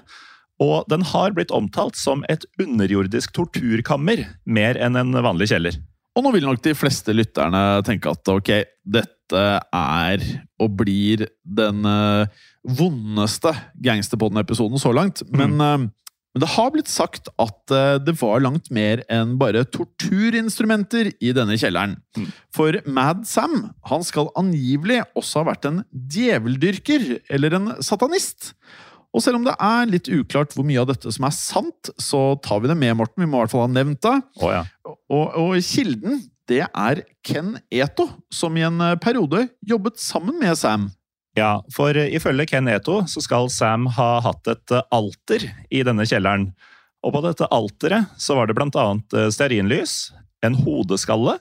Og 0.62 0.86
den 0.92 1.04
har 1.10 1.34
blitt 1.36 1.52
omtalt 1.52 1.98
som 2.00 2.22
et 2.32 2.46
underjordisk 2.62 3.34
torturkammer, 3.36 4.24
mer 4.46 4.80
enn 4.80 4.96
en 5.00 5.18
vanlig 5.26 5.50
kjeller. 5.52 5.82
Og 6.16 6.24
nå 6.24 6.32
vil 6.32 6.46
nok 6.48 6.62
de 6.64 6.72
fleste 6.78 7.12
lytterne 7.12 7.82
tenke 7.88 8.14
at 8.14 8.30
ok, 8.32 8.52
dette 8.88 9.42
er 9.76 10.22
og 10.62 10.78
blir 10.80 11.26
den 11.44 11.82
eh, 11.90 12.44
vondeste 12.66 13.54
Gangsterpodden-episoden 13.84 14.82
så 14.82 14.94
langt. 14.96 15.24
Men, 15.30 15.60
eh, 15.62 15.78
men 16.36 16.44
det 16.44 16.52
har 16.52 16.72
blitt 16.74 16.90
sagt 16.92 17.30
at 17.40 17.72
eh, 17.72 17.98
det 18.04 18.18
var 18.20 18.44
langt 18.44 18.72
mer 18.74 19.04
enn 19.12 19.38
bare 19.40 19.64
torturinstrumenter 19.72 21.14
i 21.24 21.32
denne 21.36 21.56
kjelleren. 21.56 21.96
Mm. 22.18 22.28
For 22.56 22.82
Mad 22.86 23.24
Sam 23.30 23.70
han 23.90 24.04
skal 24.04 24.34
angivelig 24.36 25.04
også 25.16 25.44
ha 25.44 25.52
vært 25.54 25.70
en 25.70 25.86
djeveldyrker, 25.92 27.22
eller 27.30 27.56
en 27.56 27.72
satanist. 27.86 28.54
Og 29.16 29.24
selv 29.24 29.40
om 29.40 29.46
det 29.48 29.56
er 29.64 29.88
litt 29.88 30.10
uklart 30.12 30.52
hvor 30.52 30.68
mye 30.68 30.82
av 30.82 30.90
dette 30.92 31.12
som 31.16 31.24
er 31.24 31.36
sant, 31.38 31.92
så 32.02 32.36
tar 32.44 32.60
vi 32.60 32.68
det 32.68 32.76
med, 32.76 32.98
Morten. 33.00 33.24
Vi 33.24 33.30
må 33.32 33.40
i 33.40 33.46
hvert 33.46 33.54
fall 33.54 33.70
ha 33.70 33.72
nevnt 33.72 34.04
det. 34.04 34.18
Oh, 34.44 34.52
ja. 34.52 34.66
Og, 35.08 35.38
og 35.40 35.56
kilden 35.64 36.20
det 36.50 36.66
er 36.68 37.02
Ken 37.26 37.56
Eto, 37.74 38.10
som 38.34 38.58
i 38.60 38.66
en 38.66 38.82
eh, 38.84 38.98
periode 39.02 39.48
jobbet 39.66 39.98
sammen 40.02 40.38
med 40.42 40.58
Sam. 40.60 40.90
Ja, 41.36 41.60
for 41.76 41.98
eh, 42.00 42.14
ifølge 42.16 42.48
Ken 42.48 42.70
Eto 42.72 43.02
så 43.12 43.22
skal 43.24 43.50
Sam 43.52 43.90
ha 43.98 44.22
hatt 44.24 44.48
et 44.48 44.72
eh, 44.72 44.86
alter 44.96 45.50
i 45.70 45.84
denne 45.84 46.08
kjelleren. 46.08 46.54
Og 47.06 47.14
på 47.14 47.22
dette 47.26 47.50
alteret 47.54 48.16
så 48.22 48.38
var 48.38 48.48
det 48.48 48.56
blant 48.58 48.78
annet 48.80 49.14
eh, 49.14 49.28
stearinlys, 49.36 50.14
en 50.46 50.56
hodeskalle 50.64 51.38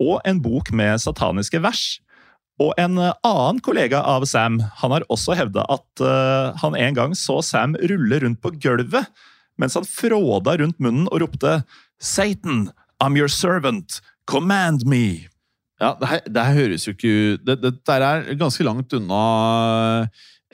og 0.00 0.16
en 0.28 0.40
bok 0.44 0.72
med 0.76 1.02
sataniske 1.04 1.60
vers. 1.64 1.84
Og 2.60 2.72
en 2.80 2.96
annen 2.96 3.60
kollega 3.60 4.00
av 4.08 4.24
Sam 4.28 4.62
han 4.80 4.94
har 4.94 5.04
også 5.12 5.36
hevda 5.36 5.66
at 5.68 6.02
han 6.62 6.76
en 6.78 6.96
gang 6.96 7.12
så 7.12 7.42
Sam 7.44 7.74
rulle 7.76 8.20
rundt 8.22 8.40
på 8.40 8.54
gulvet 8.56 9.10
mens 9.60 9.76
han 9.76 9.84
fråda 9.88 10.56
rundt 10.60 10.80
munnen 10.80 11.04
og 11.10 11.20
ropte 11.20 11.58
Satan, 12.00 12.70
I'm 13.00 13.16
your 13.16 13.28
servant, 13.28 14.00
command 14.24 14.88
me. 14.88 15.28
Ja, 15.80 15.90
det 16.00 16.08
her, 16.08 16.20
det 16.24 16.42
her 16.46 16.54
høres 16.56 16.86
jo 16.88 16.92
ikke 16.94 17.10
ut 17.36 17.42
det, 17.44 17.56
det 17.60 17.96
er 17.96 18.30
ganske 18.40 18.64
langt 18.64 18.94
unna 18.96 19.18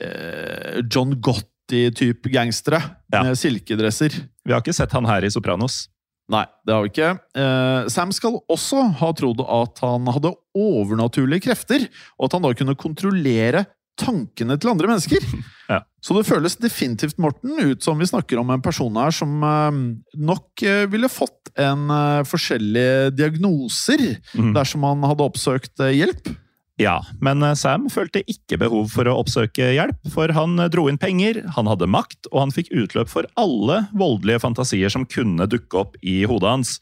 eh, 0.00 0.80
John 0.90 1.14
Gotti-type 1.22 2.30
gangstere 2.32 2.80
Ja. 3.12 3.22
med 3.22 3.36
silkedresser. 3.38 4.16
Vi 4.44 4.52
har 4.52 4.60
ikke 4.64 4.74
sett 4.74 4.92
han 4.96 5.06
her 5.06 5.22
i 5.24 5.30
Sopranos. 5.30 5.88
Nei, 6.32 6.44
det 6.66 6.72
har 6.74 6.82
vi 6.84 6.90
ikke. 6.90 7.10
Eh, 7.36 7.88
Sam 7.92 8.12
skal 8.14 8.38
også 8.50 8.82
ha 8.98 9.12
trodd 9.18 9.42
at 9.44 9.78
han 9.84 10.06
hadde 10.06 10.32
overnaturlige 10.56 11.44
krefter, 11.48 11.84
og 12.18 12.26
at 12.28 12.32
han 12.38 12.42
da 12.46 12.52
kunne 12.56 12.76
kontrollere 12.78 13.66
tankene 14.00 14.58
til 14.60 14.74
andre 14.74 14.94
mennesker. 14.94 15.32
Ja. 15.72 15.78
Så 16.04 16.12
det 16.12 16.26
føles 16.28 16.58
definitivt, 16.60 17.16
Morten, 17.22 17.54
ut 17.56 17.80
som 17.80 17.96
vi 17.96 18.04
snakker 18.04 18.36
om 18.36 18.50
en 18.52 18.60
person 18.60 18.92
her 19.00 19.14
som 19.14 19.38
eh, 19.46 19.76
nok 20.20 20.64
eh, 20.68 20.82
ville 20.92 21.08
fått 21.08 21.48
en 21.56 21.86
forskjellig 22.28 22.42
forskjellige 22.52 23.10
diagnoser 23.16 24.02
mm. 24.34 24.52
dersom 24.56 24.84
han 24.86 25.04
hadde 25.08 25.26
oppsøkt 25.26 25.80
eh, 25.80 25.96
hjelp. 26.00 26.32
Ja, 26.80 26.98
men 27.20 27.42
eh, 27.44 27.54
Sam 27.58 27.88
følte 27.92 28.24
ikke 28.26 28.58
behov 28.62 28.90
for 28.94 29.08
å 29.08 29.18
oppsøke 29.22 29.72
hjelp, 29.76 29.98
for 30.12 30.32
han 30.34 30.58
eh, 30.58 30.70
dro 30.72 30.88
inn 30.90 31.00
penger, 31.00 31.42
han 31.56 31.68
hadde 31.70 31.90
makt, 31.90 32.30
og 32.32 32.46
han 32.46 32.54
fikk 32.54 32.72
utløp 32.72 33.10
for 33.12 33.28
alle 33.40 33.84
voldelige 33.92 34.42
fantasier 34.42 34.92
som 34.92 35.06
kunne 35.06 35.48
dukke 35.50 35.84
opp 35.84 35.96
i 36.02 36.22
hodet 36.28 36.56
hans. 36.56 36.76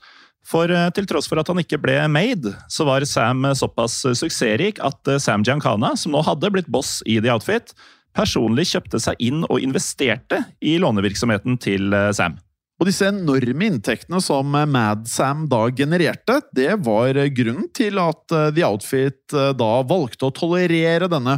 For 0.46 0.72
eh, 0.72 0.88
til 0.96 1.06
tross 1.08 1.28
for 1.30 1.40
at 1.40 1.48
han 1.50 1.60
ikke 1.62 1.80
ble 1.80 1.96
made, 2.12 2.52
så 2.72 2.86
var 2.88 3.04
Sam 3.08 3.44
eh, 3.48 3.56
såpass 3.56 4.02
eh, 4.08 4.16
suksessrik 4.18 4.80
at 4.84 5.14
Sam 5.22 5.44
Giancana, 5.46 5.94
som 6.00 6.14
nå 6.14 6.22
hadde 6.26 6.52
blitt 6.52 6.70
boss 6.72 7.00
i 7.08 7.20
The 7.20 7.32
Outfit, 7.34 7.74
personlig 8.16 8.70
kjøpte 8.72 8.98
seg 9.02 9.20
inn 9.22 9.44
og 9.46 9.60
investerte 9.62 10.42
i 10.66 10.78
lånevirksomheten 10.82 11.60
til 11.62 11.94
Sam. 12.16 12.40
Og 12.80 12.88
disse 12.88 13.06
enorme 13.06 13.68
inntektene 13.68 14.18
som 14.24 14.50
Mad 14.50 15.04
Sam 15.06 15.44
da 15.52 15.60
genererte, 15.76 16.40
det 16.56 16.72
var 16.82 17.20
grunnen 17.36 17.68
til 17.76 18.00
at 18.02 18.24
The 18.56 18.64
Outfit 18.66 19.30
da 19.30 19.70
valgte 19.86 20.26
å 20.26 20.34
tolerere 20.34 21.06
denne 21.12 21.36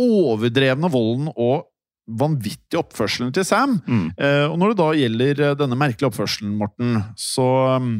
overdrevne 0.00 0.88
volden 0.94 1.28
og 1.34 1.66
vanvittige 2.08 2.80
oppførselen 2.80 3.34
til 3.36 3.44
Sam. 3.44 3.76
Mm. 3.84 4.06
Og 4.54 4.56
når 4.60 4.72
det 4.72 4.80
da 4.80 4.88
gjelder 5.02 5.44
denne 5.60 5.80
merkelige 5.82 6.08
oppførselen, 6.08 6.56
Morten, 6.62 7.02
så 7.20 7.50
mm, 7.82 7.94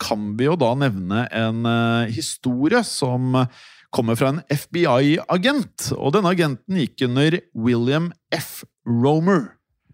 kan 0.00 0.32
vi 0.38 0.48
jo 0.48 0.56
da 0.60 0.72
nevne 0.78 1.26
en 1.36 1.68
eh, 1.68 2.10
historie 2.14 2.82
som 2.86 3.36
kommer 3.94 4.18
fra 4.18 4.32
en 4.32 4.42
FBI-agent. 4.50 5.90
Og 5.98 6.14
denne 6.16 6.34
agenten 6.34 6.78
gikk 6.80 7.06
under 7.08 7.40
William 7.54 8.12
F. 8.34 8.62
Romer. 8.86 9.50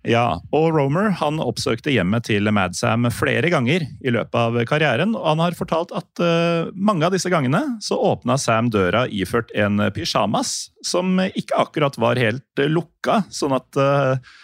Ja, 0.06 0.38
og 0.54 0.68
Romer 0.76 1.10
han 1.18 1.40
oppsøkte 1.42 1.90
hjemmet 1.90 2.28
til 2.28 2.46
Madsam 2.54 3.08
flere 3.10 3.50
ganger 3.50 3.82
i 3.82 4.12
løpet 4.14 4.38
av 4.38 4.58
karrieren, 4.70 5.16
og 5.18 5.24
han 5.32 5.42
har 5.42 5.56
fortalt 5.58 5.90
at 5.98 6.22
uh, 6.22 6.70
mange 6.78 7.08
av 7.08 7.16
disse 7.16 7.30
gangene 7.32 7.64
så 7.82 7.98
åpna 8.12 8.36
Sam 8.38 8.70
døra 8.70 9.08
iført 9.10 9.50
en 9.58 9.82
pysjamas 9.96 10.68
som 10.86 11.18
ikke 11.26 11.58
akkurat 11.58 11.98
var 11.98 12.22
helt 12.22 12.62
eh, 12.62 12.70
lukka, 12.70 13.24
sånn 13.34 13.56
at 13.58 13.80
eh, 13.82 14.36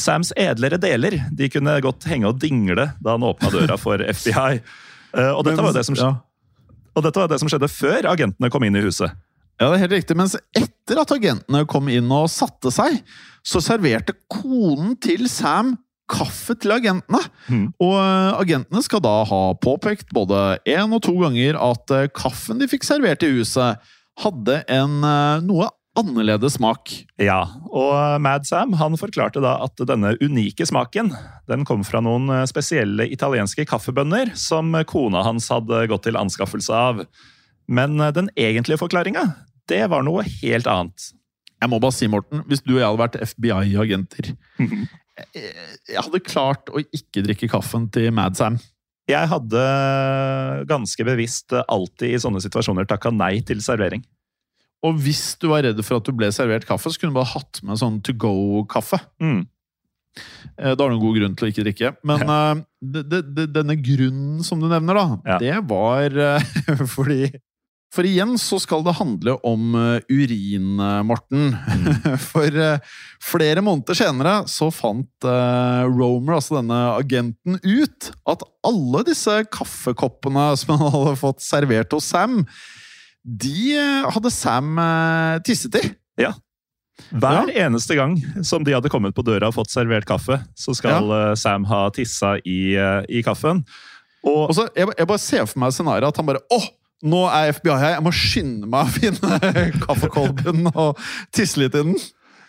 Sams 0.00 0.30
edlere 0.38 0.78
deler 0.80 1.18
de 1.36 1.48
kunne 1.52 1.74
godt 1.84 2.06
henge 2.08 2.30
og 2.30 2.38
dingle 2.40 2.86
da 3.04 3.16
han 3.16 3.26
åpna 3.26 3.50
døra 3.52 3.76
for 3.80 4.00
FBI. 4.16 4.62
Eh, 5.12 5.32
og, 5.32 5.42
dette 5.44 5.60
var 5.60 5.72
jo 5.72 5.76
det 5.76 5.84
som, 5.88 5.98
var 6.96 7.28
det 7.28 7.40
som 7.42 7.52
skjedde 7.52 7.68
før 7.72 8.08
agentene 8.14 8.50
kom 8.52 8.64
inn 8.64 8.78
i 8.78 8.84
huset. 8.84 9.12
Ja, 9.60 9.68
det 9.68 9.76
er 9.76 9.84
helt 9.84 9.96
riktig. 9.98 10.16
Mens 10.18 10.34
etter 10.56 11.02
at 11.02 11.12
agentene 11.14 11.66
kom 11.70 11.90
inn 11.92 12.08
og 12.14 12.30
satte 12.32 12.72
seg, 12.74 13.02
så 13.44 13.60
serverte 13.62 14.16
konen 14.32 14.96
til 15.02 15.28
Sam 15.30 15.76
kaffe 16.12 16.56
til 16.60 16.74
agentene. 16.74 17.20
Mm. 17.48 17.66
Og 17.82 17.96
eh, 17.96 18.40
agentene 18.42 18.82
skal 18.84 19.02
da 19.04 19.14
ha 19.28 19.42
påpekt 19.62 20.12
både 20.16 20.58
én 20.68 20.92
og 20.92 21.02
to 21.06 21.14
ganger 21.20 21.58
at 21.60 21.94
eh, 21.94 22.08
kaffen 22.14 22.60
de 22.60 22.68
fikk 22.70 22.86
servert 22.88 23.24
i 23.24 23.32
huset, 23.36 23.80
hadde 24.22 24.60
en 24.72 24.98
eh, 25.08 25.44
noe 25.46 25.70
annerledes 25.98 26.56
smak. 26.56 26.92
Ja, 27.20 27.40
og 27.68 28.20
Mad 28.24 28.46
Sam 28.48 28.74
han 28.80 28.96
forklarte 29.00 29.42
da 29.44 29.58
at 29.64 29.80
denne 29.88 30.14
unike 30.22 30.66
smaken 30.68 31.12
den 31.50 31.66
kom 31.68 31.84
fra 31.86 32.00
noen 32.04 32.30
eh, 32.32 32.46
spesielle 32.50 33.08
italienske 33.12 33.66
kaffebønner 33.68 34.32
som 34.38 34.72
kona 34.88 35.24
hans 35.26 35.50
hadde 35.52 35.84
gått 35.92 36.06
til 36.08 36.18
anskaffelse 36.20 36.76
av. 36.76 37.04
Men 37.68 38.00
eh, 38.00 38.14
den 38.16 38.30
egentlige 38.36 38.80
forklaringa, 38.80 39.26
det 39.70 39.84
var 39.92 40.06
noe 40.06 40.24
helt 40.40 40.70
annet. 40.70 41.12
Jeg 41.62 41.70
må 41.70 41.78
bare 41.82 41.94
si, 41.94 42.08
Morten, 42.10 42.42
hvis 42.48 42.64
du 42.64 42.74
og 42.74 42.80
jeg 42.80 42.88
hadde 42.88 43.02
vært 43.04 43.20
FBI-agenter 43.32 44.32
jeg, 45.36 45.52
jeg 45.92 46.00
hadde 46.00 46.22
klart 46.24 46.70
å 46.72 46.80
ikke 46.82 47.24
drikke 47.26 47.50
kaffen 47.52 47.88
til 47.92 48.10
Mad 48.14 48.38
Sam. 48.38 48.58
Jeg 49.10 49.28
hadde 49.28 49.62
ganske 50.70 51.04
bevisst 51.06 51.52
alltid 51.62 52.14
i 52.14 52.20
sånne 52.22 52.42
situasjoner 52.42 52.86
takka 52.88 53.12
nei 53.14 53.40
til 53.46 53.62
servering. 53.64 54.04
Og 54.82 54.96
hvis 55.04 55.36
du 55.38 55.48
var 55.52 55.62
redd 55.66 55.78
for 55.86 56.00
at 56.00 56.08
du 56.08 56.12
ble 56.16 56.30
servert 56.34 56.66
kaffe, 56.66 56.90
så 56.90 56.98
kunne 56.98 57.14
du 57.14 57.18
bare 57.20 57.32
hatt 57.36 57.60
med 57.62 57.78
sånn 57.78 58.00
to 58.02 58.14
go-kaffe. 58.18 58.98
Mm. 59.22 59.44
Eh, 60.58 60.74
Da 60.74 60.82
har 60.84 60.90
du 60.90 60.96
en 60.98 61.04
god 61.04 61.16
grunn 61.20 61.36
til 61.38 61.46
å 61.46 61.52
ikke 61.52 61.64
drikke. 61.68 61.92
Men 62.08 62.24
eh, 62.26 62.64
det, 62.82 63.04
de, 63.12 63.20
de, 63.38 63.46
denne 63.54 63.76
grunnen 63.78 64.42
som 64.44 64.60
du 64.60 64.66
nevner, 64.68 64.98
da, 64.98 65.06
Ja. 65.34 65.38
det 65.40 65.56
var 65.70 66.18
uh, 66.18 66.84
fordi 66.96 67.30
For 67.92 68.08
igjen 68.08 68.34
så 68.40 68.56
skal 68.60 68.80
det 68.86 68.94
handle 68.96 69.34
om 69.44 69.74
eh, 69.76 70.04
urin, 70.08 70.80
Morten. 71.06 71.50
Morten. 71.52 72.16
For 72.32 72.48
uh, 72.56 72.78
flere 73.22 73.60
måneder 73.64 73.98
senere 73.98 74.34
så 74.48 74.70
fant 74.72 75.28
eh, 75.28 75.82
Romer, 75.92 76.38
altså 76.40 76.56
denne 76.58 76.78
agenten, 76.96 77.58
ut 77.62 78.10
at 78.32 78.42
alle 78.64 79.04
disse 79.10 79.38
kaffekoppene 79.52 80.50
som 80.58 80.74
han 80.80 80.88
hadde 80.96 81.18
fått 81.20 81.44
servert 81.44 81.92
hos 81.92 82.08
Sam, 82.14 82.40
de 83.22 83.76
eh, 83.78 84.08
hadde 84.10 84.32
Sam 84.34 84.78
eh, 84.82 85.36
tisset 85.46 85.78
i. 85.78 85.84
Ja. 86.20 86.32
Hver 87.12 87.50
eneste 87.56 87.96
gang 87.96 88.16
som 88.46 88.64
de 88.66 88.74
hadde 88.74 88.90
kommet 88.92 89.14
på 89.16 89.24
døra 89.26 89.48
og 89.50 89.56
fått 89.56 89.72
servert 89.72 90.06
kaffe, 90.08 90.38
så 90.58 90.74
skal 90.76 91.08
ja. 91.08 91.22
Sam 91.38 91.64
ha 91.70 91.86
tissa 91.94 92.36
i, 92.44 92.74
eh, 92.76 93.00
i 93.08 93.24
kaffen. 93.26 93.64
Og 94.22 94.48
Og 94.50 94.54
så, 94.56 94.68
jeg, 94.76 94.92
jeg 94.98 95.08
bare 95.10 95.22
ser 95.22 95.46
for 95.48 95.62
meg 95.62 95.74
scenarioet 95.74 96.12
at 96.12 96.20
han 96.20 96.28
bare 96.28 96.42
åh, 96.54 96.68
nå 97.02 97.22
er 97.34 97.52
FBI 97.56 97.74
her, 97.74 97.94
jeg 97.96 98.06
må 98.06 98.12
skynde 98.14 98.68
meg 98.70 98.86
å 98.86 98.96
finne 98.96 99.54
kaffekolben 99.86 100.68
og 100.72 101.00
tisse 101.34 101.58
litt 101.58 101.74
i 101.74 101.82
den. 101.82 101.96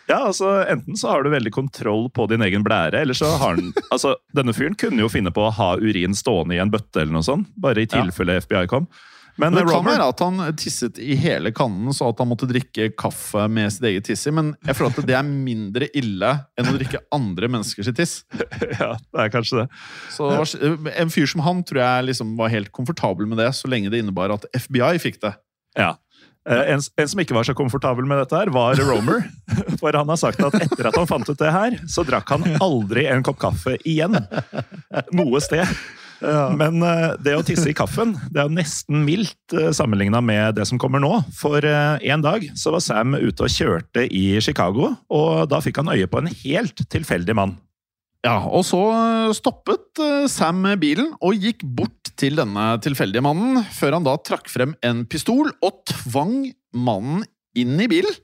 Ja, 0.04 0.26
altså 0.28 0.50
Enten 0.68 0.98
så 1.00 1.14
har 1.14 1.24
du 1.24 1.30
veldig 1.32 1.50
kontroll 1.54 2.10
på 2.12 2.26
din 2.28 2.44
egen 2.44 2.64
blære, 2.66 3.00
eller 3.00 3.16
så 3.16 3.30
har 3.40 3.56
den 3.56 3.72
altså 3.94 4.14
Denne 4.36 4.52
fyren 4.52 4.76
kunne 4.78 5.00
jo 5.00 5.08
finne 5.08 5.32
på 5.34 5.46
å 5.46 5.54
ha 5.56 5.70
urin 5.80 6.14
stående 6.14 6.58
i 6.58 6.60
en 6.62 6.72
bøtte, 6.72 7.00
eller 7.00 7.14
noe 7.16 7.26
sånt, 7.26 7.48
bare 7.56 7.82
i 7.82 7.90
tilfelle 7.90 8.36
FBI 8.44 8.66
kom. 8.70 8.86
Men, 9.36 9.50
Men 9.50 9.64
det 9.66 9.72
kan 9.72 9.82
være 9.86 10.04
at 10.12 10.20
han 10.22 10.42
tisset 10.60 10.98
i 11.02 11.16
hele 11.18 11.50
kannen, 11.54 11.90
så 11.96 12.12
at 12.12 12.20
han 12.22 12.28
måtte 12.30 12.46
drikke 12.46 12.92
kaffe 12.98 13.48
med 13.50 13.72
sitt 13.74 13.86
eget 13.90 14.06
tiss 14.06 14.22
i. 14.30 14.32
Men 14.36 14.52
jeg 14.62 14.76
føler 14.78 14.94
at 14.94 15.08
det 15.08 15.16
er 15.18 15.26
mindre 15.26 15.88
ille 15.98 16.30
enn 16.60 16.70
å 16.70 16.76
drikke 16.76 17.00
andre 17.14 17.50
menneskers 17.50 17.90
tiss. 17.98 18.14
Ja, 18.78 18.92
det 18.98 19.24
er 19.26 19.32
kanskje 19.34 19.64
det. 19.64 19.66
Så 20.14 20.30
en 20.94 21.10
fyr 21.12 21.26
som 21.30 21.42
han 21.46 21.64
tror 21.66 21.82
jeg 21.82 22.06
liksom 22.12 22.36
var 22.38 22.52
helt 22.54 22.70
komfortabel 22.74 23.26
med 23.30 23.42
det, 23.42 23.50
så 23.58 23.70
lenge 23.70 23.90
det 23.92 24.00
innebar 24.04 24.32
at 24.34 24.46
FBI 24.54 24.94
fikk 25.02 25.18
det. 25.26 25.34
Ja. 25.78 25.96
Eh, 26.48 26.72
En, 26.74 26.80
en 27.00 27.08
som 27.10 27.20
ikke 27.22 27.34
var 27.34 27.46
så 27.48 27.54
komfortabel 27.56 28.06
med 28.06 28.20
dette, 28.22 28.36
her 28.38 28.50
var 28.54 28.78
Romer. 28.86 29.26
For 29.80 29.96
han 29.96 30.10
har 30.14 30.20
sagt 30.20 30.42
at 30.44 30.54
etter 30.62 30.90
at 30.90 30.98
han 31.00 31.10
fant 31.10 31.26
ut 31.30 31.40
det 31.40 31.52
her, 31.54 31.78
så 31.90 32.06
drakk 32.06 32.30
han 32.36 32.46
aldri 32.62 33.06
en 33.10 33.24
kopp 33.26 33.40
kaffe 33.42 33.76
igjen. 33.82 34.14
Noe 35.16 35.42
sted. 35.42 35.66
Men 36.22 36.82
eh, 36.84 37.16
det 37.24 37.34
å 37.36 37.42
tisse 37.46 37.66
i 37.70 37.76
kaffen 37.76 38.14
det 38.30 38.40
er 38.40 38.48
jo 38.48 38.56
nesten 38.56 39.02
mildt 39.06 39.54
uh, 39.56 39.70
sammenligna 39.74 40.20
med 40.24 40.56
det 40.58 40.66
som 40.68 40.78
kommer 40.80 41.02
nå. 41.02 41.10
For 41.36 41.64
eh, 41.66 41.98
en 42.12 42.24
dag 42.24 42.46
så 42.58 42.74
var 42.74 42.84
Sam 42.84 43.16
ute 43.18 43.46
og 43.46 43.52
kjørte 43.52 44.06
i 44.06 44.26
Chicago, 44.44 44.94
og 45.12 45.46
da 45.50 45.60
fikk 45.64 45.82
han 45.82 45.92
øye 45.94 46.08
på 46.10 46.22
en 46.22 46.30
helt 46.30 46.84
tilfeldig 46.92 47.36
mann. 47.38 47.56
Ja, 48.24 48.38
og 48.48 48.64
så 48.64 48.80
stoppet 49.36 50.00
eh, 50.00 50.24
Sam 50.32 50.64
bilen 50.80 51.12
og 51.20 51.36
gikk 51.44 51.64
bort 51.76 52.14
til 52.20 52.38
denne 52.38 52.74
tilfeldige 52.84 53.24
mannen, 53.24 53.64
før 53.74 53.98
han 53.98 54.06
da 54.06 54.16
trakk 54.24 54.48
frem 54.52 54.72
en 54.86 55.04
pistol 55.10 55.50
og 55.60 55.82
tvang 55.90 56.38
mannen 56.72 57.26
inn 57.58 57.76
i 57.82 57.90
bilen. 57.90 58.14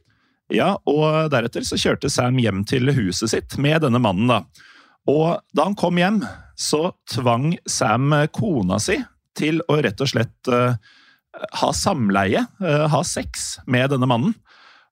Ja, 0.51 0.73
og 0.89 1.31
deretter 1.31 1.63
så 1.67 1.79
kjørte 1.79 2.11
Sam 2.11 2.41
hjem 2.43 2.65
til 2.67 2.91
huset 2.97 3.31
sitt 3.35 3.59
med 3.61 3.85
denne 3.85 4.01
mannen, 4.03 4.31
da. 4.31 4.67
Og 5.11 5.39
da 5.57 5.69
han 5.69 5.77
kom 5.79 5.99
hjem, 6.01 6.23
så 6.61 6.91
tvang 7.09 7.55
Sam 7.69 8.13
kona 8.37 8.81
si 8.83 8.99
til 9.39 9.63
å 9.71 9.79
rett 9.81 10.01
og 10.03 10.11
slett 10.11 10.51
eh, 10.53 10.77
ha 11.63 11.73
samleie, 11.77 12.45
eh, 12.61 12.87
ha 12.93 13.03
sex, 13.07 13.59
med 13.71 13.93
denne 13.95 14.09
mannen. 14.11 14.35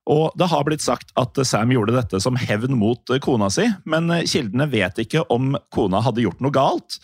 Og 0.09 0.33
det 0.41 0.49
har 0.49 0.65
blitt 0.65 0.85
sagt 0.85 1.13
at 1.21 1.37
Sam 1.45 1.75
gjorde 1.75 1.97
dette 1.99 2.21
som 2.25 2.39
hevn 2.41 2.79
mot 2.81 3.13
eh, 3.13 3.21
kona 3.23 3.51
si, 3.53 3.67
men 3.89 4.09
eh, 4.15 4.25
kildene 4.29 4.69
vet 4.73 5.03
ikke 5.05 5.27
om 5.35 5.57
kona 5.75 6.01
hadde 6.07 6.25
gjort 6.25 6.41
noe 6.45 6.55
galt, 6.55 7.01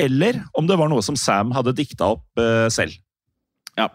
eller 0.00 0.42
om 0.58 0.68
det 0.68 0.78
var 0.80 0.90
noe 0.92 1.04
som 1.04 1.16
Sam 1.18 1.52
hadde 1.56 1.76
dikta 1.78 2.12
opp 2.16 2.40
eh, 2.40 2.68
selv. 2.72 2.98
Ja. 3.78 3.88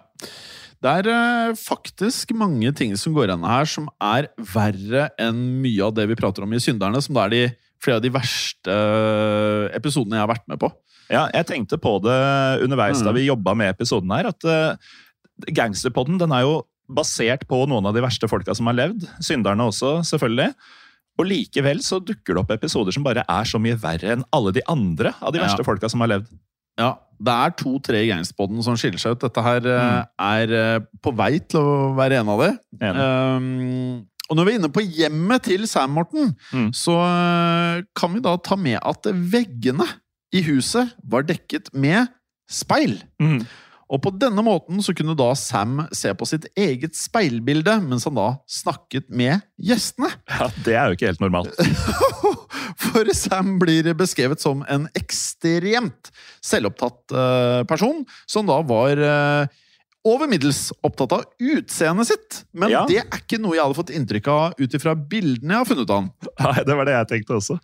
Det 0.82 0.94
er 1.02 1.10
eh, 1.10 1.56
faktisk 1.58 2.34
mange 2.38 2.72
ting 2.78 2.94
som 2.98 3.16
går 3.16 3.30
igjen 3.30 3.46
her 3.50 3.70
som 3.70 3.90
er 4.02 4.30
verre 4.54 5.08
enn 5.22 5.62
mye 5.64 5.88
av 5.88 5.96
det 5.98 6.08
vi 6.10 6.18
prater 6.18 6.46
om 6.46 6.54
i 6.54 6.62
Synderne, 6.62 7.02
som 7.02 7.18
da 7.18 7.26
er 7.26 7.34
de, 7.34 7.46
flere 7.84 8.00
av 8.00 8.02
de 8.06 8.10
verste 8.14 8.74
eh, 8.74 9.76
episodene 9.78 10.18
jeg 10.18 10.26
har 10.26 10.32
vært 10.36 10.48
med 10.48 10.60
på. 10.60 10.72
Ja, 11.10 11.28
jeg 11.34 11.48
tenkte 11.48 11.78
på 11.80 12.02
det 12.04 12.18
underveis 12.66 13.00
da 13.04 13.12
Mm. 13.12 13.16
vi 13.16 13.28
jobba 13.30 13.54
med 13.56 13.70
episoden 13.76 14.12
her, 14.12 14.28
at 14.28 14.44
uh, 14.44 14.76
Gangsterpodden 15.48 16.18
den 16.20 16.32
er 16.36 16.42
jo 16.44 16.66
basert 16.90 17.46
på 17.48 17.62
noen 17.70 17.86
av 17.86 17.94
de 17.96 18.02
verste 18.04 18.28
folka 18.28 18.56
som 18.56 18.68
har 18.68 18.76
levd. 18.76 19.06
Synderne 19.24 19.64
også, 19.70 20.02
selvfølgelig. 20.08 20.54
Og 21.20 21.26
likevel 21.26 21.80
så 21.82 22.00
dukker 22.04 22.36
det 22.36 22.42
opp 22.44 22.52
episoder 22.52 22.92
som 22.94 23.04
bare 23.04 23.24
er 23.28 23.44
så 23.50 23.60
mye 23.62 23.78
verre 23.82 24.14
enn 24.18 24.24
alle 24.36 24.52
de 24.54 24.62
andre 24.68 25.14
av 25.22 25.32
de 25.34 25.40
Ja. 25.40 25.46
verste 25.48 25.64
folka 25.66 25.90
som 25.90 26.00
har 26.02 26.08
levd. 26.10 26.28
Ja, 26.78 26.96
Det 27.20 27.34
er 27.34 27.50
to-tre 27.58 28.04
i 28.06 28.10
Gangsterpodden 28.12 28.62
som 28.62 28.76
skiller 28.78 29.00
seg 29.02 29.16
ut. 29.16 29.20
Dette 29.24 29.42
her 29.42 29.58
eh, 29.66 30.04
Mm. 30.04 30.06
er 30.20 30.80
på 31.02 31.16
vei 31.16 31.40
til 31.40 31.60
å 31.60 31.96
være 31.98 32.20
en 32.20 32.30
av 32.30 32.40
de. 32.44 32.50
Um, 32.80 34.08
og 34.30 34.36
når 34.38 34.46
vi 34.48 34.52
er 34.56 34.60
inne 34.60 34.72
på 34.76 34.84
hjemmet 34.84 35.44
til 35.48 35.68
Sam 35.68 35.94
Morten, 35.96 36.34
Mm. 36.54 36.70
så 36.76 36.96
eh, 37.04 37.84
kan 37.96 38.14
vi 38.14 38.20
da 38.26 38.36
ta 38.38 38.56
med 38.60 38.80
at 38.84 39.08
veggene 39.08 39.88
i 40.36 40.42
huset 40.44 40.92
var 41.08 41.24
dekket 41.24 41.72
med 41.74 42.08
speil. 42.52 42.98
Mm. 43.24 43.46
Og 43.88 44.02
på 44.04 44.12
denne 44.20 44.44
måten 44.44 44.82
så 44.84 44.92
kunne 44.92 45.14
da 45.16 45.30
Sam 45.40 45.86
se 45.96 46.12
på 46.20 46.28
sitt 46.28 46.44
eget 46.60 46.92
speilbilde 47.00 47.78
mens 47.86 48.04
han 48.04 48.18
da 48.20 48.34
snakket 48.52 49.08
med 49.08 49.40
gjestene. 49.64 50.10
Ja, 50.28 50.50
Det 50.66 50.76
er 50.76 50.90
jo 50.92 50.98
ikke 50.98 51.08
helt 51.08 51.24
normalt. 51.24 51.56
For 52.84 53.08
Sam 53.16 53.56
blir 53.62 53.88
beskrevet 53.98 54.44
som 54.44 54.66
en 54.68 54.90
ekstremt 54.98 56.12
selvopptatt 56.44 57.16
eh, 57.16 57.62
person, 57.70 58.04
som 58.28 58.48
da 58.50 58.60
var 58.68 59.00
eh, 59.00 59.48
over 60.06 60.28
middels 60.30 60.72
opptatt 60.86 61.12
av 61.12 61.24
utseendet 61.42 62.08
sitt. 62.08 62.44
Men 62.54 62.70
Ja. 62.70 62.86
det 62.86 62.98
er 63.02 63.18
ikke 63.20 63.40
noe 63.42 63.56
jeg 63.56 63.64
hadde 63.64 63.76
fått 63.76 63.92
inntrykk 63.96 64.28
av 64.32 64.54
ut 64.60 64.74
ifra 64.78 64.94
bildene 64.96 65.52
jeg 65.56 65.58
har 65.58 65.66
funnet 65.66 65.90
av 65.90 65.98
han. 66.02 66.12
Nei, 66.40 66.64
det 66.64 66.76
var 66.78 66.86
det 66.86 66.94
jeg 66.96 67.08
tenkte 67.12 67.36
også. 67.40 67.60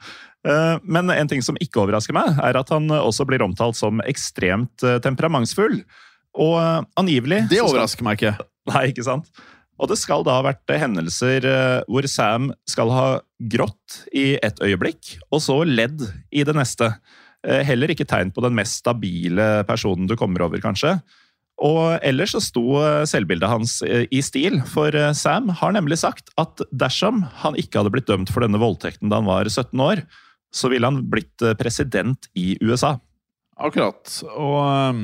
Eh, 0.46 0.80
Men 0.84 1.10
en 1.10 1.28
ting 1.28 1.42
som 1.42 1.56
ikke 1.62 1.80
overrasker 1.86 2.14
meg, 2.14 2.38
er 2.44 2.58
at 2.60 2.70
han 2.70 2.88
også 2.90 3.26
blir 3.26 3.40
omtalt 3.46 3.76
som 3.80 4.02
ekstremt 4.02 4.84
eh, 4.84 5.00
temperamentsfull. 5.00 5.84
Og 6.36 6.56
eh, 6.60 6.82
angivelig 7.00 7.48
Det 7.50 7.60
skal- 7.60 7.70
overrasker 7.70 8.04
meg 8.04 8.18
ikke. 8.20 8.38
Nei, 8.74 8.88
ikke 8.92 9.04
sant? 9.08 9.30
Og 9.80 9.88
det 9.90 9.98
skal 9.98 10.24
da 10.24 10.36
ha 10.42 10.44
vært 10.46 10.68
hendelser 10.80 11.44
hvor 11.90 12.06
Sam 12.08 12.52
skal 12.70 12.90
ha 12.94 13.08
grått 13.42 14.04
i 14.14 14.38
et 14.42 14.60
øyeblikk, 14.62 15.18
og 15.34 15.42
så 15.42 15.66
ledd 15.66 16.00
i 16.32 16.44
det 16.46 16.54
neste. 16.56 16.92
Heller 17.44 17.88
ikke 17.92 18.06
tegn 18.08 18.32
på 18.32 18.40
den 18.46 18.54
mest 18.56 18.78
stabile 18.84 19.66
personen 19.68 20.08
du 20.08 20.16
kommer 20.16 20.46
over, 20.46 20.62
kanskje. 20.64 21.02
Og 21.64 21.96
ellers 22.04 22.34
så 22.36 22.42
sto 22.44 22.66
eh, 22.82 23.06
selvbildet 23.08 23.48
hans 23.48 23.78
eh, 23.88 24.04
i 24.12 24.20
stil, 24.26 24.60
for 24.68 24.96
eh, 24.98 25.14
Sam 25.16 25.48
har 25.62 25.76
nemlig 25.76 26.02
sagt 26.02 26.34
at 26.40 26.64
dersom 26.76 27.24
han 27.44 27.58
ikke 27.60 27.80
hadde 27.80 27.94
blitt 27.94 28.10
dømt 28.10 28.34
for 28.34 28.44
denne 28.44 28.60
voldtekten 28.60 29.12
da 29.12 29.22
han 29.22 29.30
var 29.30 29.48
17 29.48 29.72
år, 29.84 30.04
så 30.54 30.70
ville 30.70 30.90
han 30.90 31.06
blitt 31.10 31.42
president 31.58 32.28
i 32.38 32.54
USA. 32.62 32.98
Akkurat. 33.58 34.06
Og 34.36 34.60
um, 34.92 35.00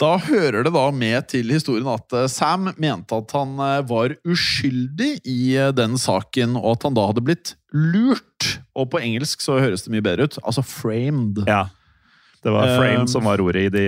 da 0.00 0.10
hører 0.20 0.66
det 0.66 0.72
da 0.74 0.84
med 0.92 1.30
til 1.30 1.48
historien 1.54 1.88
at 1.92 2.12
Sam 2.32 2.68
mente 2.76 3.16
at 3.16 3.32
han 3.36 3.54
var 3.88 4.12
uskyldig 4.28 5.14
i 5.24 5.56
den 5.76 5.96
saken, 6.00 6.58
og 6.60 6.74
at 6.74 6.84
han 6.88 6.98
da 6.98 7.06
hadde 7.08 7.24
blitt 7.24 7.54
lurt. 7.72 8.58
Og 8.76 8.90
på 8.92 9.00
engelsk 9.00 9.44
så 9.44 9.56
høres 9.62 9.86
det 9.86 9.94
mye 9.94 10.04
bedre 10.04 10.28
ut. 10.28 10.38
Altså 10.44 10.66
framed. 10.66 11.40
Ja. 11.48 11.66
Det 12.44 12.52
var 12.52 12.76
framed 12.76 13.10
som 13.10 13.24
var 13.26 13.40
ordet 13.42 13.68
i 13.68 13.72
de 13.74 13.86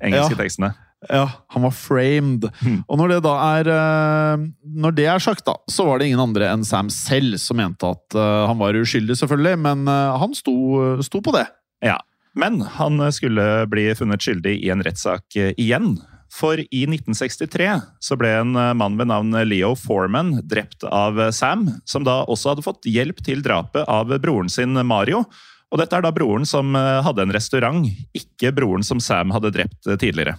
engelske 0.00 0.32
ja. 0.32 0.40
tekstene. 0.40 0.72
Ja, 1.08 1.30
han 1.48 1.62
var 1.62 1.74
framed. 1.74 2.46
Mm. 2.62 2.80
Og 2.88 2.98
når 3.00 3.14
det 3.14 3.20
da 3.26 3.34
er 3.58 3.70
eh, 3.74 4.46
Når 4.84 4.96
det 4.96 5.06
er 5.10 5.22
sagt, 5.22 5.44
da, 5.46 5.56
så 5.70 5.86
var 5.88 6.00
det 6.00 6.08
ingen 6.10 6.22
andre 6.22 6.48
enn 6.52 6.64
Sam 6.66 6.90
selv 6.92 7.38
som 7.42 7.60
mente 7.60 7.88
at 7.88 8.16
eh, 8.16 8.40
han 8.48 8.60
var 8.60 8.78
uskyldig, 8.78 9.16
selvfølgelig, 9.20 9.60
men 9.66 9.86
eh, 9.90 10.16
han 10.22 10.34
sto, 10.36 10.56
sto 11.04 11.22
på 11.24 11.34
det. 11.36 11.46
Ja, 11.84 11.98
men 12.38 12.62
han 12.78 12.98
skulle 13.14 13.66
bli 13.70 13.90
funnet 13.94 14.24
skyldig 14.24 14.56
i 14.64 14.70
en 14.74 14.82
rettssak 14.84 15.36
igjen. 15.36 15.96
For 16.34 16.58
i 16.58 16.80
1963 16.88 17.68
så 18.02 18.16
ble 18.18 18.32
en 18.40 18.56
mann 18.74 18.96
ved 18.98 19.06
navn 19.06 19.36
Leo 19.46 19.74
Foreman 19.78 20.40
drept 20.42 20.82
av 20.88 21.20
Sam, 21.36 21.68
som 21.86 22.02
da 22.06 22.24
også 22.24 22.50
hadde 22.50 22.64
fått 22.66 22.88
hjelp 22.90 23.22
til 23.22 23.44
drapet 23.44 23.86
av 23.86 24.10
broren 24.18 24.50
sin 24.50 24.74
Mario. 24.82 25.22
Og 25.70 25.78
dette 25.78 25.94
er 25.94 26.02
da 26.02 26.10
broren 26.16 26.48
som 26.48 26.74
hadde 26.74 27.22
en 27.22 27.36
restaurant, 27.36 27.86
ikke 28.18 28.50
broren 28.56 28.82
som 28.82 28.98
Sam 29.04 29.30
hadde 29.36 29.54
drept 29.54 29.86
tidligere. 29.86 30.34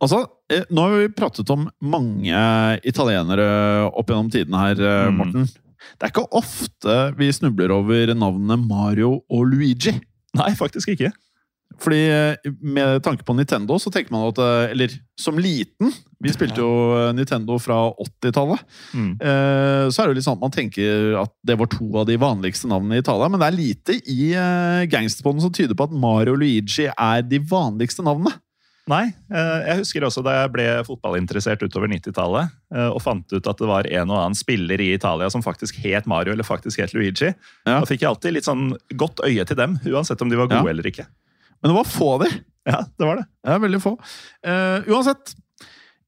Altså, 0.00 0.22
eh, 0.50 0.64
Nå 0.70 0.86
har 0.86 0.96
vi 1.02 1.08
pratet 1.16 1.50
om 1.54 1.66
mange 1.80 2.44
italienere 2.88 3.48
opp 3.92 4.08
gjennom 4.12 4.30
tiden 4.32 4.54
her, 4.56 4.74
Morten. 4.76 5.12
Mm. 5.12 5.18
Morten. 5.18 5.50
Det 5.98 6.06
er 6.06 6.12
ikke 6.12 6.28
ofte 6.38 6.96
vi 7.18 7.28
snubler 7.34 7.72
over 7.74 8.12
navnene 8.14 8.56
Mario 8.62 9.16
og 9.28 9.46
Luigi. 9.50 9.96
Nei, 10.38 10.52
faktisk 10.56 10.94
ikke. 10.94 11.10
Fordi 11.82 11.98
eh, 12.12 12.50
med 12.60 13.00
tanke 13.04 13.24
på 13.24 13.34
Nintendo, 13.34 13.78
så 13.80 13.90
tenker 13.92 14.12
man 14.12 14.26
at 14.28 14.38
eh, 14.44 14.72
Eller 14.74 14.92
som 15.18 15.38
liten 15.40 15.88
Vi 16.22 16.32
spilte 16.34 16.60
jo 16.60 16.68
eh, 16.98 17.12
Nintendo 17.16 17.56
fra 17.62 17.78
80-tallet. 17.96 18.60
Mm. 18.92 19.12
Eh, 19.16 19.86
Så 19.88 20.02
er 20.02 20.06
det 20.06 20.12
jo 20.12 20.18
litt 20.20 20.26
sånn 20.28 20.36
at 20.38 20.44
man 20.44 20.54
tenker 20.54 21.16
at 21.22 21.32
det 21.48 21.56
var 21.58 21.70
to 21.72 21.88
av 22.02 22.06
de 22.10 22.18
vanligste 22.20 22.68
navnene 22.70 23.00
i 23.00 23.02
Italia. 23.02 23.30
Men 23.32 23.40
det 23.42 23.48
er 23.48 23.56
lite 23.58 23.98
i 24.04 24.30
gangsterbåndet 24.92 25.46
som 25.48 25.54
tyder 25.56 25.78
på 25.78 25.88
at 25.88 25.96
Mario 25.96 26.36
og 26.36 26.42
Luigi 26.44 26.86
er 26.92 27.24
de 27.26 27.40
vanligste 27.40 28.04
navnene. 28.06 28.36
Nei, 28.90 29.12
eh, 29.30 29.58
jeg 29.68 29.78
husker 29.78 30.04
også 30.08 30.24
da 30.26 30.32
jeg 30.40 30.50
ble 30.56 30.64
fotballinteressert 30.88 31.60
utover 31.62 31.86
90-tallet, 31.92 32.50
eh, 32.74 32.88
og 32.90 32.98
fant 33.04 33.30
ut 33.30 33.46
at 33.46 33.60
det 33.60 33.68
var 33.70 33.86
en 33.86 34.10
og 34.10 34.18
annen 34.18 34.34
spiller 34.38 34.82
i 34.82 34.88
Italia 34.96 35.28
som 35.30 35.44
faktisk 35.44 35.78
het 35.84 36.08
Mario 36.10 36.34
eller 36.34 36.46
faktisk 36.46 36.82
het 36.82 36.94
Luigi. 36.96 37.30
Ja. 37.30 37.76
Da 37.76 37.84
fikk 37.86 38.02
jeg 38.02 38.10
alltid 38.10 38.34
litt 38.34 38.48
sånn 38.48 38.72
godt 38.98 39.22
øye 39.22 39.46
til 39.46 39.58
dem, 39.60 39.78
uansett 39.86 40.24
om 40.24 40.32
de 40.32 40.40
var 40.40 40.50
gode 40.50 40.66
Ja. 40.66 40.74
eller 40.74 40.90
ikke. 40.90 41.06
Men 41.62 41.70
det 41.70 41.78
var 41.78 41.92
få 41.92 42.10
av 42.16 42.24
dem! 42.26 42.40
Ja, 42.66 42.80
det 42.98 43.06
var 43.06 43.16
det. 43.18 43.24
Er 43.46 43.58
veldig 43.62 43.80
få. 43.82 43.96
Uh, 44.46 44.84
uansett. 44.90 45.32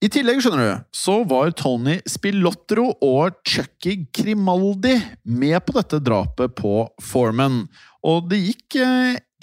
I 0.04 0.10
tillegg, 0.12 0.38
skjønner 0.42 0.68
du, 0.68 0.82
så 0.94 1.16
var 1.26 1.50
Tony 1.58 1.96
Spilotro 2.06 2.90
og 3.02 3.38
Chucky 3.48 4.04
Grimaldi 4.14 4.98
med 5.24 5.58
på 5.66 5.74
dette 5.78 5.98
drapet 6.04 6.54
på 6.58 6.74
Foreman. 7.02 7.64
Og 8.06 8.28
det 8.30 8.42
gikk 8.42 8.76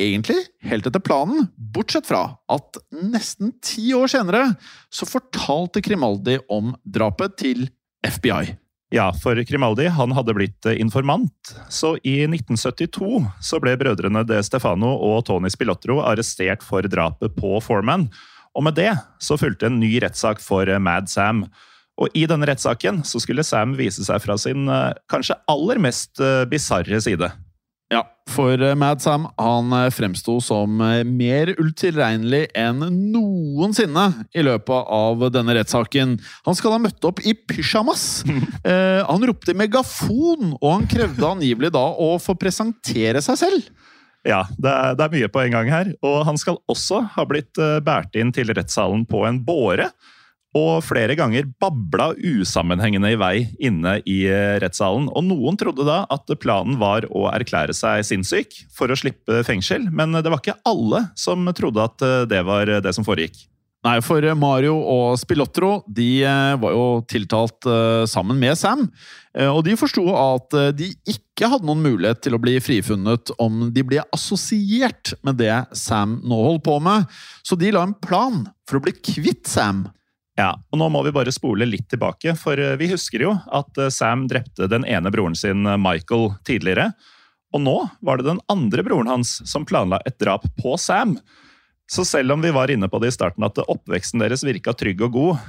egentlig 0.01 0.39
helt 0.65 0.87
etter 0.87 1.03
planen, 1.03 1.47
bortsett 1.73 2.07
fra 2.09 2.23
at 2.51 2.79
nesten 2.91 3.53
ti 3.63 3.91
år 3.97 4.11
senere 4.11 4.43
så 4.93 5.07
fortalte 5.09 5.83
Grimaldi 5.85 6.39
om 6.51 6.73
drapet 6.83 7.37
til 7.41 7.69
FBI. 8.05 8.57
Ja, 8.91 9.07
for 9.15 9.39
Grimaldi 9.47 9.85
han 9.87 10.11
hadde 10.11 10.33
blitt 10.35 10.67
eh, 10.67 10.79
informant, 10.83 11.53
så 11.71 11.93
i 12.03 12.17
1972 12.25 13.21
så 13.39 13.59
ble 13.63 13.77
brødrene 13.79 14.25
De 14.27 14.41
Stefano 14.43 14.91
og 14.99 15.23
Tony 15.29 15.47
Spilotro 15.53 16.01
arrestert 16.03 16.65
for 16.67 16.83
drapet 16.91 17.37
på 17.37 17.55
Foreman. 17.63 18.09
Og 18.51 18.65
med 18.67 18.75
det 18.75 18.91
så 19.23 19.37
fulgte 19.39 19.69
en 19.69 19.79
ny 19.79 19.93
rettssak 20.03 20.43
for 20.43 20.67
eh, 20.67 20.81
Mad 20.83 21.07
Sam. 21.07 21.45
Og 22.03 22.11
i 22.19 22.25
denne 22.27 22.49
rettssaken 22.49 22.99
så 23.07 23.21
skulle 23.23 23.47
Sam 23.47 23.77
vise 23.79 24.03
seg 24.03 24.19
fra 24.25 24.35
sin 24.41 24.67
eh, 24.67 24.91
kanskje 25.11 25.39
aller 25.51 25.79
mest 25.79 26.19
bisarre 26.51 26.99
side. 26.99 27.31
Ja, 27.91 28.05
for 28.29 28.61
eh, 28.63 28.75
Mad 28.75 29.01
Sam 29.03 29.25
han 29.35 29.73
eh, 29.75 29.89
fremsto 29.91 30.37
som 30.43 30.79
eh, 30.81 31.01
mer 31.03 31.51
utilregnelig 31.57 32.45
enn 32.55 32.85
noensinne 33.11 34.05
i 34.31 34.45
løpet 34.47 34.91
av 34.95 35.25
denne 35.35 35.57
rettssaken. 35.57 36.13
Han 36.47 36.55
skal 36.55 36.77
ha 36.77 36.79
møtt 36.85 37.03
opp 37.07 37.19
i 37.27 37.35
pysjamas. 37.35 38.23
Eh, 38.61 39.01
han 39.01 39.23
ropte 39.25 39.55
megafon, 39.57 40.51
og 40.59 40.67
han 40.69 40.83
krevde 40.89 41.25
angivelig 41.25 41.71
da 41.73 41.81
å 41.81 42.11
få 42.21 42.35
presentere 42.37 43.17
seg 43.25 43.39
selv. 43.39 43.87
Ja, 44.27 44.43
det 44.53 44.69
er, 44.69 44.93
det 44.99 45.05
er 45.07 45.15
mye 45.15 45.29
på 45.33 45.41
en 45.41 45.55
gang 45.55 45.71
her. 45.73 45.89
Og 46.05 46.19
han 46.27 46.37
skal 46.37 46.59
også 46.69 47.01
ha 47.15 47.25
blitt 47.25 47.57
båret 47.57 48.19
inn 48.21 48.29
til 48.35 48.53
rettssalen 48.53 49.01
på 49.09 49.23
en 49.25 49.41
båre. 49.47 49.89
Og 50.57 50.81
flere 50.83 51.15
ganger 51.15 51.45
babla 51.63 52.09
usammenhengende 52.17 53.13
i 53.13 53.19
vei 53.19 53.35
inne 53.63 53.99
i 54.03 54.17
eh, 54.27 54.57
rettssalen. 54.59 55.07
Og 55.15 55.23
noen 55.23 55.55
trodde 55.59 55.85
da 55.87 56.01
at 56.11 56.33
planen 56.43 56.75
var 56.81 57.07
å 57.07 57.29
erklære 57.31 57.75
seg 57.75 58.03
sinnssyk 58.07 58.57
for 58.75 58.91
å 58.91 58.97
slippe 58.99 59.45
fengsel, 59.47 59.87
men 59.87 60.17
det 60.19 60.27
var 60.27 60.41
ikke 60.41 60.59
alle 60.67 61.05
som 61.15 61.47
trodde 61.55 61.85
at 61.85 62.03
eh, 62.03 62.25
det 62.27 62.41
var 62.47 62.73
det 62.83 62.93
som 62.97 63.07
foregikk. 63.07 63.45
Nei, 63.81 63.95
for 64.05 64.21
Mario 64.37 64.75
og 64.75 65.15
Spilotro 65.17 65.71
de 65.87 66.09
eh, 66.27 66.51
var 66.59 66.75
jo 66.75 66.83
tiltalt 67.09 67.71
sammen 68.11 68.37
med 68.37 68.59
Sam. 68.59 68.83
Og 69.47 69.61
de 69.63 69.77
forsto 69.79 70.03
at 70.11 70.51
de 70.75 70.89
ikke 71.07 71.47
hadde 71.47 71.63
noen 71.63 71.79
mulighet 71.85 72.19
til 72.25 72.35
å 72.35 72.41
bli 72.43 72.57
frifunnet 72.59 73.31
om 73.39 73.69
de 73.71 73.85
ble 73.87 74.03
assosiert 74.11 75.13
med 75.23 75.39
det 75.39 75.55
Sam 75.79 76.17
nå 76.27 76.43
holdt 76.43 76.65
på 76.67 76.75
med. 76.83 77.07
Så 77.39 77.55
de 77.55 77.71
la 77.71 77.87
en 77.87 77.95
plan 77.95 78.43
for 78.67 78.81
å 78.81 78.83
bli 78.83 78.97
kvitt 78.99 79.47
Sam. 79.47 79.85
Ja, 80.39 80.53
og 80.71 80.79
nå 80.79 80.87
må 80.91 81.01
vi 81.03 81.11
bare 81.13 81.33
spole 81.33 81.67
litt 81.67 81.89
tilbake, 81.91 82.35
for 82.39 82.59
eh, 82.59 82.77
vi 82.79 82.91
husker 82.93 83.25
jo 83.25 83.33
at 83.51 83.77
eh, 83.77 83.91
Sam 83.91 84.27
drepte 84.31 84.69
den 84.71 84.85
ene 84.87 85.11
broren 85.11 85.35
sin, 85.35 85.65
eh, 85.67 85.79
Michael, 85.79 86.31
tidligere. 86.47 86.91
Og 87.51 87.63
nå 87.65 87.75
var 87.99 88.19
det 88.19 88.29
den 88.29 88.39
andre 88.51 88.85
broren 88.87 89.11
hans 89.11 89.41
som 89.49 89.67
planla 89.67 89.99
et 90.07 90.15
drap 90.23 90.45
på 90.61 90.77
Sam. 90.79 91.17
Så 91.91 92.05
selv 92.07 92.31
om 92.37 92.43
vi 92.43 92.53
var 92.55 92.71
inne 92.71 92.87
på 92.87 93.01
det 93.03 93.09
i 93.11 93.15
starten 93.17 93.43
at 93.43 93.59
oppveksten 93.59 94.23
deres 94.23 94.45
virka 94.47 94.71
trygg 94.71 95.01
og 95.03 95.11
god, 95.11 95.41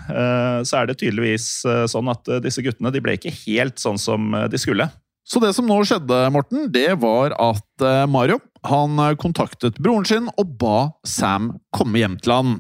så 0.67 0.81
er 0.81 0.89
det 0.89 0.97
tydeligvis 0.99 1.45
sånn 1.87 2.11
at 2.11 2.27
disse 2.43 2.65
guttene 2.67 2.91
de 2.91 2.99
ble 3.05 3.15
ikke 3.15 3.31
helt 3.45 3.79
sånn 3.79 4.01
som 4.03 4.35
de 4.51 4.59
skulle. 4.59 4.89
Så 5.23 5.39
det 5.39 5.53
som 5.55 5.71
nå 5.71 5.77
skjedde, 5.87 6.19
Morten, 6.35 6.67
det 6.75 6.97
var 6.99 7.37
at 7.39 7.87
Mario 8.11 8.41
han 8.67 8.99
kontaktet 9.23 9.79
broren 9.79 10.09
sin 10.09 10.27
og 10.35 10.57
ba 10.59 10.77
Sam 11.07 11.53
komme 11.79 12.03
hjem 12.03 12.19
til 12.19 12.35
han. 12.35 12.59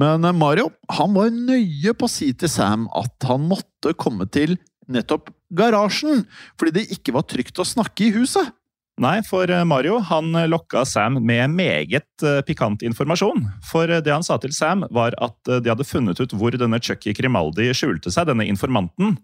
Men 0.00 0.24
eh, 0.24 0.34
Mario 0.34 0.70
han 0.92 1.14
var 1.16 1.32
nøye 1.34 1.94
på 1.96 2.08
å 2.08 2.12
si 2.12 2.32
til 2.36 2.50
Sam 2.50 2.88
at 2.96 3.28
han 3.28 3.46
måtte 3.50 3.94
komme 3.98 4.26
til 4.30 4.56
nettopp 4.90 5.30
garasjen, 5.54 6.26
fordi 6.60 6.80
det 6.80 6.90
ikke 6.98 7.14
var 7.16 7.26
trygt 7.30 7.60
å 7.60 7.66
snakke 7.66 8.08
i 8.08 8.14
huset. 8.16 8.52
Nei, 9.00 9.16
for 9.26 9.50
eh, 9.50 9.64
Mario 9.66 9.98
han 10.10 10.34
eh, 10.38 10.50
lokka 10.50 10.84
Sam 10.88 11.18
med 11.22 11.54
meget 11.54 12.26
pikant 12.46 12.84
informasjon. 12.86 13.46
For 13.66 13.90
det 13.90 14.12
han 14.12 14.26
sa 14.26 14.38
til 14.42 14.54
Sam, 14.54 14.84
var 14.94 15.16
at 15.22 15.38
de 15.50 15.70
hadde 15.70 15.86
funnet 15.88 16.20
ut 16.20 16.36
hvor 16.36 16.54
denne 16.58 16.82
Chucky 16.82 17.14
Grimaldi 17.16 17.70
skjulte 17.74 18.12
seg, 18.14 18.30
denne 18.30 18.46
informanten. 18.50 19.18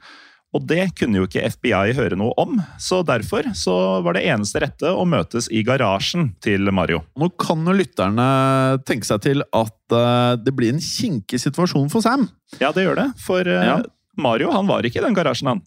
Og 0.56 0.64
det 0.66 0.88
kunne 0.98 1.20
jo 1.20 1.28
ikke 1.28 1.44
FBI 1.54 1.92
høre 1.94 2.18
noe 2.18 2.34
om, 2.40 2.56
så 2.82 3.04
derfor 3.06 3.46
så 3.54 3.74
var 4.02 4.16
det 4.16 4.24
eneste 4.32 4.62
rette 4.64 4.90
å 4.90 5.04
møtes 5.06 5.46
i 5.54 5.62
garasjen 5.66 6.32
til 6.42 6.72
Mario. 6.74 7.04
Nå 7.20 7.30
kan 7.38 7.62
jo 7.66 7.76
lytterne 7.76 8.26
tenke 8.88 9.06
seg 9.06 9.22
til 9.28 9.44
at 9.46 9.94
uh, 9.94 10.34
det 10.34 10.54
blir 10.56 10.74
en 10.74 10.82
kinkig 10.82 11.38
situasjon 11.38 11.90
for 11.92 12.02
Sam. 12.02 12.26
Ja, 12.58 12.72
det 12.74 12.88
gjør 12.88 12.98
det, 12.98 13.08
for 13.22 13.46
uh, 13.46 13.66
Ja. 13.70 13.80
Mario 14.20 14.50
han 14.52 14.66
var 14.66 14.84
ikke 14.84 14.98
i 14.98 15.04
den 15.06 15.14
garasjen, 15.16 15.52
han. 15.52 15.62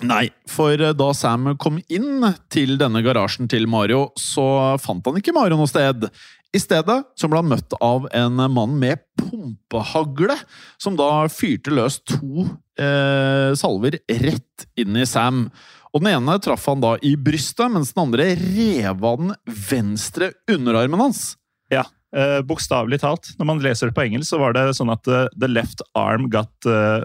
Nei, 0.00 0.30
for 0.48 0.80
eh, 0.80 0.94
da 0.96 1.08
Sam 1.14 1.50
kom 1.60 1.76
inn 1.92 2.24
til 2.52 2.78
denne 2.80 3.02
garasjen 3.04 3.48
til 3.50 3.66
Mario, 3.70 4.06
så 4.18 4.78
fant 4.80 5.04
han 5.08 5.18
ikke 5.20 5.34
Mario 5.36 5.58
noe 5.60 5.68
sted. 5.68 6.06
I 6.52 6.60
stedet 6.60 6.98
så 7.16 7.28
ble 7.30 7.40
han 7.40 7.48
møtt 7.48 7.74
av 7.80 8.08
en 8.12 8.40
mann 8.52 8.74
med 8.80 9.00
pumpehagle, 9.16 10.36
som 10.80 10.98
da 10.98 11.24
fyrte 11.32 11.72
løs 11.72 11.96
to 12.04 12.44
eh, 12.76 13.52
salver 13.56 13.96
rett 14.20 14.66
inn 14.76 14.98
i 15.00 15.06
Sam. 15.08 15.46
Og 15.92 16.04
Den 16.04 16.12
ene 16.14 16.36
traff 16.44 16.66
han 16.68 16.84
da 16.84 16.94
i 17.04 17.14
brystet, 17.16 17.72
mens 17.72 17.94
den 17.94 18.04
andre 18.04 18.30
rev 18.36 19.04
av 19.04 19.20
den 19.20 19.32
venstre 19.70 20.32
underarmen 20.50 21.00
hans. 21.00 21.24
Ja, 21.72 21.86
eh, 22.16 22.40
bokstavelig 22.44 23.00
talt. 23.00 23.32
Når 23.38 23.48
man 23.48 23.64
leser 23.64 23.88
det 23.88 23.96
på 23.96 24.04
engelsk, 24.04 24.28
så 24.32 24.40
var 24.40 24.56
det 24.56 24.70
sånn 24.76 24.92
at 24.92 25.08
uh, 25.08 25.26
the 25.36 25.48
left 25.48 25.84
arm 25.96 26.28
got 26.32 26.52
uh, 26.68 27.00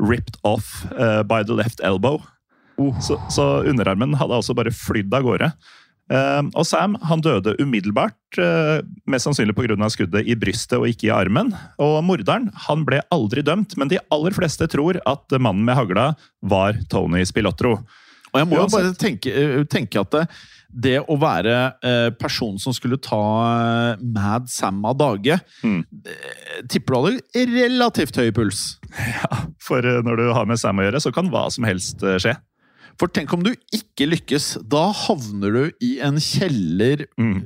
ripped 0.00 0.36
off 0.44 0.84
uh, 0.92 1.22
by 1.24 1.40
the 1.44 1.56
left 1.56 1.80
elbow. 1.84 2.20
Så, 3.04 3.18
så 3.28 3.60
underarmen 3.68 4.16
hadde 4.16 4.38
altså 4.38 4.54
bare 4.56 4.72
flydd 4.72 5.12
av 5.12 5.24
gårde. 5.26 5.50
Eh, 6.10 6.42
og 6.58 6.66
Sam 6.66 6.96
han 7.06 7.22
døde 7.22 7.54
umiddelbart, 7.62 8.18
eh, 8.38 8.82
mest 9.06 9.28
sannsynlig 9.28 9.54
pga. 9.54 9.90
skuddet 9.90 10.26
i 10.26 10.34
brystet 10.34 10.78
og 10.78 10.88
ikke 10.90 11.06
i 11.08 11.14
armen. 11.14 11.54
Og 11.78 12.02
morderen 12.04 12.50
han 12.66 12.84
ble 12.84 13.00
aldri 13.12 13.42
dømt, 13.42 13.76
men 13.76 13.88
de 13.88 14.00
aller 14.10 14.34
fleste 14.34 14.66
tror 14.66 15.00
at 15.06 15.38
mannen 15.38 15.64
med 15.64 15.76
hagla 15.76 16.16
var 16.42 16.74
Tony 16.90 17.22
Spilotro. 17.24 17.78
Og 18.32 18.38
jeg 18.38 18.46
må 18.46 18.56
jo 18.56 18.66
bare 18.70 18.94
tenke, 18.94 19.30
eh, 19.30 19.64
tenke 19.64 20.00
at 20.00 20.10
det, 20.10 20.26
det 20.70 20.98
å 21.02 21.16
være 21.18 21.74
eh, 21.82 22.10
personen 22.10 22.58
som 22.62 22.72
skulle 22.72 22.98
ta 22.98 23.96
Mad 24.00 24.48
Sam 24.48 24.84
av 24.86 24.96
dage 24.98 25.40
Mm. 25.64 25.82
Tipper 26.70 26.94
du 26.94 27.18
hadde 27.34 27.46
relativt 27.54 28.16
høy 28.16 28.30
puls. 28.32 28.78
Ja, 28.98 29.46
For 29.62 29.82
når 29.82 30.16
du 30.16 30.32
har 30.32 30.46
med 30.46 30.58
Sam 30.58 30.78
å 30.78 30.86
gjøre, 30.86 31.00
så 31.02 31.12
kan 31.14 31.30
hva 31.30 31.48
som 31.50 31.64
helst 31.64 32.02
skje. 32.02 32.34
For 32.98 33.12
tenk 33.12 33.32
om 33.36 33.44
du 33.44 33.52
ikke 33.76 34.08
lykkes. 34.08 34.54
Da 34.70 34.88
havner 35.06 35.54
du 35.54 35.62
i 35.84 35.98
en 36.04 36.18
kjeller 36.20 37.06
Mm. 37.20 37.44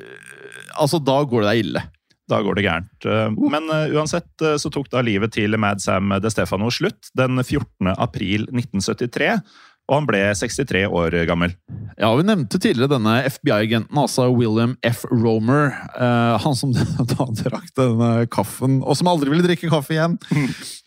Altså, 0.80 0.98
da 0.98 1.20
går 1.22 1.44
det 1.44 1.50
deg 1.50 1.60
ille. 1.64 1.82
Da 2.30 2.40
går 2.42 2.56
det 2.56 2.64
gærent. 2.64 3.06
Eh, 3.06 3.30
Men 3.52 3.68
eh, 3.70 3.92
uansett 3.94 4.42
eh, 4.42 4.56
så 4.58 4.70
tok 4.72 4.88
da 4.90 5.02
livet 5.04 5.34
til 5.36 5.54
Mad 5.60 5.82
Sam 5.84 6.08
De 6.22 6.30
Stefano 6.32 6.70
slutt 6.72 7.10
den 7.14 7.36
14. 7.42 7.92
april 7.94 8.48
1973. 8.48 9.36
Og 9.84 9.98
han 9.98 10.06
ble 10.08 10.20
63 10.32 10.86
år 10.88 11.14
gammel. 11.28 11.52
Ja, 12.00 12.08
Vi 12.16 12.24
nevnte 12.24 12.58
tidligere 12.58 12.94
denne 12.94 13.18
FBI-agenten, 13.28 13.98
altså 14.00 14.30
William 14.32 14.76
F. 14.82 15.04
Romer. 15.10 15.74
eh, 16.00 16.38
han 16.40 16.56
som 16.56 16.72
da 17.12 17.26
drakk 17.28 17.68
denne 17.76 18.26
kaffen, 18.32 18.80
og 18.82 18.96
som 18.96 19.10
aldri 19.12 19.30
ville 19.30 19.44
drikke 19.44 19.68
kaffe 19.68 19.92
igjen. 19.94 20.16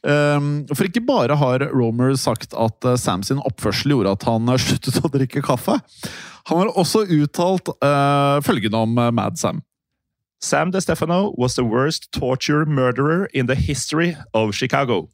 Um, 0.01 0.65
for 0.75 0.89
ikke 0.89 1.05
bare 1.05 1.37
har 1.37 1.67
Romer 1.75 2.15
sagt 2.17 2.57
at 2.57 2.89
eh, 2.89 2.97
Sam 2.97 3.21
sin 3.23 3.43
oppførsel 3.45 3.93
gjorde 3.93 4.17
at 4.17 4.25
han 4.25 4.49
eh, 4.49 4.57
sluttet 4.65 4.97
å 5.03 5.13
drikke 5.13 5.45
kaffe. 5.45 5.77
Han 6.49 6.63
har 6.63 6.73
også 6.79 7.05
uttalt 7.11 7.69
uh, 7.83 8.41
følgende 8.41 8.81
om 8.81 8.97
eh, 8.97 9.11
Mad 9.13 9.37
Sam. 9.37 9.61
Sam 10.41 10.71
DeStefano 10.71 11.33
was 11.37 11.55
the 11.55 11.63
worst 11.63 12.11
torture 12.11 12.65
murderer 12.65 13.27
in 13.33 13.47
the 13.47 13.55
history 13.55 14.15
of 14.33 14.53
Chicago. 14.53 15.09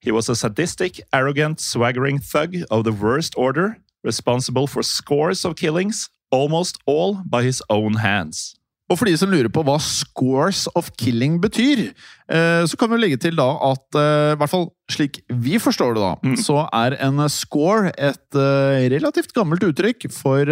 He 0.00 0.10
was 0.12 0.28
a 0.30 0.34
sadistic, 0.36 1.00
arrogant, 1.12 1.60
swaggering 1.60 2.18
thug 2.18 2.56
of 2.70 2.84
the 2.84 2.92
worst 2.92 3.34
order, 3.36 3.76
responsible 4.02 4.66
for 4.66 4.82
scores 4.82 5.44
of 5.44 5.56
killings, 5.56 6.08
almost 6.32 6.78
all 6.86 7.18
by 7.28 7.42
his 7.44 7.60
own 7.68 7.94
hands. 8.00 8.54
Og 8.90 8.98
for 8.98 9.06
de 9.06 9.12
som 9.20 9.30
lurer 9.30 9.46
på 9.54 9.62
hva 9.62 9.76
scores 9.78 10.64
of 10.74 10.88
killing 10.98 11.36
betyr, 11.38 11.92
eh, 12.32 12.62
så 12.66 12.74
kan 12.80 12.90
vi 12.90 12.96
legge 12.98 13.20
til 13.22 13.36
da 13.38 13.46
at 13.68 13.98
eh, 14.00 14.32
i 14.32 14.38
hvert 14.40 14.50
fall 14.50 14.66
slik 14.90 15.20
vi 15.30 15.60
forstår 15.62 15.94
det, 15.94 16.02
da, 16.02 16.32
så 16.42 16.64
er 16.74 16.96
en 17.06 17.22
score 17.30 17.92
et 17.94 18.34
eh, 18.40 18.88
relativt 18.90 19.30
gammelt 19.36 19.62
uttrykk 19.68 20.08
for 20.10 20.48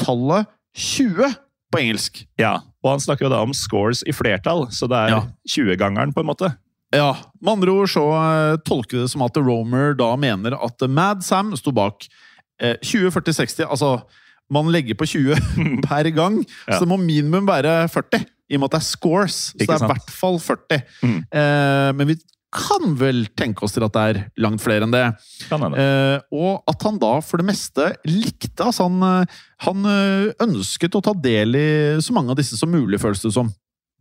tallet 0.00 0.48
20 0.80 1.34
på 1.74 1.82
engelsk. 1.82 2.22
Ja, 2.40 2.60
og 2.80 2.94
han 2.94 3.02
snakker 3.04 3.26
jo 3.26 3.34
da 3.34 3.42
om 3.44 3.52
scores 3.52 4.00
i 4.08 4.14
flertall, 4.16 4.68
så 4.72 4.88
det 4.88 5.02
er 5.02 5.08
Ja. 5.18 5.20
20-gangeren 5.50 6.14
på 6.14 6.22
en 6.24 6.30
måte. 6.30 6.54
Ja, 6.94 7.10
Med 7.42 7.52
andre 7.56 7.72
ord 7.74 7.90
så 7.92 8.04
eh, 8.16 8.56
tolker 8.66 8.96
vi 8.98 9.02
det 9.04 9.10
som 9.12 9.24
at 9.26 9.36
Romer 9.40 9.96
da 9.98 10.12
mener 10.20 10.54
at 10.56 10.84
Mad 10.90 11.24
Sam 11.26 11.54
sto 11.58 11.72
bak 11.74 12.06
eh, 12.62 12.76
20, 12.82 13.10
40, 13.14 13.34
60 13.40 13.64
Altså, 13.68 13.94
man 14.52 14.68
legger 14.72 14.94
på 15.00 15.08
20 15.08 15.34
per 15.88 16.10
gang, 16.14 16.38
Ja. 16.68 16.76
så 16.78 16.84
det 16.84 16.90
må 16.92 17.00
minimum 17.00 17.46
være 17.48 17.82
40. 17.90 18.24
I 18.52 18.58
og 18.58 18.60
med 18.60 18.68
at 18.68 18.76
det 18.76 18.82
er 18.82 18.86
scores, 18.92 19.36
så 19.50 19.58
Ikke 19.58 19.72
det 19.72 19.80
er 19.80 19.86
i 19.88 19.92
hvert 19.94 20.14
fall 20.20 20.38
40. 20.44 20.80
Mm. 21.02 21.18
Eh, 21.40 21.90
men 21.98 22.10
vi 22.12 22.16
kan 22.54 22.92
vel 23.00 23.24
tenke 23.34 23.64
oss 23.66 23.72
til 23.74 23.82
at 23.82 23.96
det 23.96 24.02
er 24.12 24.18
langt 24.44 24.62
flere 24.62 24.84
enn 24.86 24.92
det. 24.94 25.06
Kan 25.48 25.64
det 25.64 25.72
Eh, 25.80 26.20
og 26.38 26.60
at 26.70 26.84
han 26.86 27.00
da 27.02 27.16
for 27.24 27.40
det 27.42 27.48
meste 27.48 27.88
likte 28.06 28.62
altså 28.68 28.86
han, 28.86 29.00
eh, 29.02 29.40
han 29.66 29.88
eh, 29.90 30.28
ønsket 30.44 30.94
å 30.94 31.02
ta 31.02 31.16
del 31.18 31.56
i 31.58 31.66
så 32.04 32.14
mange 32.14 32.30
av 32.30 32.38
disse 32.38 32.54
som 32.60 32.70
mulig, 32.70 33.00
føles 33.02 33.24
det 33.24 33.32
som. 33.34 33.50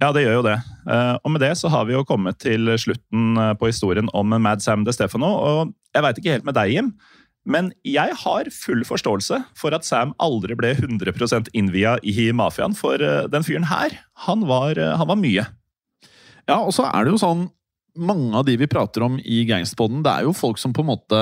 Ja, 0.01 0.09
det 0.11 0.23
gjør 0.25 0.39
jo 0.39 0.45
det. 0.45 0.55
Eh, 0.89 1.15
Og 1.23 1.31
med 1.31 1.41
det 1.43 1.53
så 1.59 1.69
har 1.71 1.85
vi 1.87 1.93
jo 1.95 2.03
kommet 2.07 2.39
til 2.41 2.71
slutten 2.81 3.37
eh, 3.39 3.53
på 3.59 3.69
historien 3.69 4.09
om 4.13 4.33
Mad 4.41 4.63
Sam 4.63 4.83
De 4.87 4.93
Stefano. 4.95 5.29
Og 5.37 5.73
jeg 5.93 6.03
veit 6.05 6.19
ikke 6.19 6.33
helt 6.37 6.47
med 6.47 6.57
deg, 6.57 6.73
Jim, 6.73 6.93
men 7.45 7.71
jeg 7.83 8.15
har 8.21 8.49
full 8.55 8.85
forståelse 8.87 9.41
for 9.59 9.75
at 9.75 9.85
Sam 9.85 10.13
aldri 10.23 10.55
ble 10.55 10.73
100% 10.75 11.51
innvia 11.53 11.97
i 12.03 12.31
mafiaen. 12.35 12.75
For 12.75 12.99
eh, 13.03 13.27
den 13.31 13.45
fyren 13.45 13.67
her, 13.69 13.95
han 14.27 14.47
var, 14.49 14.79
han 14.79 15.09
var 15.11 15.19
mye. 15.19 15.45
Ja, 16.49 16.57
og 16.59 16.73
så 16.75 16.87
er 16.89 17.05
det 17.05 17.13
jo 17.15 17.21
sånn 17.23 17.49
Mange 17.93 18.33
av 18.33 18.47
de 18.47 18.55
vi 18.57 18.65
prater 18.65 19.03
om 19.05 19.19
i 19.21 19.43
Gangsterboden, 19.45 19.99
det 20.01 20.09
er 20.09 20.23
jo 20.25 20.31
folk 20.33 20.57
som 20.57 20.71
på 20.73 20.81
en 20.81 20.87
måte 20.89 21.19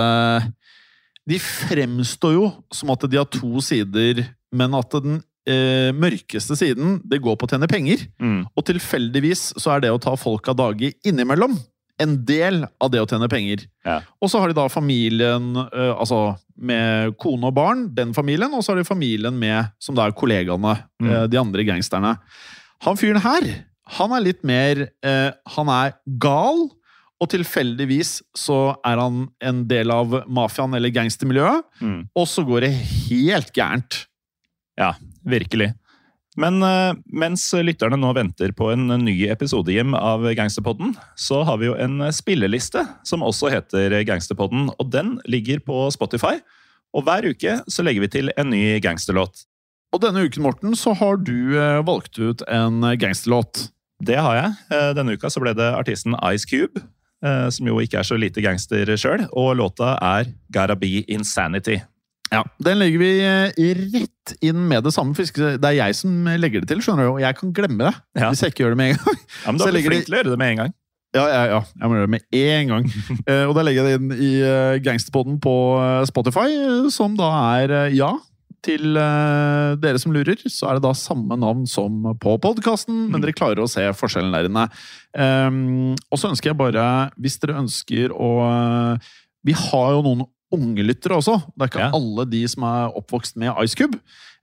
De 1.28 1.36
fremstår 1.44 2.38
jo 2.38 2.46
som 2.72 2.94
at 2.94 3.04
de 3.12 3.20
har 3.20 3.28
to 3.28 3.60
sider, 3.60 4.22
men 4.56 4.78
at 4.80 4.96
den 5.04 5.18
eh, 5.48 5.92
mørkeste 5.98 6.56
siden, 6.60 7.00
det 7.08 7.22
går 7.22 7.36
på 7.38 7.48
å 7.48 7.52
tjene 7.54 7.68
penger. 7.72 8.08
Mm. 8.22 8.46
Og 8.56 8.66
tilfeldigvis 8.68 9.54
så 9.62 9.76
er 9.76 9.82
det 9.86 9.92
å 9.94 10.00
ta 10.02 10.16
folk 10.20 10.48
av 10.52 10.56
dage 10.60 10.94
innimellom 11.08 11.58
en 12.02 12.16
del 12.26 12.64
av 12.82 12.90
det 12.90 13.02
å 13.02 13.06
tjene 13.10 13.28
penger. 13.30 13.68
Ja. 13.86 14.00
Og 14.22 14.30
så 14.32 14.40
har 14.42 14.50
de 14.50 14.56
da 14.58 14.68
familien, 14.74 15.52
eh, 15.68 15.92
altså 15.94 16.36
med 16.58 17.14
kone 17.22 17.46
og 17.52 17.54
barn, 17.58 17.88
den 17.94 18.14
familien, 18.14 18.54
og 18.54 18.64
så 18.66 18.74
har 18.74 18.82
de 18.82 18.88
familien 18.88 19.38
med, 19.38 19.70
som 19.80 19.96
da 19.98 20.08
er 20.08 20.12
kollegaene, 20.18 20.78
Mm. 21.02 21.10
eh, 21.12 21.28
de 21.28 21.38
andre 21.38 21.64
gangsterne. 21.64 22.18
Han 22.82 22.98
fyren 22.98 23.22
her, 23.22 23.66
han 23.98 24.12
er 24.14 24.22
litt 24.22 24.44
mer 24.44 24.90
eh, 25.04 25.32
Han 25.58 25.68
er 25.70 25.94
gal, 26.18 26.70
og 27.22 27.30
tilfeldigvis 27.30 28.22
så 28.36 28.76
er 28.84 28.98
han 28.98 29.28
en 29.42 29.68
del 29.68 29.92
av 29.92 30.24
mafiaen 30.28 30.74
eller 30.74 30.90
gangstermiljøet, 30.90 31.64
Mm. 31.82 32.08
og 32.16 32.26
så 32.28 32.42
går 32.44 32.62
det 32.62 32.72
helt 33.10 33.54
gærent. 33.54 34.08
Ja, 34.78 34.94
virkelig. 35.28 35.72
Men 36.40 36.64
eh, 36.64 36.94
mens 37.12 37.44
lytterne 37.60 37.98
nå 38.00 38.14
venter 38.16 38.54
på 38.56 38.70
en 38.72 38.88
ny 39.04 39.16
episode 39.32 39.74
Jim, 39.74 39.96
av 39.98 40.24
Gangsterpodden, 40.38 40.94
så 41.20 41.42
har 41.48 41.60
vi 41.60 41.68
jo 41.68 41.76
en 41.76 42.00
spilleliste 42.16 42.86
som 43.08 43.26
også 43.26 43.52
heter 43.52 43.98
Gangsterpodden. 44.08 44.70
Og 44.80 44.92
den 44.94 45.18
ligger 45.28 45.60
på 45.66 45.90
Spotify. 45.92 46.38
Og 46.96 47.06
hver 47.08 47.28
uke 47.28 47.60
så 47.72 47.84
legger 47.84 48.06
vi 48.06 48.12
til 48.16 48.32
en 48.40 48.52
ny 48.52 48.80
gangsterlåt. 48.84 49.46
Og 49.92 50.00
denne 50.04 50.24
uken, 50.24 50.44
Morten, 50.44 50.76
så 50.80 50.96
har 50.96 51.20
du 51.20 51.58
eh, 51.60 51.84
valgt 51.88 52.20
ut 52.20 52.44
en 52.48 52.80
gangsterlåt. 53.00 53.68
Det 54.02 54.18
har 54.18 54.40
jeg. 54.40 54.58
Eh, 54.72 54.90
Denne 54.98 55.20
uka 55.20 55.30
så 55.32 55.44
ble 55.44 55.56
det 55.56 55.68
artisten 55.76 56.16
Ice 56.32 56.48
Cube, 56.48 56.88
som 57.22 57.68
jo 57.70 57.76
ikke 57.78 58.00
er 58.00 58.06
så 58.08 58.16
lite 58.18 58.42
gangster 58.42 58.90
sjøl. 58.98 59.28
Og 59.38 59.52
låta 59.60 59.92
er 60.02 60.32
Gotta 60.50 60.74
Be 60.74 61.04
Insanity. 61.06 61.76
Ja, 62.32 62.46
Den 62.64 62.80
legger 62.80 63.02
vi 63.02 63.10
eh, 63.28 63.72
rett 63.92 64.36
inn 64.40 64.62
med 64.70 64.86
det 64.88 64.94
samme 64.96 65.16
fiske... 65.18 65.58
Det 65.60 65.68
er 65.68 65.76
jeg 65.82 65.98
som 66.00 66.30
legger 66.40 66.64
det 66.64 66.70
til, 66.72 66.80
skjønner 66.84 67.10
du, 67.10 67.16
og 67.18 67.24
jeg 67.24 67.36
kan 67.40 67.52
glemme 67.56 67.90
det 67.90 67.96
Ja. 68.22 68.30
hvis 68.30 68.46
jeg 68.46 68.54
ikke 68.54 68.64
gjør 68.64 68.76
det 68.78 68.80
med 68.80 68.94
en 68.94 69.02
gang. 69.02 69.20
Ja, 69.44 69.52
men 69.52 69.60
Da 69.60 69.68
legger 69.74 69.92
flink 69.92 70.08
til 70.08 70.16
å 70.16 70.22
gjøre 70.22 70.32
det 70.36 70.40
med 70.40 70.54
en 70.54 70.62
gang. 70.64 70.74
Ja, 71.12 71.26
ja, 71.28 71.40
ja. 71.52 71.60
Jeg 71.76 71.90
må 71.92 71.98
gjøre 71.98 72.08
det 72.08 72.14
med 72.16 72.40
en 72.40 72.70
gang. 72.72 72.86
uh, 73.28 73.46
og 73.50 73.56
da 73.58 73.66
legger 73.68 73.84
jeg 73.84 73.92
det 73.92 74.00
inn 74.00 74.12
i 74.16 74.34
uh, 74.48 74.80
gangsterpoden 74.86 75.42
på 75.44 75.56
eh, 75.84 76.04
Spotify, 76.08 76.48
eh, 76.56 76.86
som 76.96 77.18
da 77.20 77.32
er 77.60 77.74
uh, 77.76 77.88
ja. 77.92 78.14
Til 78.64 78.94
uh, 78.96 79.74
dere 79.82 80.00
som 80.00 80.14
lurer, 80.14 80.38
så 80.54 80.70
er 80.70 80.78
det 80.78 80.86
da 80.86 80.94
samme 80.96 81.36
navn 81.42 81.66
som 81.68 82.14
på 82.22 82.36
podkasten, 82.44 83.08
men 83.10 83.24
dere 83.24 83.34
klarer 83.36 83.60
å 83.64 83.68
se 83.68 83.84
forskjellen 83.98 84.32
der 84.38 84.48
inne. 84.48 84.68
Um, 85.18 85.96
og 86.14 86.22
så 86.22 86.30
ønsker 86.30 86.52
jeg 86.54 86.60
bare, 86.62 86.84
hvis 87.18 87.40
dere 87.42 87.58
ønsker 87.60 88.14
å 88.14 88.30
eh, 88.46 89.10
Vi 89.50 89.56
har 89.58 89.96
jo 89.98 90.04
noen 90.06 90.22
unge 90.52 90.84
lyttere 90.84 91.16
også. 91.18 91.40
Det 91.56 91.62
er 91.62 91.72
ikke 91.72 91.80
Ja. 91.86 91.92
alle 91.94 92.26
de 92.30 92.48
som 92.48 92.64
er 92.64 92.92
oppvokst 92.98 93.36
med 93.38 93.54
Ice 93.64 93.76
Cube. 93.76 94.00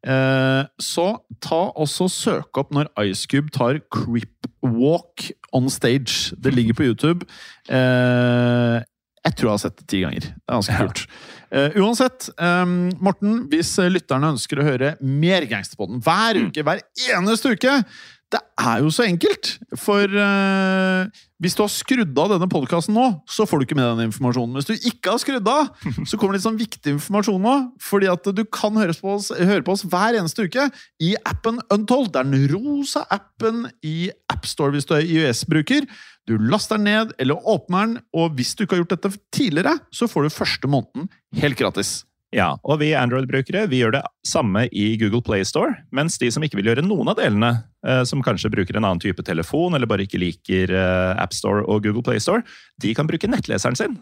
Eh, 0.06 0.64
så 0.80 1.18
ta 1.40 1.72
også 1.74 2.08
søk 2.08 2.56
opp 2.56 2.70
når 2.72 2.86
Ice 3.08 3.26
Cube 3.26 3.50
tar 3.50 3.80
Crip 3.90 4.46
Walk 4.62 5.30
on 5.52 5.68
stage. 5.68 6.32
Det 6.40 6.54
ligger 6.54 6.74
på 6.74 6.84
YouTube. 6.86 7.24
Eh, 7.68 8.78
jeg 9.26 9.34
tror 9.36 9.48
jeg 9.50 9.54
har 9.56 9.62
sett 9.64 9.76
det 9.82 9.88
ti 9.90 10.00
ganger. 10.04 10.20
Det 10.20 10.34
er 10.48 10.54
ganske 10.54 10.72
Ja. 10.76 10.86
kult. 10.86 11.02
Eh, 11.50 11.70
uansett, 11.80 12.28
eh, 12.38 12.64
Morten, 13.00 13.48
hvis 13.50 13.76
lytterne 13.90 14.32
ønsker 14.34 14.60
å 14.60 14.66
høre 14.68 14.96
mer 15.00 15.42
Gangsterpodden 15.46 16.00
hver 16.02 16.34
Mm. 16.34 16.46
uke, 16.50 16.62
hver 16.62 16.80
eneste 17.16 17.52
uke 17.56 17.84
Det 18.28 18.40
er 18.60 18.82
jo 18.84 18.90
så 18.92 19.06
enkelt! 19.08 19.54
For 19.80 20.04
uh, 20.04 21.08
hvis 21.40 21.54
du 21.56 21.62
har 21.62 21.70
skrudd 21.72 22.18
av 22.20 22.34
denne 22.34 22.48
podkasten 22.50 22.92
nå, 22.96 23.06
så 23.30 23.46
får 23.48 23.60
du 23.60 23.64
ikke 23.64 23.78
med 23.78 23.86
den 23.86 24.10
informasjonen. 24.10 24.58
Hvis 24.58 24.68
du 24.68 24.88
ikke 24.90 25.14
har 25.14 25.22
skrudd 25.22 25.48
av, 25.48 25.70
så 26.08 26.18
kommer 26.18 26.34
det 26.34 26.40
litt 26.40 26.46
sånn 26.48 26.60
viktig 26.60 26.92
informasjon 26.96 27.40
nå. 27.40 27.54
Fordi 27.80 28.10
at 28.12 28.28
du 28.36 28.42
kan 28.52 28.76
høre 28.76 28.96
på 28.98 29.14
oss, 29.14 29.30
høre 29.32 29.64
på 29.64 29.76
oss 29.76 29.86
hver 29.88 30.18
eneste 30.18 30.44
uke 30.44 30.68
i 31.00 31.14
appen 31.28 31.62
Untold. 31.72 32.10
Det 32.12 32.20
er 32.20 32.28
den 32.28 32.50
rosa 32.52 33.06
appen 33.14 33.64
i 33.86 34.10
AppStore 34.34 34.76
hvis 34.76 34.88
du 34.90 34.96
er 34.98 35.06
IOS-bruker. 35.08 35.88
Du 36.28 36.36
laster 36.36 36.76
den 36.76 36.90
ned 36.90 37.16
eller 37.22 37.40
åpner 37.48 37.86
den, 37.86 37.96
og 38.12 38.36
hvis 38.36 38.52
du 38.52 38.66
ikke 38.66 38.76
har 38.76 38.84
gjort 38.84 38.98
dette 38.98 39.14
tidligere, 39.32 39.78
så 39.88 40.10
får 40.10 40.26
du 40.26 40.36
første 40.36 40.68
måneden 40.68 41.08
helt 41.40 41.56
gratis. 41.56 42.02
Ja, 42.34 42.50
og 42.60 42.80
vi 42.82 42.90
Android-brukere 42.92 43.62
vi 43.72 43.78
gjør 43.80 43.94
det 43.96 44.02
samme 44.28 44.66
i 44.68 44.90
Google 45.00 45.22
Play 45.24 45.46
Store, 45.48 45.78
mens 45.96 46.18
de 46.20 46.28
som 46.34 46.44
ikke 46.44 46.58
vil 46.58 46.68
gjøre 46.68 46.84
noen 46.84 47.08
av 47.08 47.16
delene, 47.16 47.54
eh, 47.86 48.02
som 48.04 48.20
kanskje 48.24 48.50
bruker 48.52 48.76
en 48.76 48.84
annen 48.84 49.00
type 49.00 49.24
telefon 49.24 49.72
eller 49.74 49.88
bare 49.88 50.04
ikke 50.04 50.20
liker 50.20 50.74
eh, 50.76 51.22
AppStore 51.22 51.64
og 51.64 51.86
Google 51.86 52.04
Play 52.04 52.20
Store, 52.20 52.44
de 52.84 52.92
kan 52.94 53.08
bruke 53.08 53.30
nettleseren 53.32 53.78
sin. 53.80 53.96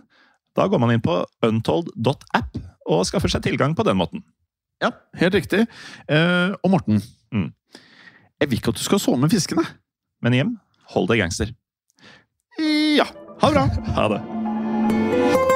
Da 0.58 0.66
går 0.66 0.82
man 0.82 0.90
inn 0.96 1.04
på 1.04 1.20
untold.app 1.46 2.58
og 2.90 3.04
skaffer 3.06 3.30
seg 3.30 3.44
tilgang 3.46 3.76
på 3.78 3.86
den 3.86 3.98
måten. 4.00 4.24
Ja, 4.82 4.90
helt 5.20 5.36
riktig. 5.38 5.66
Eh, 6.08 6.50
og 6.62 6.70
Morten, 6.74 7.02
Mm. 7.34 7.52
jeg 8.40 8.48
vil 8.50 8.58
ikke 8.58 8.70
at 8.74 8.78
du 8.78 8.84
skal 8.86 8.98
sove 9.02 9.18
med 9.18 9.30
fiskene. 9.30 9.64
Men 10.22 10.32
hjem, 10.32 10.52
hold 10.94 11.08
deg 11.10 11.18
gangster. 11.22 11.50
Ja, 12.58 13.04
ha 13.42 13.50
det 13.50 13.54
bra. 13.54 13.66
Ha 13.98 14.08
det. 14.14 15.55